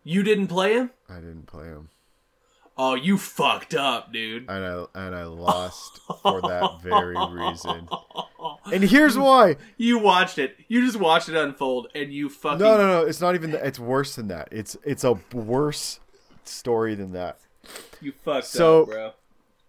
You 0.05 0.23
didn't 0.23 0.47
play 0.47 0.75
him? 0.75 0.91
I 1.09 1.17
didn't 1.17 1.47
play 1.47 1.67
him, 1.67 1.89
Oh, 2.79 2.95
you 2.95 3.17
fucked 3.17 3.75
up, 3.75 4.13
dude. 4.13 4.51
and 4.51 4.65
I 4.65 4.85
and 4.95 5.15
I 5.15 5.25
lost 5.25 6.01
for 6.23 6.41
that 6.43 6.81
very 6.83 7.17
reason. 7.31 7.89
And 8.73 8.83
here's 8.83 9.17
why. 9.17 9.57
You 9.77 9.99
watched 9.99 10.39
it. 10.39 10.57
You 10.69 10.85
just 10.85 10.99
watched 10.99 11.29
it 11.29 11.37
unfold, 11.37 11.89
and 11.95 12.13
you 12.13 12.29
fucking 12.29 12.59
No, 12.59 12.77
no, 12.77 12.87
no. 12.87 13.07
It's 13.07 13.21
not 13.21 13.35
even. 13.37 13.53
That. 13.53 13.65
It's 13.65 13.79
worse 13.79 14.17
than 14.17 14.27
that. 14.29 14.49
It's 14.51 14.77
it's 14.85 15.05
a 15.05 15.15
worse 15.33 16.01
story 16.45 16.95
than 16.97 17.13
that. 17.13 17.39
you 18.01 18.13
fucked 18.25 18.47
So- 18.47 18.83
up, 18.83 18.89
bro. 18.89 19.13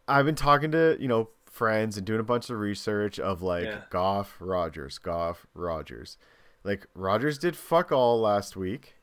I've 0.07 0.25
been 0.25 0.35
talking 0.35 0.71
to 0.71 0.97
you 0.99 1.07
know 1.07 1.29
friends 1.45 1.97
and 1.97 2.05
doing 2.07 2.19
a 2.19 2.23
bunch 2.23 2.49
of 2.49 2.57
research 2.59 3.19
of 3.19 3.41
like 3.43 3.65
Yeah. 3.65 3.81
Goff, 3.89 4.35
Rodgers, 4.39 4.97
Goff, 4.97 5.45
Rodgers. 5.53 6.17
Like 6.63 6.87
Rodgers 6.95 7.37
did 7.37 7.55
fuck 7.55 7.91
all 7.91 8.19
last 8.19 8.55
week. 8.55 8.95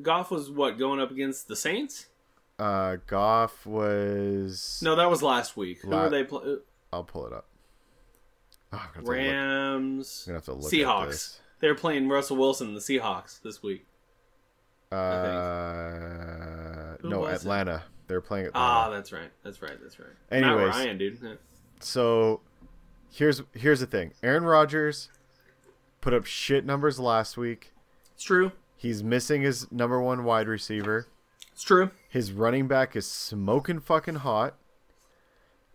Goff 0.00 0.30
was 0.30 0.50
what 0.50 0.78
going 0.78 1.00
up 1.00 1.10
against 1.10 1.48
the 1.48 1.56
Saints? 1.56 2.06
Uh, 2.62 2.96
Goff 3.08 3.66
was. 3.66 4.80
No, 4.84 4.94
that 4.94 5.10
was 5.10 5.20
last 5.22 5.56
week. 5.56 5.80
Who 5.82 5.88
were 5.88 6.08
they? 6.08 6.22
Pl- 6.22 6.60
I'll 6.92 7.02
pull 7.02 7.26
it 7.26 7.32
up. 7.32 7.46
Oh, 8.72 8.76
I'm 8.76 8.78
gonna 8.78 8.84
have 8.84 8.94
to 8.94 9.00
look- 9.00 9.10
Rams, 9.10 10.24
I'm 10.26 10.30
gonna 10.30 10.36
have 10.38 10.44
to 10.44 10.52
look 10.52 10.72
at 10.72 10.78
Seahawks. 10.78 11.06
this. 11.08 11.40
They 11.60 11.68
were 11.68 11.74
playing 11.74 12.08
Russell 12.08 12.36
Wilson 12.36 12.74
the 12.74 12.80
Seahawks 12.80 13.42
this 13.42 13.62
week. 13.62 13.84
Uh, 14.92 14.96
no, 17.02 17.26
it? 17.26 17.34
Atlanta. 17.34 17.82
They're 18.06 18.20
playing 18.20 18.46
Atlanta. 18.46 18.66
Ah, 18.66 18.90
that's 18.90 19.10
right. 19.12 19.30
That's 19.42 19.60
right. 19.62 19.78
That's 19.80 19.98
right. 19.98 20.08
Anyways. 20.30 20.68
Ryan, 20.68 20.98
dude. 20.98 21.18
Yeah. 21.22 21.34
So 21.80 22.42
here's 23.10 23.42
here's 23.54 23.80
the 23.80 23.86
thing. 23.86 24.12
Aaron 24.22 24.44
Rodgers 24.44 25.10
put 26.00 26.14
up 26.14 26.26
shit 26.26 26.64
numbers 26.64 27.00
last 27.00 27.36
week. 27.36 27.72
It's 28.14 28.22
true. 28.22 28.52
He's 28.76 29.02
missing 29.02 29.42
his 29.42 29.70
number 29.72 30.00
one 30.00 30.24
wide 30.24 30.46
receiver. 30.48 31.06
It's 31.62 31.68
true. 31.68 31.92
His 32.08 32.32
running 32.32 32.66
back 32.66 32.96
is 32.96 33.06
smoking 33.06 33.78
fucking 33.78 34.16
hot. 34.16 34.56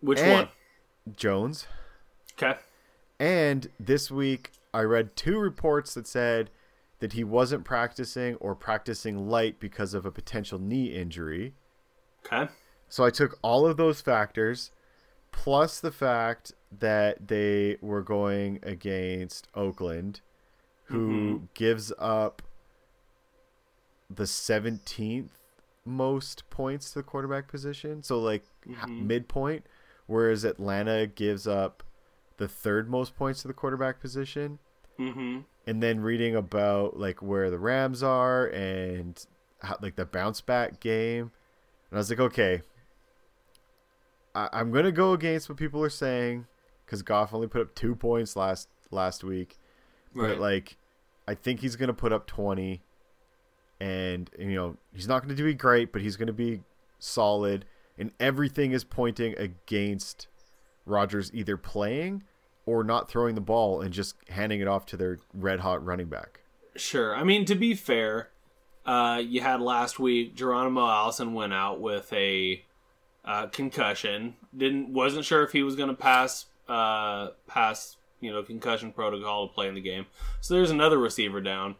Which 0.00 0.18
And- 0.18 0.48
one? 1.06 1.16
Jones. 1.16 1.66
Okay. 2.34 2.58
And 3.18 3.70
this 3.80 4.10
week 4.10 4.52
I 4.74 4.82
read 4.82 5.16
two 5.16 5.38
reports 5.38 5.94
that 5.94 6.06
said 6.06 6.50
that 6.98 7.14
he 7.14 7.24
wasn't 7.24 7.64
practicing 7.64 8.34
or 8.34 8.54
practicing 8.54 9.30
light 9.30 9.58
because 9.58 9.94
of 9.94 10.04
a 10.04 10.10
potential 10.10 10.58
knee 10.58 10.94
injury. 10.94 11.54
Okay. 12.26 12.52
So 12.90 13.02
I 13.02 13.08
took 13.08 13.38
all 13.40 13.66
of 13.66 13.78
those 13.78 14.02
factors 14.02 14.70
plus 15.32 15.80
the 15.80 15.90
fact 15.90 16.52
that 16.70 17.28
they 17.28 17.78
were 17.80 18.02
going 18.02 18.58
against 18.62 19.48
Oakland, 19.54 20.20
who 20.84 21.08
mm-hmm. 21.08 21.44
gives 21.54 21.94
up 21.98 22.42
the 24.10 24.24
17th 24.24 25.30
most 25.88 26.48
points 26.50 26.90
to 26.92 27.00
the 27.00 27.02
quarterback 27.02 27.48
position. 27.48 28.02
So, 28.02 28.18
like 28.18 28.44
ha- 28.76 28.86
midpoint, 28.86 29.66
whereas 30.06 30.44
Atlanta 30.44 31.06
gives 31.06 31.46
up 31.46 31.82
the 32.36 32.46
third 32.48 32.88
most 32.88 33.16
points 33.16 33.42
to 33.42 33.48
the 33.48 33.54
quarterback 33.54 34.00
position. 34.00 34.58
Mm-hmm. 34.98 35.40
And 35.66 35.82
then 35.82 36.00
reading 36.00 36.34
about 36.34 36.98
like 36.98 37.20
where 37.22 37.50
the 37.50 37.58
Rams 37.58 38.02
are 38.02 38.46
and 38.46 39.24
how, 39.60 39.76
like 39.82 39.96
the 39.96 40.06
bounce 40.06 40.40
back 40.40 40.80
game. 40.80 41.30
And 41.90 41.96
I 41.96 41.96
was 41.98 42.10
like, 42.10 42.20
okay, 42.20 42.62
I, 44.34 44.48
I'm 44.52 44.70
gonna 44.70 44.92
go 44.92 45.12
against 45.12 45.48
what 45.48 45.58
people 45.58 45.82
are 45.82 45.90
saying 45.90 46.46
because 46.84 47.02
Goff 47.02 47.34
only 47.34 47.48
put 47.48 47.60
up 47.60 47.74
two 47.74 47.94
points 47.94 48.36
last 48.36 48.68
last 48.90 49.22
week, 49.24 49.58
Right. 50.14 50.28
but 50.30 50.38
like, 50.40 50.76
I 51.26 51.34
think 51.34 51.60
he's 51.60 51.76
gonna 51.76 51.94
put 51.94 52.12
up 52.12 52.26
twenty. 52.26 52.82
And 53.80 54.30
you 54.38 54.54
know 54.54 54.76
he's 54.94 55.08
not 55.08 55.22
going 55.22 55.34
to 55.34 55.42
be 55.42 55.54
great, 55.54 55.92
but 55.92 56.02
he's 56.02 56.16
going 56.16 56.28
to 56.28 56.32
be 56.32 56.62
solid, 56.98 57.64
and 57.96 58.12
everything 58.18 58.72
is 58.72 58.84
pointing 58.84 59.36
against 59.38 60.26
Rodgers 60.86 61.30
either 61.34 61.56
playing 61.56 62.24
or 62.66 62.84
not 62.84 63.08
throwing 63.08 63.34
the 63.34 63.40
ball 63.40 63.80
and 63.80 63.92
just 63.92 64.16
handing 64.28 64.60
it 64.60 64.68
off 64.68 64.84
to 64.86 64.96
their 64.96 65.18
red 65.32 65.60
hot 65.60 65.84
running 65.84 66.06
back. 66.08 66.40
Sure. 66.76 67.16
I 67.16 67.24
mean, 67.24 67.44
to 67.46 67.54
be 67.54 67.74
fair, 67.74 68.28
uh, 68.84 69.22
you 69.24 69.40
had 69.40 69.60
last 69.60 69.98
week 69.98 70.34
Geronimo 70.34 70.86
Allison 70.86 71.34
went 71.34 71.52
out 71.52 71.80
with 71.80 72.12
a 72.12 72.64
uh, 73.24 73.46
concussion. 73.46 74.36
Didn't 74.56 74.92
wasn't 74.92 75.24
sure 75.24 75.42
if 75.42 75.52
he 75.52 75.62
was 75.62 75.76
going 75.76 75.88
to 75.88 75.94
pass 75.94 76.46
uh, 76.68 77.28
pass 77.46 77.96
you 78.20 78.32
know 78.32 78.42
concussion 78.42 78.92
protocol 78.92 79.48
to 79.48 79.54
play 79.54 79.68
in 79.68 79.74
the 79.74 79.80
game. 79.80 80.06
So 80.40 80.54
there's 80.54 80.70
another 80.70 80.98
receiver 80.98 81.40
down. 81.40 81.76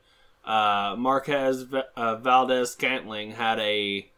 Uh, 0.49 0.96
Marquez 0.96 1.66
uh, 1.94 2.16
Valdes-Scantling 2.16 3.32
had 3.32 3.59
a 3.59 4.11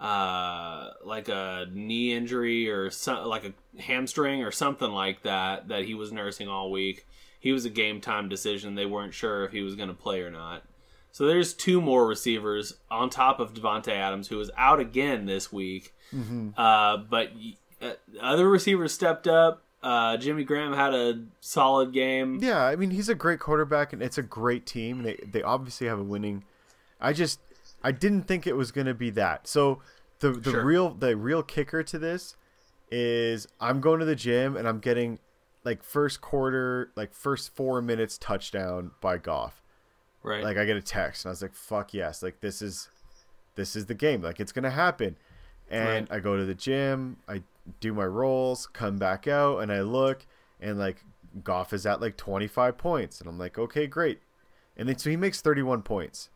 uh, 0.00 0.90
like 1.04 1.28
a 1.28 1.66
knee 1.70 2.14
injury 2.14 2.70
or 2.70 2.90
some, 2.90 3.26
like 3.26 3.44
a 3.44 3.80
hamstring 3.80 4.42
or 4.42 4.50
something 4.50 4.90
like 4.90 5.22
that 5.22 5.68
that 5.68 5.84
he 5.84 5.94
was 5.94 6.10
nursing 6.10 6.48
all 6.48 6.70
week. 6.70 7.06
He 7.38 7.52
was 7.52 7.66
a 7.66 7.70
game 7.70 8.00
time 8.00 8.30
decision. 8.30 8.74
They 8.74 8.86
weren't 8.86 9.12
sure 9.12 9.44
if 9.44 9.52
he 9.52 9.60
was 9.60 9.76
going 9.76 9.90
to 9.90 9.94
play 9.94 10.22
or 10.22 10.30
not. 10.30 10.62
So 11.12 11.26
there's 11.26 11.52
two 11.52 11.80
more 11.80 12.06
receivers 12.06 12.74
on 12.90 13.08
top 13.08 13.38
of 13.38 13.54
Davante 13.54 13.92
Adams, 13.92 14.28
who 14.28 14.38
was 14.38 14.50
out 14.56 14.80
again 14.80 15.26
this 15.26 15.52
week. 15.52 15.94
Mm-hmm. 16.12 16.50
Uh, 16.56 16.96
but 16.96 17.30
uh, 17.80 17.92
other 18.20 18.48
receivers 18.48 18.92
stepped 18.92 19.26
up. 19.26 19.62
Uh, 19.84 20.16
Jimmy 20.16 20.44
Graham 20.44 20.72
had 20.72 20.94
a 20.94 21.20
solid 21.40 21.92
game. 21.92 22.38
Yeah, 22.42 22.64
I 22.64 22.74
mean 22.74 22.90
he's 22.90 23.10
a 23.10 23.14
great 23.14 23.38
quarterback, 23.38 23.92
and 23.92 24.02
it's 24.02 24.16
a 24.16 24.22
great 24.22 24.64
team. 24.64 25.02
They 25.02 25.16
they 25.30 25.42
obviously 25.42 25.86
have 25.88 25.98
a 25.98 26.02
winning. 26.02 26.44
I 27.00 27.12
just 27.12 27.38
I 27.82 27.92
didn't 27.92 28.22
think 28.22 28.46
it 28.46 28.56
was 28.56 28.72
going 28.72 28.86
to 28.86 28.94
be 28.94 29.10
that. 29.10 29.46
So 29.46 29.82
the 30.20 30.30
the 30.30 30.52
sure. 30.52 30.64
real 30.64 30.94
the 30.94 31.14
real 31.16 31.42
kicker 31.42 31.82
to 31.82 31.98
this 31.98 32.34
is 32.90 33.46
I'm 33.60 33.82
going 33.82 34.00
to 34.00 34.06
the 34.06 34.16
gym 34.16 34.56
and 34.56 34.66
I'm 34.66 34.78
getting 34.78 35.18
like 35.64 35.82
first 35.82 36.22
quarter, 36.22 36.90
like 36.96 37.12
first 37.12 37.54
four 37.54 37.82
minutes 37.82 38.16
touchdown 38.16 38.92
by 39.02 39.18
Goff. 39.18 39.62
Right. 40.22 40.42
Like 40.42 40.56
I 40.56 40.64
get 40.64 40.78
a 40.78 40.82
text 40.82 41.26
and 41.26 41.30
I 41.30 41.32
was 41.32 41.42
like, 41.42 41.54
"Fuck 41.54 41.92
yes!" 41.92 42.22
Like 42.22 42.40
this 42.40 42.62
is 42.62 42.88
this 43.54 43.76
is 43.76 43.84
the 43.84 43.94
game. 43.94 44.22
Like 44.22 44.40
it's 44.40 44.52
gonna 44.52 44.70
happen. 44.70 45.18
And 45.70 46.08
right. 46.10 46.18
I 46.18 46.20
go 46.20 46.36
to 46.36 46.44
the 46.44 46.54
gym. 46.54 47.16
I 47.28 47.42
do 47.80 47.94
my 47.94 48.04
rolls, 48.04 48.66
come 48.66 48.98
back 48.98 49.26
out, 49.26 49.60
and 49.60 49.72
I 49.72 49.80
look, 49.80 50.26
and 50.60 50.78
like 50.78 51.04
Goff 51.42 51.72
is 51.72 51.86
at 51.86 52.00
like 52.00 52.16
25 52.16 52.76
points, 52.76 53.20
and 53.20 53.28
I'm 53.28 53.38
like, 53.38 53.58
okay, 53.58 53.86
great. 53.86 54.20
And 54.76 54.88
then 54.88 54.98
so 54.98 55.10
he 55.10 55.16
makes 55.16 55.40
31 55.40 55.82
points. 55.82 56.30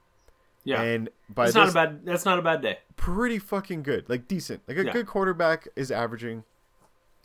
Yeah, 0.65 0.83
and 0.83 1.09
by 1.29 1.45
that's 1.47 1.55
not 1.57 1.69
a 1.69 1.73
bad. 1.73 2.05
That's 2.05 2.25
not 2.25 2.39
a 2.39 2.43
bad 2.43 2.63
day. 2.63 2.79
Pretty 2.97 3.39
fucking 3.39 3.83
good, 3.83 4.09
like 4.09 4.29
decent. 4.29 4.63
Like 4.67 4.77
a 4.77 4.85
yeah. 4.85 4.93
good 4.93 5.07
quarterback 5.07 5.69
is 5.77 5.91
averaging 5.91 6.45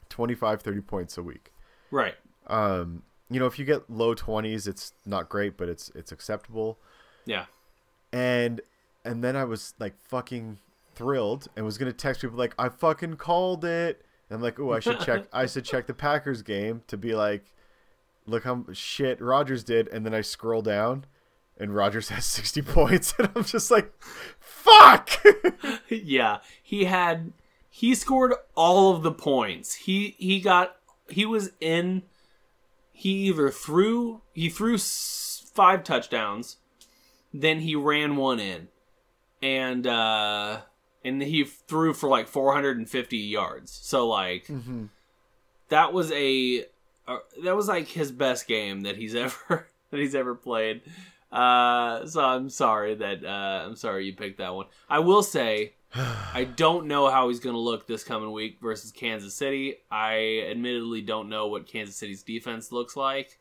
25, 0.10 0.62
30 0.62 0.82
points 0.82 1.18
a 1.18 1.24
week. 1.24 1.52
Right. 1.92 2.16
Um, 2.48 3.04
you 3.30 3.40
know, 3.40 3.48
if 3.48 3.58
you 3.58 3.66
get 3.66 3.90
low 3.90 4.16
20s, 4.16 4.68
it's 4.68 4.94
not 5.06 5.30
great, 5.30 5.58
but 5.58 5.68
it's 5.68 5.92
it's 5.96 6.12
acceptable. 6.12 6.78
Yeah. 7.26 7.46
And 8.12 8.62
and 9.04 9.24
then 9.24 9.36
I 9.36 9.44
was 9.44 9.74
like 9.80 9.96
fucking 10.00 10.60
thrilled 10.96 11.48
and 11.56 11.66
was 11.66 11.78
gonna 11.78 11.94
text 11.94 12.22
people 12.22 12.38
like 12.38 12.54
I 12.58 12.70
fucking 12.70 13.16
called 13.16 13.66
it. 13.66 14.04
And 14.30 14.38
I'm 14.38 14.42
like, 14.42 14.60
oh, 14.60 14.72
I 14.72 14.80
should 14.80 15.00
check. 15.00 15.26
I 15.34 15.46
should 15.46 15.66
check 15.66 15.88
the 15.88 15.94
Packers 15.94 16.42
game 16.42 16.82
to 16.88 16.98
be 16.98 17.14
like, 17.14 17.54
look 18.26 18.44
how 18.46 18.66
shit 18.74 19.22
Rodgers 19.22 19.64
did. 19.64 19.88
And 19.90 20.06
then 20.06 20.14
I 20.14 20.22
scroll 20.22 20.62
down, 20.62 21.06
and 21.58 21.76
Rodgers 21.76 22.10
has 22.16 22.26
60 22.26 22.62
points, 22.64 23.14
and 23.20 23.30
I'm 23.36 23.44
just 23.44 23.70
like, 23.70 23.92
fuck. 24.40 25.10
yeah, 25.90 26.40
he 26.62 26.86
had 26.86 27.34
he 27.70 27.96
scored 27.96 28.34
all 28.56 28.96
of 28.96 29.04
the 29.04 29.12
points. 29.12 29.74
He 29.76 30.16
he 30.18 30.40
got 30.40 30.78
he 31.10 31.26
was 31.26 31.52
in. 31.60 32.04
He 32.92 33.10
either 33.28 33.50
threw 33.50 34.22
he 34.34 34.50
threw 34.50 34.78
five 34.78 35.84
touchdowns, 35.84 36.58
then 37.34 37.60
he 37.60 37.76
ran 37.76 38.16
one 38.16 38.40
in, 38.40 38.70
and. 39.42 39.86
uh 39.86 40.62
and 41.04 41.22
he 41.22 41.44
threw 41.44 41.94
for 41.94 42.10
like 42.10 42.28
450 42.28 43.18
yards. 43.18 43.72
So 43.72 44.08
like 44.08 44.48
mm-hmm. 44.48 44.86
that 45.70 45.94
was 45.94 46.12
a 46.12 46.66
uh, 47.08 47.18
that 47.44 47.56
was 47.56 47.68
like 47.68 47.88
his 47.88 48.12
best 48.12 48.48
game 48.48 48.82
that 48.82 48.96
he's 48.96 49.16
ever 49.16 49.68
that 49.92 50.00
he's 50.00 50.16
ever 50.16 50.36
played. 50.36 50.82
Uh, 51.32 52.06
so 52.06 52.24
I'm 52.24 52.50
sorry 52.50 52.96
that 52.96 53.26
uh, 53.26 53.66
I'm 53.66 53.76
sorry 53.76 54.06
you 54.06 54.14
picked 54.14 54.38
that 54.38 54.54
one. 54.54 54.68
I 54.90 55.00
will 55.00 55.24
say 55.24 55.74
I 55.96 56.44
don't 56.44 56.88
know 56.88 57.10
how 57.10 57.30
he's 57.30 57.40
going 57.40 57.56
to 57.56 57.60
look 57.60 57.88
this 57.88 58.04
coming 58.04 58.32
week 58.32 58.60
versus 58.62 58.92
Kansas 58.92 59.34
City. 59.34 59.78
I 59.92 60.48
admittedly 60.50 61.02
don't 61.02 61.30
know 61.30 61.48
what 61.48 61.68
Kansas 61.68 61.96
City's 61.96 62.24
defense 62.24 62.72
looks 62.72 62.96
like. 62.96 63.40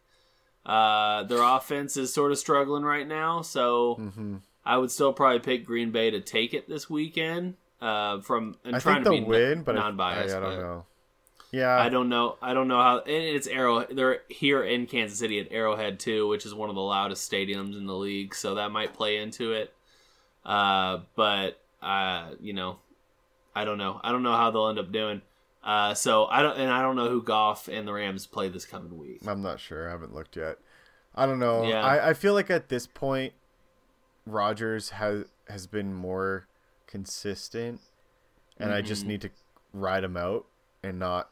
Uh, 0.64 1.24
their 1.24 1.42
offense 1.42 1.96
is 1.96 2.14
sort 2.14 2.30
of 2.30 2.38
struggling 2.38 2.84
right 2.84 3.06
now, 3.06 3.42
so 3.42 3.96
mm-hmm. 3.98 4.36
I 4.64 4.78
would 4.78 4.90
still 4.90 5.12
probably 5.12 5.40
pick 5.40 5.64
Green 5.64 5.90
Bay 5.90 6.10
to 6.10 6.20
take 6.20 6.54
it 6.54 6.68
this 6.68 6.88
weekend. 6.88 7.54
Uh, 7.80 8.20
from 8.20 8.56
and 8.64 8.76
I 8.76 8.78
trying 8.78 9.02
think 9.02 9.16
to 9.16 9.22
be 9.22 9.28
win, 9.28 9.62
but 9.64 9.74
non-biased. 9.74 10.34
I, 10.34 10.38
I 10.38 10.40
don't 10.40 10.60
know. 10.60 10.84
Yeah, 11.50 11.76
I 11.76 11.88
don't 11.88 12.08
know. 12.08 12.36
I 12.40 12.54
don't 12.54 12.68
know 12.68 12.80
how. 12.80 12.98
And 13.00 13.24
it's 13.24 13.46
Arrow. 13.46 13.84
They're 13.84 14.20
here 14.28 14.62
in 14.62 14.86
Kansas 14.86 15.18
City 15.18 15.40
at 15.40 15.48
Arrowhead 15.50 15.98
too, 15.98 16.28
which 16.28 16.46
is 16.46 16.54
one 16.54 16.70
of 16.70 16.76
the 16.76 16.80
loudest 16.80 17.30
stadiums 17.30 17.76
in 17.76 17.86
the 17.86 17.94
league, 17.94 18.34
so 18.34 18.54
that 18.54 18.70
might 18.70 18.94
play 18.94 19.18
into 19.18 19.52
it. 19.52 19.74
Uh, 20.46 21.00
but 21.16 21.60
uh, 21.82 22.30
you 22.40 22.52
know, 22.52 22.78
I 23.54 23.64
don't 23.64 23.78
know. 23.78 24.00
I 24.02 24.12
don't 24.12 24.22
know 24.22 24.36
how 24.36 24.50
they'll 24.50 24.68
end 24.68 24.78
up 24.78 24.92
doing. 24.92 25.20
Uh, 25.62 25.94
so 25.94 26.26
I 26.26 26.42
don't, 26.42 26.58
and 26.58 26.70
I 26.70 26.82
don't 26.82 26.96
know 26.96 27.08
who 27.08 27.22
Goff 27.22 27.68
and 27.68 27.86
the 27.86 27.92
Rams 27.92 28.26
play 28.26 28.48
this 28.48 28.64
coming 28.64 28.96
week. 28.98 29.20
I'm 29.26 29.42
not 29.42 29.60
sure. 29.60 29.88
I 29.88 29.90
haven't 29.90 30.14
looked 30.14 30.36
yet. 30.36 30.58
I 31.14 31.26
don't 31.26 31.38
know. 31.38 31.64
Yeah. 31.64 31.84
I, 31.84 32.10
I 32.10 32.14
feel 32.14 32.32
like 32.34 32.50
at 32.50 32.68
this 32.68 32.86
point, 32.86 33.32
Rodgers 34.26 34.90
has 34.90 35.24
has 35.48 35.66
been 35.66 35.94
more 35.94 36.48
consistent, 36.86 37.80
and 38.58 38.70
mm-hmm. 38.70 38.78
I 38.78 38.82
just 38.82 39.02
mm-hmm. 39.02 39.10
need 39.10 39.20
to 39.22 39.30
ride 39.72 40.04
him 40.04 40.16
out 40.16 40.46
and 40.82 40.98
not 40.98 41.30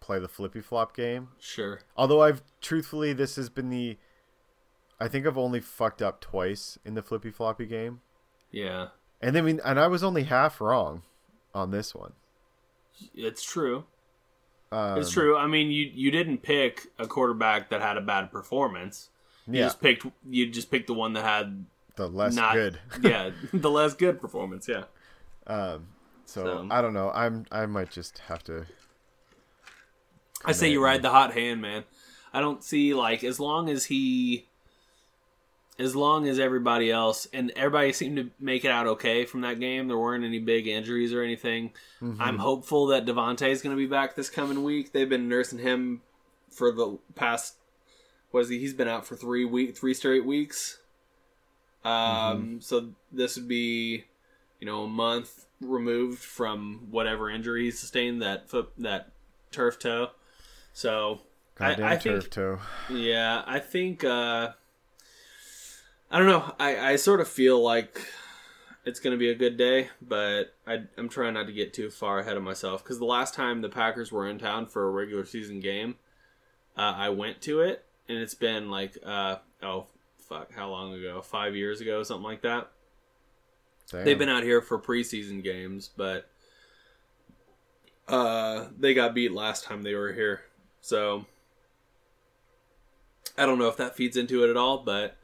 play 0.00 0.18
the 0.18 0.28
flippy 0.28 0.60
flop 0.60 0.96
game. 0.96 1.28
Sure. 1.38 1.80
Although 1.96 2.22
I've 2.22 2.42
truthfully, 2.60 3.12
this 3.12 3.36
has 3.36 3.48
been 3.48 3.70
the. 3.70 3.98
I 5.00 5.08
think 5.08 5.26
I've 5.26 5.38
only 5.38 5.60
fucked 5.60 6.00
up 6.00 6.20
twice 6.20 6.78
in 6.84 6.94
the 6.94 7.02
flippy 7.02 7.30
floppy 7.30 7.66
game. 7.66 8.02
Yeah. 8.50 8.88
And 9.20 9.36
I 9.36 9.40
mean, 9.40 9.60
and 9.64 9.80
I 9.80 9.86
was 9.88 10.04
only 10.04 10.24
half 10.24 10.60
wrong 10.60 11.02
on 11.54 11.70
this 11.70 11.94
one. 11.94 12.12
It's 13.14 13.42
true. 13.42 13.84
Um, 14.70 14.98
it's 14.98 15.10
true. 15.10 15.36
I 15.36 15.46
mean, 15.46 15.70
you 15.70 15.90
you 15.92 16.10
didn't 16.10 16.38
pick 16.38 16.86
a 16.98 17.06
quarterback 17.06 17.70
that 17.70 17.80
had 17.80 17.96
a 17.96 18.00
bad 18.00 18.30
performance. 18.30 19.10
You 19.46 19.60
yeah. 19.60 19.64
just 19.66 19.80
picked 19.80 20.06
you 20.28 20.50
just 20.50 20.70
picked 20.70 20.86
the 20.86 20.94
one 20.94 21.12
that 21.14 21.24
had 21.24 21.66
the 21.96 22.08
less 22.08 22.34
not, 22.34 22.54
good. 22.54 22.78
yeah, 23.02 23.30
the 23.52 23.70
less 23.70 23.94
good 23.94 24.20
performance. 24.20 24.68
Yeah. 24.68 24.84
Um. 25.46 25.88
So, 26.24 26.44
so, 26.44 26.68
I 26.70 26.80
don't 26.80 26.94
know. 26.94 27.10
I'm 27.10 27.46
I 27.50 27.66
might 27.66 27.90
just 27.90 28.18
have 28.28 28.42
to. 28.44 28.66
I 30.44 30.52
say 30.52 30.70
you 30.70 30.82
ride 30.82 31.02
the 31.02 31.10
hot 31.10 31.34
hand, 31.34 31.60
man. 31.60 31.84
I 32.32 32.40
don't 32.40 32.64
see 32.64 32.94
like 32.94 33.22
as 33.22 33.38
long 33.38 33.68
as 33.68 33.84
he, 33.84 34.48
as 35.78 35.94
long 35.94 36.26
as 36.26 36.38
everybody 36.38 36.90
else 36.90 37.28
and 37.32 37.52
everybody 37.54 37.92
seemed 37.92 38.16
to 38.16 38.30
make 38.40 38.64
it 38.64 38.70
out 38.70 38.86
okay 38.86 39.24
from 39.24 39.42
that 39.42 39.60
game. 39.60 39.88
There 39.88 39.98
weren't 39.98 40.24
any 40.24 40.38
big 40.38 40.66
injuries 40.66 41.12
or 41.12 41.22
anything. 41.22 41.72
Mm-hmm. 42.00 42.20
I'm 42.20 42.38
hopeful 42.38 42.86
that 42.86 43.04
Davante 43.04 43.48
is 43.48 43.62
going 43.62 43.76
to 43.76 43.80
be 43.80 43.86
back 43.86 44.16
this 44.16 44.30
coming 44.30 44.64
week. 44.64 44.92
They've 44.92 45.08
been 45.08 45.28
nursing 45.28 45.58
him 45.58 46.00
for 46.50 46.72
the 46.72 46.98
past. 47.14 47.56
Was 48.32 48.48
he? 48.48 48.58
He's 48.58 48.74
been 48.74 48.88
out 48.88 49.06
for 49.06 49.14
three 49.14 49.44
week, 49.44 49.76
three 49.76 49.94
straight 49.94 50.24
weeks. 50.24 50.78
Um, 51.84 51.92
mm-hmm. 51.92 52.58
so 52.60 52.90
this 53.10 53.36
would 53.36 53.48
be, 53.48 54.04
you 54.60 54.66
know, 54.66 54.84
a 54.84 54.88
month 54.88 55.46
removed 55.60 56.20
from 56.20 56.86
whatever 56.90 57.30
injury 57.30 57.64
he 57.64 57.70
sustained 57.70 58.22
that 58.22 58.48
foot 58.48 58.72
that 58.78 59.12
turf 59.50 59.78
toe. 59.78 60.10
So 60.72 61.20
Goddamn 61.54 61.84
I, 61.84 61.92
I 61.92 61.96
turf 61.96 62.24
think, 62.24 62.32
toe. 62.32 62.58
Yeah, 62.90 63.42
I 63.46 63.58
think 63.58 64.04
uh, 64.04 64.50
I 66.10 66.18
don't 66.18 66.28
know. 66.28 66.54
I, 66.58 66.92
I 66.92 66.96
sort 66.96 67.20
of 67.20 67.28
feel 67.28 67.62
like 67.62 68.06
it's 68.84 69.00
going 69.00 69.12
to 69.12 69.18
be 69.18 69.30
a 69.30 69.34
good 69.34 69.56
day, 69.56 69.88
but 70.00 70.54
I, 70.66 70.82
am 70.98 71.08
trying 71.08 71.34
not 71.34 71.46
to 71.46 71.52
get 71.52 71.72
too 71.72 71.90
far 71.90 72.18
ahead 72.18 72.36
of 72.36 72.42
myself 72.42 72.82
because 72.82 72.98
the 72.98 73.04
last 73.04 73.34
time 73.34 73.60
the 73.60 73.68
Packers 73.68 74.10
were 74.10 74.28
in 74.28 74.38
town 74.38 74.66
for 74.66 74.86
a 74.86 74.90
regular 74.90 75.24
season 75.24 75.60
game, 75.60 75.96
uh, 76.76 76.94
I 76.96 77.10
went 77.10 77.40
to 77.42 77.60
it, 77.60 77.84
and 78.08 78.18
it's 78.18 78.34
been 78.34 78.70
like 78.70 78.98
uh, 79.04 79.36
oh 79.62 79.86
fuck, 80.32 80.52
how 80.52 80.68
long 80.70 80.94
ago? 80.94 81.20
Five 81.22 81.54
years 81.54 81.80
ago, 81.80 82.02
something 82.02 82.24
like 82.24 82.42
that. 82.42 82.70
Damn. 83.90 84.04
They've 84.04 84.18
been 84.18 84.28
out 84.28 84.42
here 84.42 84.62
for 84.62 84.78
preseason 84.78 85.42
games, 85.42 85.90
but 85.96 86.28
uh, 88.08 88.66
they 88.78 88.94
got 88.94 89.14
beat 89.14 89.32
last 89.32 89.64
time 89.64 89.82
they 89.82 89.94
were 89.94 90.12
here. 90.12 90.42
So 90.80 91.26
I 93.36 93.46
don't 93.46 93.58
know 93.58 93.68
if 93.68 93.76
that 93.76 93.96
feeds 93.96 94.16
into 94.16 94.44
it 94.44 94.50
at 94.50 94.56
all, 94.56 94.78
but 94.78 95.16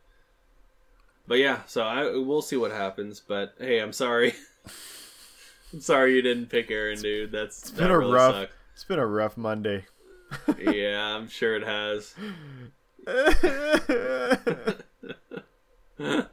but 1.27 1.39
yeah, 1.39 1.61
so 1.67 1.83
I 1.83 2.17
we'll 2.17 2.43
see 2.43 2.57
what 2.57 2.73
happens. 2.73 3.21
But 3.27 3.55
hey, 3.59 3.79
I'm 3.79 3.93
sorry. 3.93 4.35
I'm 5.73 5.81
sorry 5.81 6.15
you 6.15 6.23
didn't 6.23 6.47
pick 6.47 6.71
Aaron, 6.71 7.01
dude. 7.01 7.33
That's 7.33 7.63
It's 7.63 7.71
been 7.71 7.91
a 7.91 7.99
rough. 7.99 8.49
It's 8.73 8.85
been 8.85 8.99
a 8.99 9.07
rough 9.07 9.37
Monday. 9.37 9.85
yeah, 10.59 11.17
I'm 11.17 11.29
sure 11.29 11.57
it 11.57 11.65
has. 11.67 12.15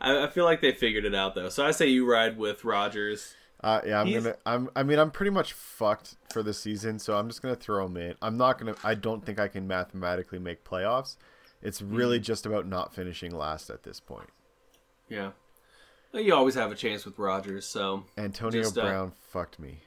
I, 0.00 0.24
I 0.24 0.28
feel 0.28 0.44
like 0.44 0.60
they 0.60 0.72
figured 0.72 1.04
it 1.04 1.14
out 1.14 1.34
though. 1.34 1.48
So 1.48 1.64
I 1.64 1.70
say 1.70 1.88
you 1.88 2.10
ride 2.10 2.36
with 2.38 2.64
Rodgers. 2.64 3.34
Uh, 3.62 3.80
yeah, 3.86 4.00
I'm 4.00 4.06
He's- 4.06 4.22
gonna. 4.22 4.36
I'm. 4.44 4.68
I 4.76 4.82
mean, 4.82 4.98
I'm 4.98 5.10
pretty 5.10 5.30
much 5.30 5.52
fucked 5.54 6.16
for 6.32 6.42
the 6.42 6.52
season, 6.52 6.98
so 6.98 7.16
I'm 7.16 7.28
just 7.28 7.40
gonna 7.40 7.56
throw 7.56 7.86
him 7.86 7.96
in. 7.96 8.14
I'm 8.20 8.36
not 8.36 8.58
gonna. 8.58 8.74
I 8.84 8.94
don't 8.94 9.24
think 9.24 9.38
I 9.38 9.48
can 9.48 9.66
mathematically 9.66 10.38
make 10.38 10.64
playoffs. 10.64 11.16
It's 11.62 11.80
really 11.80 12.20
just 12.20 12.44
about 12.44 12.66
not 12.66 12.94
finishing 12.94 13.34
last 13.34 13.70
at 13.70 13.82
this 13.84 14.00
point. 14.00 14.28
Yeah. 15.08 15.30
You 16.12 16.34
always 16.34 16.54
have 16.54 16.70
a 16.70 16.74
chance 16.76 17.04
with 17.06 17.18
Rodgers. 17.18 17.66
so 17.66 18.04
Antonio 18.18 18.62
Just, 18.62 18.76
uh, 18.78 18.82
Brown 18.82 19.12
fucked 19.32 19.58
me. 19.58 19.78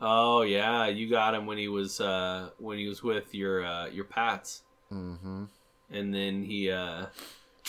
Oh 0.00 0.42
yeah, 0.42 0.86
you 0.86 1.08
got 1.08 1.34
him 1.34 1.46
when 1.46 1.56
he 1.58 1.68
was 1.68 2.00
uh 2.00 2.50
when 2.58 2.78
he 2.78 2.86
was 2.86 3.02
with 3.02 3.34
your 3.34 3.64
uh 3.64 3.86
your 3.88 4.04
Pats. 4.04 4.62
hmm 4.90 5.44
And 5.90 6.14
then 6.14 6.44
he 6.44 6.70
uh 6.70 7.06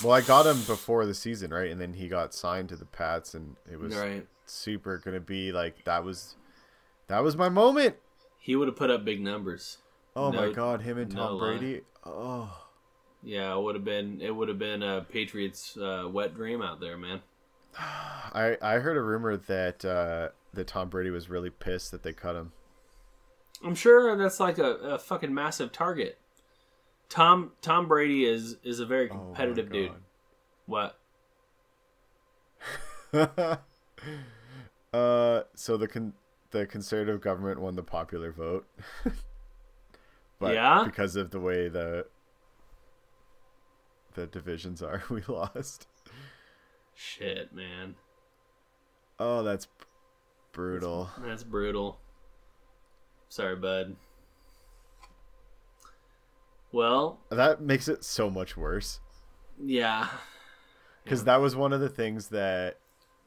Well, 0.03 0.13
I 0.13 0.21
got 0.21 0.47
him 0.47 0.61
before 0.63 1.05
the 1.05 1.13
season, 1.13 1.51
right? 1.51 1.69
And 1.69 1.79
then 1.79 1.93
he 1.93 2.07
got 2.07 2.33
signed 2.33 2.69
to 2.69 2.75
the 2.75 2.85
Pats, 2.85 3.33
and 3.33 3.55
it 3.71 3.79
was 3.79 3.95
right. 3.95 4.25
super 4.45 4.97
gonna 4.97 5.19
be 5.19 5.51
like 5.51 5.83
that 5.85 6.03
was 6.03 6.35
that 7.07 7.23
was 7.23 7.35
my 7.35 7.49
moment. 7.49 7.97
He 8.39 8.55
would 8.55 8.67
have 8.67 8.77
put 8.77 8.89
up 8.89 9.05
big 9.05 9.21
numbers. 9.21 9.77
Oh 10.15 10.31
my 10.31 10.51
god, 10.51 10.81
him 10.81 10.97
and 10.97 11.13
no 11.13 11.27
Tom 11.27 11.33
lie. 11.33 11.57
Brady. 11.57 11.81
Oh, 12.05 12.65
Yeah, 13.21 13.55
it 13.55 13.61
would 13.61 13.75
have 13.75 13.85
been 13.85 14.21
it 14.21 14.35
would 14.35 14.47
have 14.47 14.59
been 14.59 14.81
a 14.81 15.01
Patriots 15.01 15.77
uh, 15.77 16.07
wet 16.11 16.33
dream 16.33 16.61
out 16.61 16.79
there, 16.79 16.97
man. 16.97 17.21
I 17.77 18.57
I 18.61 18.75
heard 18.75 18.97
a 18.97 19.01
rumor 19.01 19.37
that 19.37 19.85
uh, 19.85 20.29
that 20.53 20.67
Tom 20.67 20.89
Brady 20.89 21.11
was 21.11 21.29
really 21.29 21.49
pissed 21.49 21.91
that 21.91 22.03
they 22.03 22.13
cut 22.13 22.35
him. 22.35 22.53
I'm 23.63 23.75
sure 23.75 24.17
that's 24.17 24.39
like 24.39 24.57
a, 24.57 24.71
a 24.73 24.99
fucking 24.99 25.33
massive 25.33 25.71
target. 25.71 26.17
Tom 27.11 27.51
Tom 27.61 27.89
Brady 27.89 28.23
is 28.23 28.55
is 28.63 28.79
a 28.79 28.85
very 28.85 29.09
Oh 29.09 29.17
competitive 29.17 29.69
dude. 29.69 29.91
What? 30.65 30.97
uh, 34.93 35.41
so 35.53 35.75
the 35.75 35.89
con- 35.89 36.13
the 36.51 36.65
conservative 36.65 37.19
government 37.19 37.59
won 37.59 37.75
the 37.75 37.83
popular 37.83 38.31
vote. 38.31 38.65
but 40.39 40.53
Yeah? 40.53 40.83
because 40.85 41.17
of 41.17 41.31
the 41.31 41.41
way 41.41 41.67
the 41.67 42.05
the 44.13 44.27
divisions 44.27 44.81
are, 44.81 45.03
we 45.09 45.21
lost. 45.27 45.87
Shit, 46.95 47.53
man. 47.53 47.95
Oh, 49.19 49.43
that's 49.43 49.67
brutal. 50.53 51.09
That's 51.17 51.43
brutal. 51.43 51.99
Sorry, 53.27 53.57
bud. 53.57 53.97
Well, 56.71 57.19
That 57.29 57.61
makes 57.61 57.87
it 57.87 58.03
so 58.03 58.29
much 58.29 58.55
worse 58.55 58.99
yeah. 59.61 60.07
because 61.03 61.25
that 61.25 61.41
was 61.41 61.55
one 61.55 61.73
of 61.73 61.81
the 61.81 61.89
things 61.89 62.27
that 62.29 62.79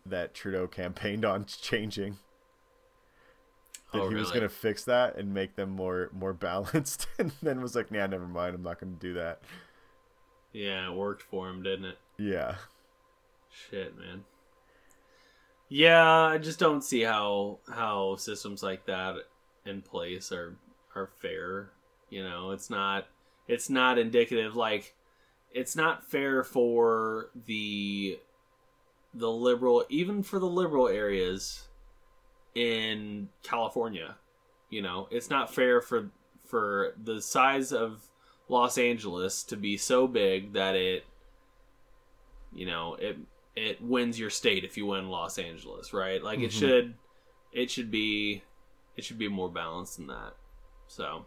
that 0.07 0.35
Trudeau 0.35 0.67
campaigned 0.67 1.25
on 1.25 1.45
changing. 1.47 2.19
That 3.93 4.03
Oh, 4.03 4.09
he 4.09 4.17
was 4.17 4.31
going 4.31 4.43
to 4.43 4.49
fix 4.49 4.85
that 4.85 5.17
and 5.17 5.33
make 5.33 5.57
them 5.57 5.71
more 5.71 6.11
more 6.13 6.33
balanced, 6.49 7.07
and 7.19 7.33
then 7.43 7.61
was 7.61 7.77
like, 7.77 7.91
"Nah, 7.93 8.07
never 8.07 8.27
mind. 8.27 8.55
I'm 8.55 8.63
not 8.63 8.81
going 8.81 8.95
to 8.95 8.99
do 9.01 9.15
that." 9.15 9.41
Yeah, 10.53 10.91
it 10.91 10.95
worked 10.95 11.23
for 11.23 11.49
him, 11.49 11.63
didn't 11.63 11.85
it? 11.87 11.99
Yeah. 12.19 12.57
Shit, 13.51 13.97
man. 13.99 14.25
Yeah, 15.69 16.05
I 16.07 16.39
just 16.39 16.59
don't 16.59 16.83
see 16.83 17.03
how 17.03 17.59
how 17.71 18.17
systems 18.17 18.63
like 18.63 18.87
that 18.87 19.17
in 19.65 19.83
place 19.83 20.33
are 20.33 20.57
are 20.95 21.11
fair. 21.21 21.71
You 22.11 22.23
know, 22.25 22.51
it's 22.51 22.71
not 22.71 23.07
it's 23.49 23.69
not 23.69 23.99
indicative 23.99 24.57
like 24.57 24.95
it's 25.53 25.77
not 25.77 26.05
fair 26.11 26.43
for 26.43 27.31
the 27.47 28.19
the 29.13 29.31
liberal 29.31 29.85
even 29.89 30.23
for 30.23 30.39
the 30.39 30.47
liberal 30.47 30.89
areas 30.89 31.69
in 32.55 33.29
California. 33.43 34.17
You 34.71 34.83
know, 34.83 35.09
it's 35.11 35.31
not 35.31 35.55
fair 35.55 35.81
for 35.81 36.11
for 36.45 36.95
the 37.03 37.21
size 37.23 37.73
of 37.73 38.03
Los 38.49 38.77
Angeles 38.77 39.43
to 39.45 39.57
be 39.57 39.77
so 39.77 40.07
big 40.07 40.53
that 40.55 40.75
it 40.75 41.05
you 42.53 42.67
know, 42.67 42.95
it 42.95 43.17
it 43.57 43.81
wins 43.83 44.19
your 44.19 44.31
state 44.31 44.65
if 44.65 44.77
you 44.77 44.87
win 44.87 45.09
Los 45.09 45.39
Angeles, 45.39 45.93
right? 45.93 46.23
Like 46.23 46.41
it 46.41 46.51
Mhm. 46.51 46.59
should 46.59 46.95
it 47.53 47.71
should 47.71 47.91
be 47.91 48.43
it 48.97 49.05
should 49.05 49.19
be 49.19 49.29
more 49.29 49.49
balanced 49.49 49.97
than 49.97 50.09
that. 50.09 50.35
So 50.89 51.27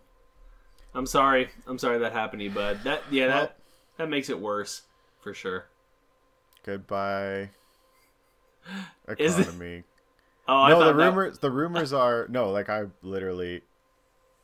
I'm 0.96 1.06
sorry. 1.06 1.50
I'm 1.68 1.78
sorry 1.78 2.00
that 2.00 2.14
happened 2.14 2.40
to 2.40 2.46
you, 2.46 2.52
bud. 2.52 2.80
That 2.84 3.02
yeah, 3.12 3.28
Well- 3.28 3.40
that 3.42 3.58
that 3.98 4.10
makes 4.10 4.30
it 4.30 4.40
worse 4.40 4.84
for 5.22 5.34
sure. 5.34 5.66
Goodbye. 6.64 7.50
It- 9.08 9.20
Economy. 9.22 9.84
Oh, 10.50 10.68
no, 10.68 10.80
the 10.80 10.86
that- 10.86 10.96
rumors. 10.96 11.40
The 11.40 11.52
rumors 11.52 11.94
are 11.94 12.28
no. 12.30 12.50
Like 12.52 12.70
I 12.70 12.84
literally, 13.02 13.62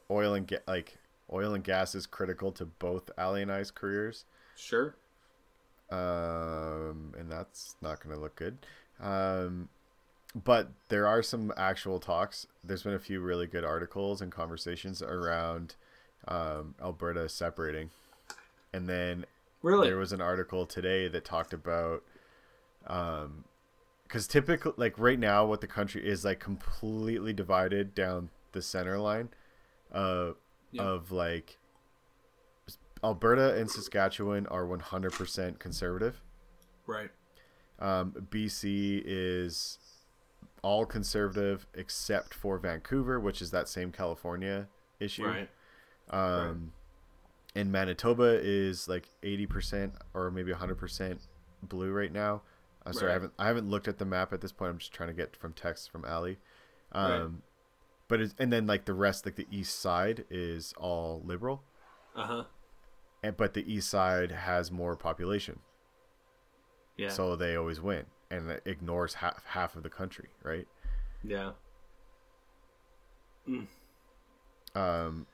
oil 0.10 0.34
and 0.34 0.50
like 0.68 0.98
oil 1.32 1.54
and 1.54 1.64
gas 1.64 1.96
is 1.96 2.06
critical 2.06 2.52
to 2.54 2.66
both 2.66 3.10
Ali 3.18 3.42
and 3.42 3.52
I's 3.52 3.72
careers. 3.72 4.26
Sure. 4.56 4.96
um, 5.92 7.14
and 7.18 7.30
that's 7.32 7.76
not 7.82 8.02
going 8.04 8.16
to 8.16 8.22
look 8.22 8.36
good. 8.36 8.58
Um, 9.02 9.70
but 10.44 10.70
there 10.90 11.06
are 11.08 11.22
some 11.22 11.52
actual 11.58 12.00
talks. 12.00 12.48
There's 12.64 12.84
been 12.84 12.94
a 12.94 13.00
few 13.00 13.20
really 13.20 13.46
good 13.48 13.64
articles 13.64 14.22
and 14.22 14.32
conversations 14.32 15.02
around 15.02 15.76
um, 16.28 16.76
Alberta 16.82 17.28
separating, 17.30 17.90
and 18.74 18.88
then 18.88 19.26
Really? 19.62 19.88
there 19.90 19.98
was 19.98 20.12
an 20.12 20.22
article 20.22 20.66
today 20.66 21.08
that 21.08 21.24
talked 21.26 21.54
about 21.54 22.04
um 22.88 23.46
because 24.04 24.28
typically 24.28 24.74
like 24.78 25.00
right 25.00 25.18
now 25.18 25.46
what 25.46 25.62
the 25.62 25.68
country 25.68 26.06
is 26.06 26.26
like 26.26 26.40
completely 26.40 27.32
divided 27.34 27.96
down 27.96 28.30
the 28.52 28.62
center 28.62 29.00
line 29.00 29.30
uh, 29.94 30.32
Yeah. 30.72 30.84
of 30.84 31.12
like 31.12 31.58
alberta 33.04 33.56
and 33.56 33.70
saskatchewan 33.72 34.46
are 34.48 34.66
100% 34.66 35.60
conservative 35.60 36.22
right. 36.86 37.10
um, 37.80 38.12
bc 38.30 39.02
is 39.06 39.78
all 40.62 40.86
conservative 40.86 41.66
except 41.74 42.34
for 42.34 42.58
vancouver 42.58 43.20
which 43.20 43.42
is 43.42 43.52
that 43.52 43.68
same 43.68 43.92
california 43.92 44.68
issue 45.00 45.26
Right. 45.26 45.50
Um, 46.14 46.72
and 47.56 47.72
Manitoba 47.72 48.40
is 48.42 48.88
like 48.88 49.10
eighty 49.24 49.46
percent 49.46 49.94
or 50.14 50.32
maybe 50.32 50.52
hundred 50.54 50.78
percent 50.78 51.22
blue 51.62 51.92
right 51.92 52.12
now. 52.12 52.42
I'm 52.86 52.94
sorry, 52.94 53.12
I 53.12 53.14
haven't 53.14 53.34
I 53.40 53.48
haven't 53.48 53.70
looked 53.70 53.88
at 53.88 53.98
the 53.98 54.06
map 54.06 54.34
at 54.34 54.42
this 54.42 54.52
point. 54.52 54.72
I'm 54.72 54.78
just 54.78 54.94
trying 54.94 55.10
to 55.10 55.14
get 55.16 55.36
from 55.36 55.54
text 55.54 55.92
from 55.92 56.04
Ali. 56.06 56.38
Um, 56.92 57.12
Right. 57.12 57.30
but 58.08 58.22
it's, 58.22 58.36
and 58.38 58.52
then 58.52 58.68
like 58.68 58.86
the 58.86 58.94
rest, 58.94 59.26
like 59.26 59.36
the 59.36 59.48
east 59.50 59.80
side 59.80 60.26
is 60.30 60.74
all 60.78 61.22
liberal, 61.26 61.64
Uh-huh. 62.16 62.44
and 63.24 63.36
but 63.38 63.54
the 63.54 63.74
east 63.74 63.90
side 63.90 64.32
has 64.32 64.70
more 64.72 64.96
population, 64.96 65.60
Yeah. 66.98 67.10
so 67.10 67.36
they 67.36 67.56
always 67.56 67.80
win, 67.82 68.06
and 68.30 68.50
it 68.52 68.62
ignores 68.66 69.16
half 69.16 69.44
half 69.46 69.76
of 69.76 69.84
the 69.84 69.90
country, 69.90 70.30
right? 70.44 70.68
yeah. 71.24 71.54
Mm. 73.48 73.68
Um, 74.76 75.26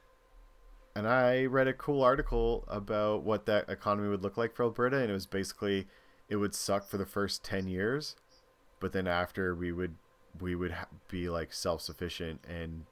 and 1.00 1.08
I 1.08 1.45
read 1.45 1.70
a 1.70 1.74
cool 1.74 2.04
article 2.04 2.66
about 2.68 3.24
what 3.24 3.45
that 3.45 3.70
economy 3.70 4.10
would 4.10 4.22
look 4.22 4.36
like 4.36 4.54
for 4.54 4.64
Alberta, 4.64 4.97
and 4.97 5.10
it 5.10 5.14
was 5.14 5.26
basically 5.26 5.88
it 6.28 6.36
would 6.36 6.54
suck 6.54 6.89
for 6.89 6.97
the 6.97 7.06
first 7.06 7.41
ten 7.41 7.70
years, 7.70 8.18
but 8.82 8.91
then 8.91 9.08
after 9.08 9.56
we 9.56 9.72
would 9.72 9.95
we 10.41 10.56
would 10.56 10.72
ha- 10.72 10.88
be 11.08 11.30
like 11.30 11.54
self 11.54 11.82
sufficient 11.82 12.41
and. 12.47 12.86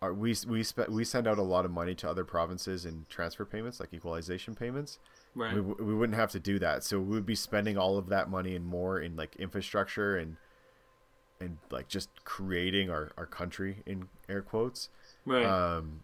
Our, 0.00 0.14
we 0.14 0.34
we 0.48 0.62
spe- 0.62 0.88
we 0.88 1.04
send 1.04 1.26
out 1.26 1.36
a 1.36 1.42
lot 1.42 1.66
of 1.66 1.70
money 1.70 1.94
to 1.96 2.08
other 2.08 2.24
provinces 2.24 2.86
in 2.86 3.04
transfer 3.10 3.44
payments 3.44 3.78
like 3.78 3.92
equalization 3.92 4.54
payments. 4.54 4.98
Right. 5.34 5.54
We, 5.54 5.60
we 5.60 5.94
wouldn't 5.94 6.18
have 6.18 6.30
to 6.32 6.40
do 6.40 6.58
that, 6.58 6.84
so 6.84 7.00
we 7.00 7.14
would 7.14 7.26
be 7.26 7.34
spending 7.34 7.76
all 7.76 7.98
of 7.98 8.08
that 8.08 8.30
money 8.30 8.56
and 8.56 8.64
more 8.64 8.98
in 8.98 9.14
like 9.14 9.36
infrastructure 9.36 10.16
and 10.16 10.36
and 11.38 11.58
like 11.70 11.88
just 11.88 12.08
creating 12.24 12.88
our, 12.88 13.12
our 13.18 13.26
country 13.26 13.82
in 13.84 14.08
air 14.26 14.40
quotes. 14.40 14.88
right. 15.26 15.44
Um, 15.44 16.00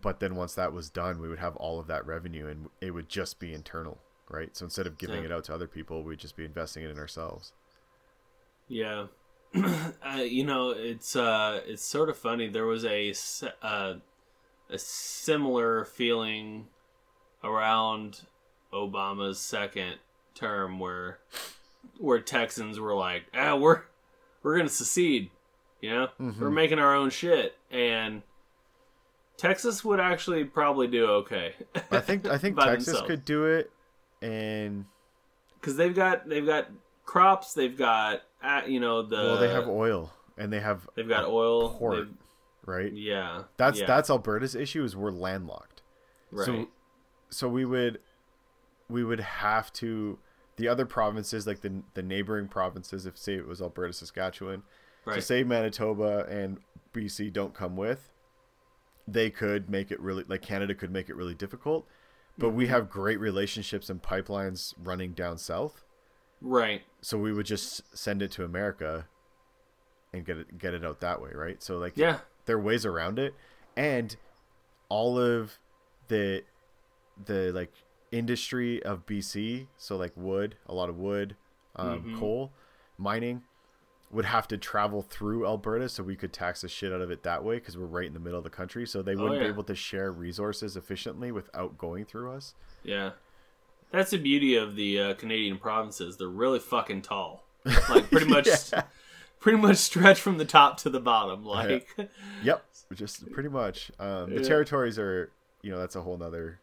but 0.00 0.20
then 0.20 0.34
once 0.34 0.54
that 0.54 0.72
was 0.72 0.90
done, 0.90 1.20
we 1.20 1.28
would 1.28 1.38
have 1.38 1.56
all 1.56 1.78
of 1.80 1.86
that 1.86 2.06
revenue 2.06 2.46
and 2.48 2.68
it 2.80 2.90
would 2.92 3.08
just 3.08 3.38
be 3.38 3.52
internal, 3.54 3.98
right? 4.28 4.56
So 4.56 4.64
instead 4.66 4.86
of 4.86 4.98
giving 4.98 5.20
Yeah. 5.20 5.26
it 5.26 5.32
out 5.32 5.44
to 5.44 5.54
other 5.54 5.68
people, 5.68 6.02
we'd 6.02 6.18
just 6.18 6.36
be 6.36 6.44
investing 6.44 6.82
it 6.84 6.90
in 6.90 6.98
ourselves. 6.98 7.52
Yeah. 8.68 9.06
uh, 9.54 10.16
you 10.16 10.44
know, 10.44 10.70
it's 10.70 11.14
uh 11.14 11.60
it's 11.66 11.84
sort 11.84 12.08
of 12.08 12.16
funny. 12.18 12.48
There 12.48 12.66
was 12.66 12.84
a 12.84 13.14
uh, 13.62 13.94
a 14.68 14.78
similar 14.78 15.84
feeling 15.84 16.66
around 17.44 18.22
Obama's 18.72 19.38
second 19.38 19.96
term 20.34 20.80
where 20.80 21.18
where 21.98 22.18
Texans 22.20 22.80
were 22.80 22.94
like, 22.94 23.24
ah, 23.32 23.54
we're 23.54 23.82
we're 24.42 24.56
gonna 24.56 24.68
secede, 24.68 25.30
you 25.80 25.90
know, 25.90 26.08
Mm-hmm. 26.20 26.42
we're 26.42 26.50
making 26.50 26.80
our 26.80 26.94
own 26.94 27.10
shit, 27.10 27.56
and 27.70 28.22
Texas 29.36 29.84
would 29.84 30.00
actually 30.00 30.44
probably 30.44 30.86
do 30.86 31.06
okay. 31.06 31.54
I 31.90 32.00
think 32.00 32.26
I 32.26 32.38
think 32.38 32.56
Texas 32.60 32.86
themselves. 32.86 33.08
could 33.08 33.24
do 33.24 33.46
it, 33.46 33.70
and 34.22 34.84
because 35.60 35.76
they've 35.76 35.94
got 35.94 36.28
they've 36.28 36.46
got 36.46 36.68
crops, 37.04 37.54
they've 37.54 37.76
got 37.76 38.22
uh, 38.42 38.62
you 38.66 38.80
know 38.80 39.02
the 39.02 39.16
well, 39.16 39.38
they 39.38 39.50
have 39.50 39.68
oil 39.68 40.12
and 40.38 40.52
they 40.52 40.60
have 40.60 40.88
they've 40.94 41.08
got 41.08 41.24
oil, 41.26 41.70
port, 41.70 42.08
right? 42.66 42.92
yeah, 42.92 43.44
That's 43.56 43.80
yeah, 43.80 43.86
that's 43.86 44.10
Alberta's 44.10 44.54
issue 44.54 44.84
is 44.84 44.96
we're 44.96 45.10
landlocked. 45.10 45.82
right. 46.30 46.46
So 46.46 46.68
so 47.30 47.48
we 47.48 47.64
would 47.64 47.98
we 48.88 49.02
would 49.02 49.20
have 49.20 49.72
to 49.74 50.18
the 50.56 50.68
other 50.68 50.86
provinces 50.86 51.46
like 51.46 51.60
the 51.60 51.82
the 51.94 52.02
neighboring 52.02 52.48
provinces 52.48 53.06
if 53.06 53.18
say 53.18 53.34
it 53.34 53.46
was 53.48 53.60
Alberta 53.60 53.92
Saskatchewan 53.92 54.62
right. 55.04 55.14
so 55.14 55.20
say 55.20 55.42
Manitoba 55.42 56.26
and 56.28 56.58
BC 56.92 57.32
don't 57.32 57.54
come 57.54 57.76
with 57.76 58.10
they 59.06 59.30
could 59.30 59.68
make 59.68 59.90
it 59.90 60.00
really 60.00 60.24
like 60.26 60.42
Canada 60.42 60.74
could 60.74 60.90
make 60.90 61.08
it 61.08 61.16
really 61.16 61.34
difficult 61.34 61.86
but 62.36 62.50
we 62.50 62.64
Mm-hmm. 62.64 62.72
have 62.72 62.90
great 62.90 63.20
relationships 63.20 63.88
and 63.90 64.02
pipelines 64.02 64.74
running 64.82 65.12
down 65.12 65.38
south 65.38 65.84
right. 66.40 66.82
so 67.00 67.16
we 67.18 67.32
would 67.32 67.46
just 67.46 67.96
send 67.96 68.22
it 68.22 68.30
to 68.32 68.44
America 68.44 69.06
and 70.12 70.24
get 70.24 70.38
it 70.38 70.58
get 70.58 70.74
it 70.74 70.84
out 70.84 71.00
that 71.00 71.20
way 71.20 71.30
right 71.34 71.62
so 71.62 71.78
like 71.78 71.92
Yeah. 71.96 72.20
there 72.46 72.56
are 72.56 72.60
ways 72.60 72.84
around 72.86 73.18
it 73.18 73.34
and 73.76 74.16
all 74.88 75.18
of 75.18 75.58
the 76.08 76.42
the 77.24 77.52
like 77.52 77.72
industry 78.10 78.82
of 78.82 79.06
BC 79.06 79.66
so 79.76 79.96
like 79.96 80.12
wood 80.16 80.56
a 80.66 80.74
lot 80.74 80.88
of 80.88 80.96
wood 80.96 81.36
um, 81.76 82.04
Mhm. 82.04 82.18
coal 82.18 82.52
mining 82.98 83.42
would 84.10 84.24
have 84.26 84.46
to 84.48 84.56
travel 84.56 85.02
through 85.02 85.46
Alberta 85.46 85.88
so 85.88 86.02
we 86.02 86.14
could 86.14 86.32
tax 86.32 86.60
the 86.60 86.68
shit 86.68 86.92
out 86.92 87.00
of 87.00 87.10
it 87.10 87.22
that 87.24 87.42
way 87.42 87.56
because 87.56 87.76
we're 87.76 87.86
right 87.86 88.06
in 88.06 88.14
the 88.14 88.20
middle 88.20 88.38
of 88.38 88.44
the 88.44 88.50
country 88.50 88.86
so 88.86 89.02
they 89.02 89.16
wouldn't 89.16 89.32
be 89.32 89.38
Oh, 89.38 89.42
yeah. 89.42 89.48
able 89.48 89.64
to 89.64 89.74
share 89.74 90.12
resources 90.12 90.76
efficiently 90.76 91.32
without 91.32 91.76
going 91.78 92.04
through 92.04 92.30
us 92.32 92.54
Yeah. 92.84 93.10
That's 93.90 94.10
the 94.10 94.18
beauty 94.18 94.56
of 94.56 94.74
the 94.76 95.00
uh, 95.00 95.14
Canadian 95.14 95.56
provinces. 95.58 96.16
They're 96.16 96.26
really 96.28 96.58
fucking 96.60 97.02
tall. 97.02 97.44
Like 97.88 98.10
pretty 98.10 98.26
much 98.26 98.46
Yeah. 98.72 98.82
pretty 99.40 99.58
much 99.58 99.76
stretch 99.78 100.20
from 100.20 100.38
the 100.38 100.44
top 100.44 100.78
to 100.78 100.90
the 100.90 101.00
bottom. 101.00 101.44
Like 101.44 101.88
Yep, 102.44 102.64
just 102.94 103.30
pretty 103.32 103.48
much. 103.48 103.90
Um, 103.98 104.34
the 104.34 104.42
territories 104.44 104.98
are, 104.98 105.30
you 105.62 105.70
know, 105.70 105.78
that's 105.78 105.96
a 105.96 106.02
whole 106.02 106.16
nother, 106.18 106.60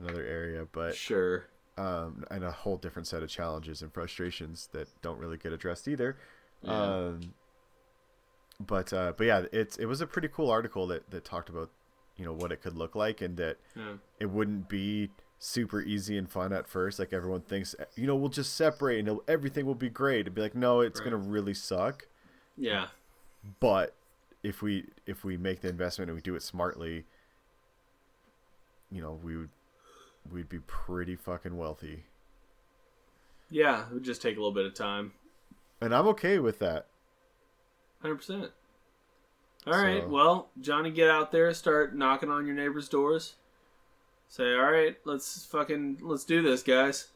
another 0.00 0.24
area, 0.24 0.66
but 0.72 0.94
sure. 0.94 1.46
um, 1.78 2.24
and 2.30 2.42
a 2.44 2.50
whole 2.50 2.76
different 2.76 3.06
set 3.06 3.22
of 3.22 3.28
challenges 3.28 3.82
and 3.82 3.92
frustrations 3.92 4.68
that 4.72 4.88
don't 5.02 5.18
really 5.18 5.36
get 5.36 5.52
addressed 5.52 5.88
either. 5.88 6.16
Yeah. 6.64 6.82
Um, 6.82 7.34
but 8.60 8.92
uh, 8.92 9.12
but 9.16 9.24
yeah, 9.26 9.44
it's 9.52 9.76
it 9.76 9.86
was 9.86 10.00
a 10.00 10.06
pretty 10.06 10.28
cool 10.28 10.50
article 10.50 10.86
that 10.88 11.10
that 11.10 11.24
talked 11.24 11.48
about, 11.48 11.70
you 12.16 12.24
know, 12.24 12.32
what 12.32 12.52
it 12.52 12.62
could 12.62 12.76
look 12.76 12.94
like 12.94 13.20
and 13.20 13.36
that 13.36 13.58
Yeah. 13.76 13.94
it 14.20 14.26
wouldn't 14.30 14.68
be 14.68 15.10
super 15.38 15.80
easy 15.82 16.16
and 16.16 16.30
fun 16.30 16.52
at 16.52 16.68
first. 16.68 16.98
Like 16.98 17.12
everyone 17.12 17.42
thinks, 17.42 17.74
you 17.96 18.06
know, 18.06 18.16
we'll 18.16 18.30
just 18.30 18.54
separate 18.54 19.06
and 19.06 19.18
everything 19.28 19.66
will 19.66 19.74
be 19.74 19.90
great. 19.90 20.20
It'd 20.20 20.34
be 20.34 20.40
like, 20.40 20.54
no, 20.54 20.80
it's 20.80 21.00
Right. 21.00 21.10
gonna 21.10 21.16
really 21.22 21.54
suck. 21.54 22.06
Yeah. 22.56 22.86
but 23.60 23.94
if 24.42 24.62
we 24.62 24.86
if 25.06 25.24
we 25.24 25.36
make 25.36 25.60
the 25.60 25.68
investment 25.68 26.08
and 26.08 26.14
we 26.16 26.22
do 26.22 26.34
it 26.34 26.42
smartly 26.42 27.04
you 28.90 29.02
know 29.02 29.18
we 29.22 29.36
would 29.36 29.48
we'd 30.30 30.48
be 30.48 30.58
pretty 30.60 31.16
fucking 31.16 31.56
wealthy 31.56 32.04
Yeah. 33.50 33.86
It 33.88 33.92
would 33.94 34.02
just 34.04 34.22
take 34.22 34.36
a 34.36 34.40
little 34.40 34.52
bit 34.52 34.64
of 34.66 34.74
time. 34.74 35.12
And 35.80 35.94
i'm 35.94 36.06
okay 36.06 36.38
with 36.38 36.58
that 36.58 36.86
Hundred 38.02 38.16
percent. 38.16 38.50
All 39.66 39.72
right. 39.72 40.02
So- 40.02 40.08
Well, 40.08 40.50
Johnny, 40.60 40.90
get 40.90 41.08
out 41.08 41.32
there, 41.32 41.54
start 41.54 41.96
knocking 41.96 42.28
on 42.28 42.44
your 42.46 42.54
neighbors' 42.54 42.86
doors. 42.86 43.36
Say, 44.28 44.52
all 44.54 44.70
right, 44.70 44.98
let's 45.06 45.46
fucking 45.46 46.00
let's 46.02 46.24
do 46.24 46.42
this, 46.42 46.62
guys. 46.62 47.08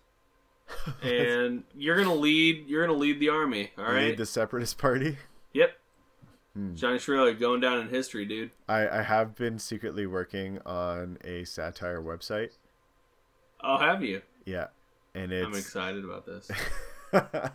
And 1.02 1.64
you're 1.76 1.96
gonna 1.98 2.14
lead. 2.14 2.66
You're 2.68 2.86
gonna 2.86 2.98
lead 2.98 3.20
the 3.20 3.28
army. 3.28 3.72
All 3.76 3.92
Lead 3.92 4.16
the 4.16 4.24
separatist 4.24 4.78
party 4.78 5.18
Yep. 5.52 5.72
Hmm. 6.54 6.74
Johnny 6.74 6.98
Shriller 6.98 7.34
going 7.34 7.60
down 7.60 7.80
in 7.80 7.88
history, 7.90 8.24
dude. 8.24 8.50
i 8.66 8.88
i 8.88 9.02
have 9.02 9.34
been 9.34 9.58
secretly 9.58 10.06
working 10.06 10.58
on 10.64 11.18
a 11.22 11.44
satire 11.44 12.00
website 12.00 12.52
Oh, 13.62 13.76
have 13.76 14.02
you? 14.02 14.22
yeah 14.46 14.68
and 15.14 15.32
I'm 15.34 15.54
excited 15.54 16.02
about 16.02 16.24
this. 16.24 16.50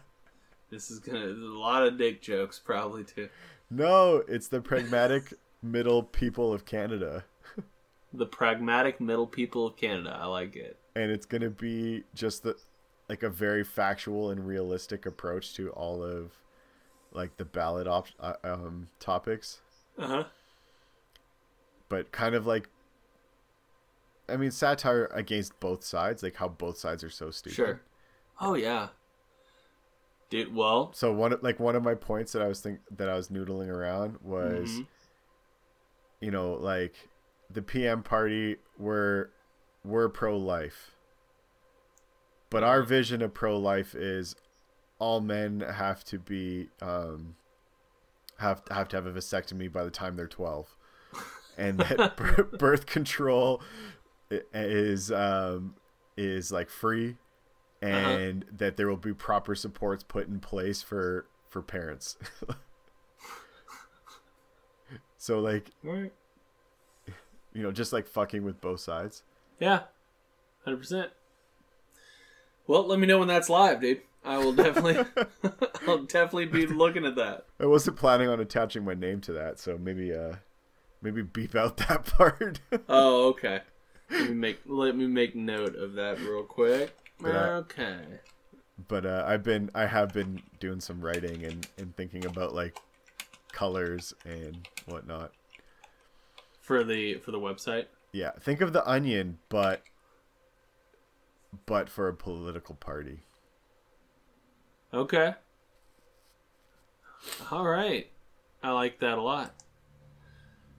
This 0.74 0.90
is 0.90 1.00
gonna 1.00 1.26
a 1.28 1.58
lot 1.58 1.86
of 1.86 1.98
dick 1.98 2.22
jokes, 2.22 2.60
probably 2.60 3.04
too. 3.04 3.30
no 3.70 4.24
it's 4.28 4.48
the 4.48 4.60
pragmatic 4.62 5.34
middle 5.62 6.02
people 6.04 6.52
of 6.52 6.66
canada 6.66 7.24
The 8.16 8.26
pragmatic 8.28 9.00
middle 9.02 9.26
people 9.26 9.66
of 9.68 9.76
Canada. 9.76 10.16
I 10.22 10.26
like 10.28 10.56
it. 10.56 10.78
and 10.96 11.10
it's 11.12 11.26
gonna 11.26 11.50
be 11.50 12.04
just 12.14 12.44
the 12.44 12.56
like 13.10 13.24
a 13.24 13.30
very 13.30 13.64
factual 13.64 14.30
and 14.32 14.46
realistic 14.48 15.06
approach 15.06 15.54
to 15.56 15.70
all 15.72 16.04
of 16.04 16.32
like 17.12 17.38
the 17.38 17.46
ballot 17.46 17.88
op- 17.88 18.08
uh, 18.20 18.34
um 18.44 18.90
topics 19.00 19.62
Uh 19.98 20.08
huh. 20.08 20.24
but 21.90 22.12
kind 22.12 22.36
of 22.36 22.46
like 22.48 22.70
I 24.30 24.38
mean 24.38 24.52
satire 24.52 25.06
against 25.14 25.60
both 25.60 25.84
sides, 25.84 26.24
like 26.24 26.36
how 26.36 26.48
both 26.48 26.78
sides 26.78 27.04
are 27.04 27.10
so 27.10 27.30
stupid. 27.32 27.56
Sure. 27.56 27.82
Oh 28.40 28.54
yeah. 28.56 28.90
Dude, 30.34 30.56
well, 30.56 30.92
So 30.94 31.14
one 31.14 31.32
of- 31.32 31.44
like 31.44 31.60
one 31.60 31.76
of 31.76 31.84
my 31.84 31.94
points 31.94 32.32
that 32.32 32.42
I 32.42 32.48
was 32.48 32.60
think 32.60 32.80
that 32.90 33.08
I 33.08 33.14
was 33.16 33.28
noodling 33.28 33.68
around 33.68 34.18
was 34.22 34.68
Mhm. 34.68 34.88
you 36.22 36.32
know, 36.32 36.54
like 36.54 37.08
the 37.52 37.62
PM 37.62 38.02
party 38.02 38.58
were 38.80 39.30
we're 39.84 40.10
pro 40.10 40.36
life. 40.36 40.96
But 42.50 42.64
our 42.64 42.82
vision 42.82 43.22
of 43.22 43.36
pro 43.36 43.60
life 43.60 43.94
is 43.94 44.36
all 44.98 45.22
men 45.22 45.60
have 45.60 46.04
to 46.06 46.18
be 46.18 46.70
um 46.82 47.36
have 48.40 48.64
have 48.72 48.88
to 48.88 48.96
have 48.96 49.06
a 49.06 49.12
vasectomy 49.12 49.72
by 49.72 49.84
the 49.84 49.92
time 49.92 50.16
they're 50.16 50.26
12 50.28 50.76
and 51.60 51.78
that 51.78 52.18
birth 52.58 52.88
control 52.88 53.62
is 54.32 55.12
um 55.12 55.76
is 56.18 56.52
like 56.52 56.72
free 56.72 57.18
and 57.84 58.46
that 58.52 58.78
there 58.78 58.88
will 58.88 58.98
be 58.98 59.14
proper 59.14 59.56
supports 59.56 60.04
put 60.04 60.28
in 60.28 60.40
place 60.40 60.82
for 60.82 61.26
for 61.50 61.62
parents 61.62 62.18
so 65.18 65.40
like 65.40 65.70
Alright. 65.86 66.14
you 67.54 67.62
know 67.64 67.72
just 67.72 67.94
like 67.94 68.08
fucking 68.08 68.44
with 68.44 68.60
both 68.62 68.80
sides 68.80 69.24
Yeah. 69.60 69.82
Hundred 70.66 70.78
percent. 70.78 71.12
Well, 72.68 72.88
let 72.88 72.98
me 72.98 73.06
know 73.06 73.20
when 73.20 73.28
that's 73.28 73.50
live, 73.50 73.82
dude. 73.82 74.00
I 74.24 74.38
will 74.38 74.54
definitely 74.54 74.96
I'll 75.88 76.04
definitely 76.04 76.46
be 76.46 76.66
looking 76.66 77.06
at 77.06 77.16
that. 77.18 77.46
i 77.60 77.66
wasn't 77.66 77.98
planning 77.98 78.30
on 78.30 78.40
attaching 78.40 78.86
my 78.86 78.94
name 78.94 79.20
to 79.22 79.34
that 79.34 79.60
so 79.60 79.78
maybe 79.78 80.14
uh 80.14 80.36
maybe 81.02 81.22
beep 81.22 81.56
out 81.56 81.76
that 81.78 82.06
part 82.06 82.62
Oh, 82.88 83.28
okay. 83.30 83.62
Let 84.10 84.30
me 84.30 84.36
make 84.36 84.60
let 84.66 84.96
me 84.96 85.08
make 85.08 85.36
note 85.36 85.76
of 85.76 85.94
that 85.96 86.20
real 86.22 86.44
quick. 86.44 86.96
But 87.20 87.36
I- 87.36 87.50
Okay. 87.54 88.00
but 88.88 89.06
uh, 89.06 89.24
I've 89.28 89.44
been 89.44 89.70
I 89.76 89.86
have 89.86 90.14
been 90.14 90.42
doing 90.60 90.80
some 90.82 91.00
writing 91.02 91.44
and, 91.46 91.68
and 91.78 91.96
thinking 91.96 92.26
about 92.26 92.54
like 92.54 92.78
colors 93.52 94.14
and 94.26 94.68
whatnot. 94.86 95.32
For 96.62 96.84
the 96.84 97.16
for 97.16 97.32
the 97.32 97.40
website. 97.40 97.86
Yeah, 98.14 98.32
think 98.40 98.62
of 98.62 98.74
the 98.74 98.88
onion, 98.90 99.40
but 99.50 99.82
but 101.66 101.90
for 101.90 102.08
a 102.08 102.14
political 102.14 102.76
party. 102.76 103.20
Okay. 104.94 105.34
All 107.52 107.66
right. 107.66 108.10
I 108.62 108.72
like 108.72 109.00
that 109.00 109.18
a 109.18 109.22
lot. 109.22 109.54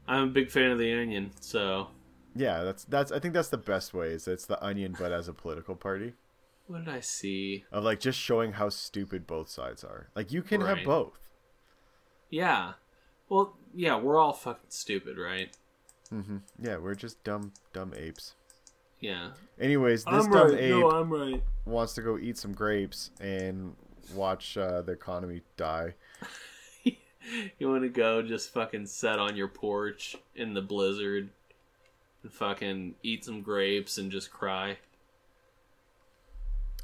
I'm 0.07 0.24
a 0.24 0.30
big 0.32 0.51
fan 0.51 0.70
of 0.70 0.78
the 0.78 0.93
onion, 0.93 1.30
so 1.41 1.89
Yeah, 2.35 2.62
that's 2.62 2.85
that's 2.85 3.11
I 3.12 3.18
think 3.18 3.35
that's 3.35 3.49
the 3.49 3.57
best 3.59 3.95
way. 3.95 4.09
Is 4.09 4.28
it's 4.28 4.47
the 4.47 4.62
onion, 4.64 4.95
but 4.99 5.12
as 5.12 5.28
a 5.28 5.32
political 5.32 5.74
party 5.74 6.12
what 6.67 6.85
did 6.85 6.95
I 6.95 7.01
see? 7.01 7.65
of 7.73 7.85
like 7.85 8.01
just 8.01 8.19
showing 8.19 8.53
how 8.53 8.69
stupid 8.69 9.27
both 9.27 9.49
sides 9.49 9.85
are. 9.85 10.09
Like 10.15 10.33
you 10.33 10.43
can 10.43 10.61
have 10.61 10.85
both. 10.85 11.19
Yeah. 12.31 12.73
Well, 13.29 13.57
yeah, 13.75 13.99
we're 13.99 14.19
all 14.19 14.33
fucking 14.33 14.71
stupid, 14.71 15.19
right? 15.19 15.57
Mm-hmm. 16.12 16.39
Yeah, 16.59 16.77
we're 16.79 16.95
just 16.95 17.23
dumb 17.25 17.53
dumb 17.73 17.93
apes. 17.97 18.35
Yeah. 19.01 19.31
Anyways, 19.61 20.05
this 20.05 20.25
I'm 20.25 20.31
dumb 20.31 20.51
right. 20.53 20.61
ape 20.61 20.71
No, 20.71 21.05
right. 21.05 21.43
wants 21.67 21.95
to 21.95 22.03
go 22.03 22.19
eat 22.19 22.39
some 22.39 22.53
grapes 22.53 23.11
and 23.21 23.75
watch 24.15 24.57
uh, 24.57 24.83
the 24.83 24.93
economy 24.93 25.43
die. 25.57 25.95
you 27.59 27.69
want 27.69 27.83
to 27.83 27.89
go 27.89 28.23
just 28.23 28.53
fucking 28.53 28.87
set 28.87 29.19
on 29.19 29.37
your 29.37 29.49
porch 29.49 30.17
in 30.35 30.55
the 30.55 30.62
blizzard 30.62 31.29
and 32.23 32.33
fucking 32.33 32.95
eat 33.03 33.25
some 33.25 33.43
grapes 33.43 33.99
and 33.99 34.11
just 34.11 34.31
cry. 34.31 34.79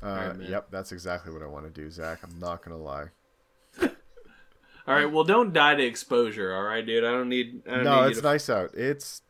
Uh, 0.02 0.32
right, 0.38 0.48
yep, 0.48 0.68
that's 0.70 0.92
exactly 0.92 1.32
what 1.32 1.42
I 1.42 1.46
want 1.46 1.66
to 1.66 1.70
do, 1.70 1.90
Zach. 1.90 2.20
I'm 2.22 2.38
not 2.38 2.62
gonna 2.64 2.78
lie. 2.78 3.06
All 3.82 4.94
right, 4.94 5.04
well, 5.10 5.24
don't 5.24 5.52
die 5.52 5.74
to 5.74 5.82
exposure. 5.84 6.54
All 6.54 6.62
right, 6.62 6.84
dude. 6.84 7.04
I 7.04 7.10
don't 7.10 7.28
need. 7.28 7.62
I 7.68 7.76
don't 7.76 7.84
No, 7.84 8.02
need 8.02 8.10
it's 8.10 8.18
to... 8.20 8.24
nice 8.24 8.48
out. 8.48 8.74
It's 8.74 9.22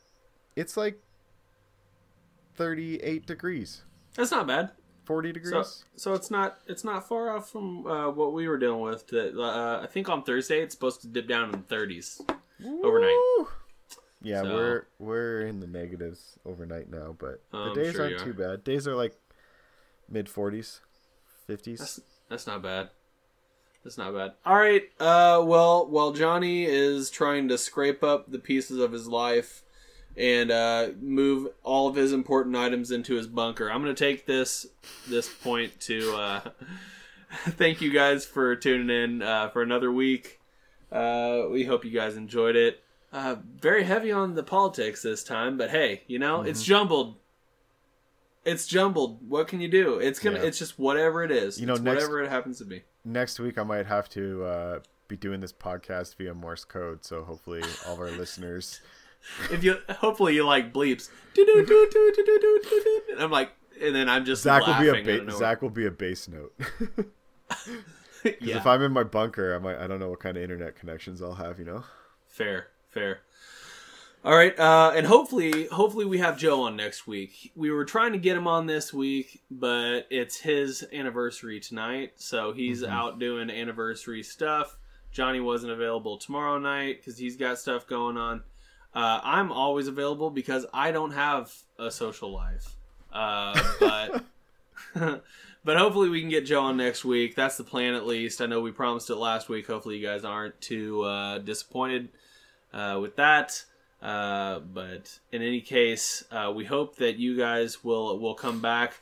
it's 0.57 0.77
like 0.77 1.01
38 2.57 3.27
degrees, 3.27 3.83
That's 4.15 4.31
not 4.31 4.47
bad. 4.47 4.71
40 5.07 5.33
degrees. 5.33 5.53
So, 5.53 5.65
so 5.97 6.15
it's 6.15 6.31
not 6.31 6.59
it's 6.67 6.85
not 6.85 7.09
far 7.09 7.37
off 7.37 7.51
from 7.51 7.87
uh, 7.87 8.11
what 8.11 8.33
we 8.33 8.47
were 8.47 8.59
dealing 8.59 8.81
with. 8.83 9.09
That 9.09 9.37
uh, 9.37 9.81
I 9.83 9.87
think 9.87 10.09
on 10.09 10.23
Thursday 10.23 10.61
it's 10.63 10.75
supposed 10.75 11.01
to 11.03 11.09
dip 11.09 11.27
down 11.27 11.47
in 11.47 11.51
the 11.53 11.75
30s 11.75 12.21
overnight. 12.85 13.49
Yeah, 14.23 14.43
So- 14.43 14.55
we're 14.55 14.83
we're 14.99 15.41
in 15.47 15.59
the 15.61 15.67
negatives 15.67 16.39
overnight 16.45 16.91
now, 16.91 17.17
but 17.19 17.43
Oh, 17.53 17.65
the 17.65 17.71
I'm 17.71 17.75
days 17.75 17.93
sure 17.95 18.05
aren't 18.05 18.19
too 18.21 18.35
bad. 18.35 18.63
Days 18.63 18.87
are 18.87 18.95
like 18.95 19.17
mid 20.11 20.27
40s, 20.27 20.81
50s. 21.49 21.79
That's 21.79 22.01
that's 22.29 22.47
not 22.47 22.63
bad. 22.63 22.91
That's 23.83 23.97
not 23.97 24.15
bad. 24.15 24.33
All 24.45 24.57
right. 24.57 24.83
Uh, 25.01 25.43
well, 25.45 25.87
while 25.87 26.13
Johnny 26.13 26.65
is 26.65 27.11
trying 27.11 27.49
to 27.49 27.57
scrape 27.57 28.05
up 28.05 28.31
the 28.31 28.39
pieces 28.39 28.79
of 28.79 28.93
his 28.93 29.09
life 29.09 29.63
and 30.17 30.51
uh, 30.51 30.89
move 31.01 31.49
all 31.63 31.89
of 31.89 31.97
his 31.97 32.13
important 32.13 32.57
items 32.57 32.91
into 32.91 33.15
his 33.15 33.27
bunker, 33.27 33.71
I'm 33.71 33.83
going 33.83 33.95
to 33.95 34.05
take 34.05 34.27
this 34.27 34.67
this 35.09 35.29
point 35.29 35.81
to 35.81 36.15
uh, 36.15 36.41
thank 37.33 37.81
you 37.81 37.91
guys 37.91 38.27
for 38.27 38.55
tuning 38.55 38.91
in 38.91 39.23
uh, 39.23 39.49
for 39.49 39.63
another 39.63 39.91
week. 39.91 40.41
Uh, 40.93 41.45
we 41.51 41.65
hope 41.65 41.85
you 41.85 41.91
guys 41.91 42.17
enjoyed 42.17 42.57
it. 42.57 42.83
Uh, 43.13 43.37
very 43.57 43.85
heavy 43.85 44.13
on 44.13 44.35
the 44.35 44.43
politics 44.43 45.03
this 45.03 45.25
time, 45.25 45.57
but 45.57 45.71
hey, 45.71 46.03
you 46.07 46.19
know 46.19 46.43
it's 46.43 46.63
jumbled. 46.63 47.17
It's 48.45 48.67
jumbled. 48.67 49.19
What 49.29 49.49
can 49.49 49.61
you 49.61 49.69
do? 49.69 49.99
It's 49.99 50.19
gonna. 50.19 50.39
Yeah. 50.39 50.45
It's 50.47 50.59
just 50.59 50.79
whatever 50.79 51.23
it 51.25 51.31
is. 51.31 51.61
You 51.61 51.67
know, 51.67 51.75
It's 51.75 51.83
next- 51.83 51.97
whatever 51.97 52.23
it 52.23 52.31
happens 52.31 52.59
to 52.59 52.65
be. 52.65 52.83
Next 53.05 53.39
week 53.41 53.59
I 53.59 53.63
might 53.63 53.87
have 53.87 54.09
to 54.11 54.45
uh, 54.45 54.81
be 55.09 55.17
doing 55.17 55.41
this 55.41 55.53
podcast 55.53 56.17
via 56.17 56.35
Morse 56.35 56.65
code, 56.65 57.05
so 57.05 57.23
hopefully 57.23 57.63
all 57.87 57.95
of 57.95 58.01
our 58.01 58.11
listeners. 58.19 58.81
If 59.51 59.63
you, 59.63 59.77
hopefully, 59.91 60.35
you 60.35 60.47
like 60.47 60.73
bleeps. 60.73 61.11
And 63.11 63.21
I'm 63.21 63.31
like, 63.31 63.51
and 63.81 63.95
then 63.95 64.09
I'm 64.09 64.25
just 64.25 64.43
Zach 64.43 64.67
will 64.67 64.79
be 64.79 64.89
a 64.89 65.25
ba- 65.25 65.31
Zach 65.33 65.63
will 65.63 65.71
be 65.71 65.87
a 65.87 65.91
bass 65.91 66.29
note. 66.29 66.55
'Cause 68.23 68.35
yeah, 68.41 68.59
If 68.59 68.67
I'm 68.67 68.83
in 68.83 68.93
my 68.93 69.03
bunker, 69.03 69.55
I 69.55 69.59
might 69.59 69.79
I 69.79 69.87
don't 69.87 69.99
know 69.99 70.11
what 70.11 70.21
kind 70.21 70.37
of 70.37 70.43
internet 70.43 70.77
connections 70.77 71.23
I'll 71.23 71.35
have. 71.35 71.59
You 71.59 71.65
know. 71.65 71.85
fair, 72.29 72.69
fair. 72.91 73.21
All 74.23 74.37
right, 74.37 74.59
uh, 74.59 74.93
and 74.95 75.07
hopefully, 75.07 75.67
hopefully 75.73 76.05
we 76.05 76.19
have 76.19 76.37
Joe 76.39 76.65
on 76.65 76.77
next 76.77 77.07
week. 77.07 77.53
We 77.57 77.71
were 77.71 77.87
trying 77.87 78.13
to 78.13 78.19
get 78.19 78.37
him 78.37 78.47
on 78.47 78.67
this 78.67 78.93
week, 78.93 79.41
but 79.51 80.07
it's 80.11 80.37
his 80.39 80.87
anniversary 80.93 81.59
tonight, 81.59 82.13
so 82.17 82.53
he's 82.53 82.83
Mm-hmm. 82.83 82.93
out 82.93 83.19
doing 83.19 83.49
anniversary 83.49 84.23
stuff. 84.23 84.77
Johnny 85.11 85.41
wasn't 85.41 85.73
available 85.73 86.19
tomorrow 86.19 86.59
night 86.59 86.99
because 86.99 87.17
he's 87.19 87.37
got 87.37 87.59
stuff 87.59 87.87
going 87.87 88.19
on. 88.19 88.43
Uh, 88.95 89.21
I'm 89.23 89.51
always 89.51 89.89
available 89.89 90.29
because 90.31 90.67
I 90.75 90.91
don't 90.93 91.13
have 91.13 91.53
a 91.79 91.91
social 91.91 92.31
life. 92.31 92.77
Uh, 93.11 93.59
but 93.81 94.25
but 95.65 95.77
hopefully 95.79 96.11
we 96.11 96.21
can 96.21 96.29
get 96.31 96.45
Joe 96.45 96.63
on 96.65 96.77
next 96.77 97.05
week. 97.07 97.35
That's 97.37 97.57
the 97.57 97.65
plan 97.65 97.95
at 97.95 98.07
least. 98.07 98.43
I 98.43 98.47
know 98.47 98.61
we 98.61 98.71
promised 98.71 99.09
it 99.09 99.17
last 99.17 99.49
week. 99.49 99.67
Hopefully 99.67 99.97
you 99.97 100.07
guys 100.07 100.25
aren't 100.25 100.61
too 100.61 101.03
uh, 101.03 101.39
disappointed 101.39 102.11
uh, 102.75 102.99
with 103.01 103.17
that. 103.17 103.65
Uh, 104.03 104.61
but 104.61 105.19
in 105.31 105.43
any 105.43 105.61
case, 105.61 106.25
uh, 106.31 106.53
we 106.55 106.65
hope 106.65 106.97
that 106.97 107.17
you 107.17 107.37
guys 107.37 107.85
will 107.85 108.19
will 108.19 108.35
come 108.35 108.61
back. 108.61 108.95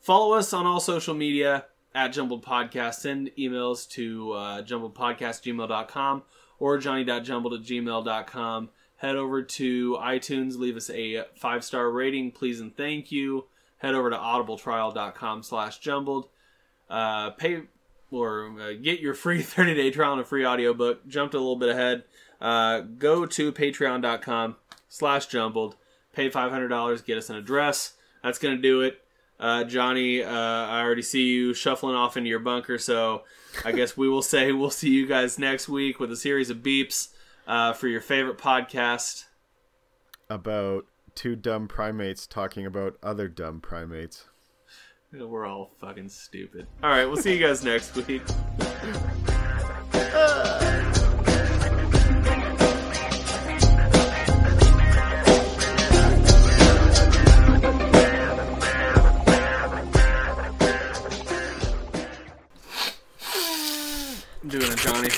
Follow 0.00 0.34
us 0.34 0.52
on 0.52 0.66
all 0.66 0.80
social 0.80 1.14
media 1.14 1.66
at 1.94 2.08
Jumbled 2.08 2.44
Podcast. 2.44 2.94
Send 2.94 3.30
emails 3.38 3.88
to 3.90 4.32
uh, 4.32 4.62
jumbledpodcast@gmail.com 4.62 6.22
or 6.58 6.78
johnny.jumbled 6.78 7.54
at 7.54 7.62
gmail.com. 7.62 8.70
Head 8.96 9.16
over 9.16 9.42
to 9.42 9.96
iTunes, 10.00 10.58
leave 10.58 10.76
us 10.76 10.90
a 10.90 11.24
five 11.34 11.64
star 11.64 11.90
rating, 11.90 12.32
please 12.32 12.60
and 12.60 12.76
thank 12.76 13.10
you. 13.10 13.46
Head 13.78 13.94
over 13.94 14.10
to 14.10 14.16
audibletrial.com 14.16 15.42
slash 15.42 15.78
jumbled. 15.78 16.28
Uh, 16.88 17.30
pay 17.30 17.62
or 18.10 18.52
uh, 18.60 18.72
get 18.72 19.00
your 19.00 19.14
free 19.14 19.42
30 19.42 19.74
day 19.74 19.90
trial 19.90 20.12
and 20.12 20.20
a 20.20 20.24
free 20.24 20.44
audiobook. 20.44 21.06
Jumped 21.08 21.34
a 21.34 21.38
little 21.38 21.56
bit 21.56 21.70
ahead. 21.70 22.04
Uh, 22.40 22.80
go 22.80 23.26
to 23.26 23.52
patreon.com 23.52 24.56
slash 24.88 25.26
jumbled. 25.26 25.76
Pay 26.12 26.30
$500, 26.30 27.04
get 27.04 27.18
us 27.18 27.30
an 27.30 27.36
address. 27.36 27.94
That's 28.22 28.38
going 28.38 28.56
to 28.56 28.62
do 28.62 28.82
it. 28.82 29.00
Uh, 29.38 29.64
Johnny, 29.64 30.22
uh, 30.22 30.30
I 30.30 30.82
already 30.82 31.02
see 31.02 31.22
you 31.22 31.54
shuffling 31.54 31.94
off 31.94 32.16
into 32.16 32.28
your 32.28 32.40
bunker, 32.40 32.76
so 32.76 33.22
I 33.64 33.72
guess 33.76 33.96
we 33.96 34.08
will 34.08 34.22
say 34.22 34.52
we'll 34.52 34.70
see 34.70 34.90
you 34.90 35.06
guys 35.06 35.38
next 35.38 35.68
week 35.68 35.98
with 35.98 36.12
a 36.12 36.16
series 36.16 36.50
of 36.50 36.58
beeps 36.58 37.08
uh, 37.46 37.72
for 37.72 37.88
your 37.88 38.02
favorite 38.02 38.36
podcast. 38.36 39.24
About 40.28 40.84
two 41.14 41.36
dumb 41.36 41.68
primates 41.68 42.26
talking 42.26 42.66
about 42.66 42.98
other 43.02 43.28
dumb 43.28 43.60
primates. 43.60 44.26
We're 45.12 45.46
all 45.46 45.70
fucking 45.80 46.10
stupid. 46.10 46.66
All 46.82 46.90
right, 46.90 47.06
we'll 47.06 47.16
see 47.16 47.34
you 47.34 47.40
guys 47.44 47.64
next 47.64 47.96
week. 47.96 48.22
doing 64.50 64.72
it, 64.72 64.78
Johnny. 64.78 65.08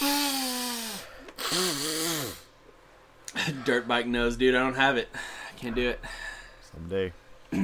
Dirt 3.64 3.86
bike 3.86 4.06
nose, 4.06 4.36
dude. 4.36 4.56
I 4.56 4.58
don't 4.58 4.74
have 4.74 4.96
it. 4.96 5.08
I 5.14 5.56
can't 5.56 5.76
do 5.76 5.90
it. 5.90 6.00
Someday. 6.72 7.12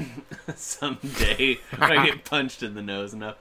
Someday, 0.54 1.58
I 1.80 2.06
get 2.06 2.24
punched 2.24 2.62
in 2.62 2.74
the 2.74 2.82
nose 2.82 3.12
enough. 3.12 3.34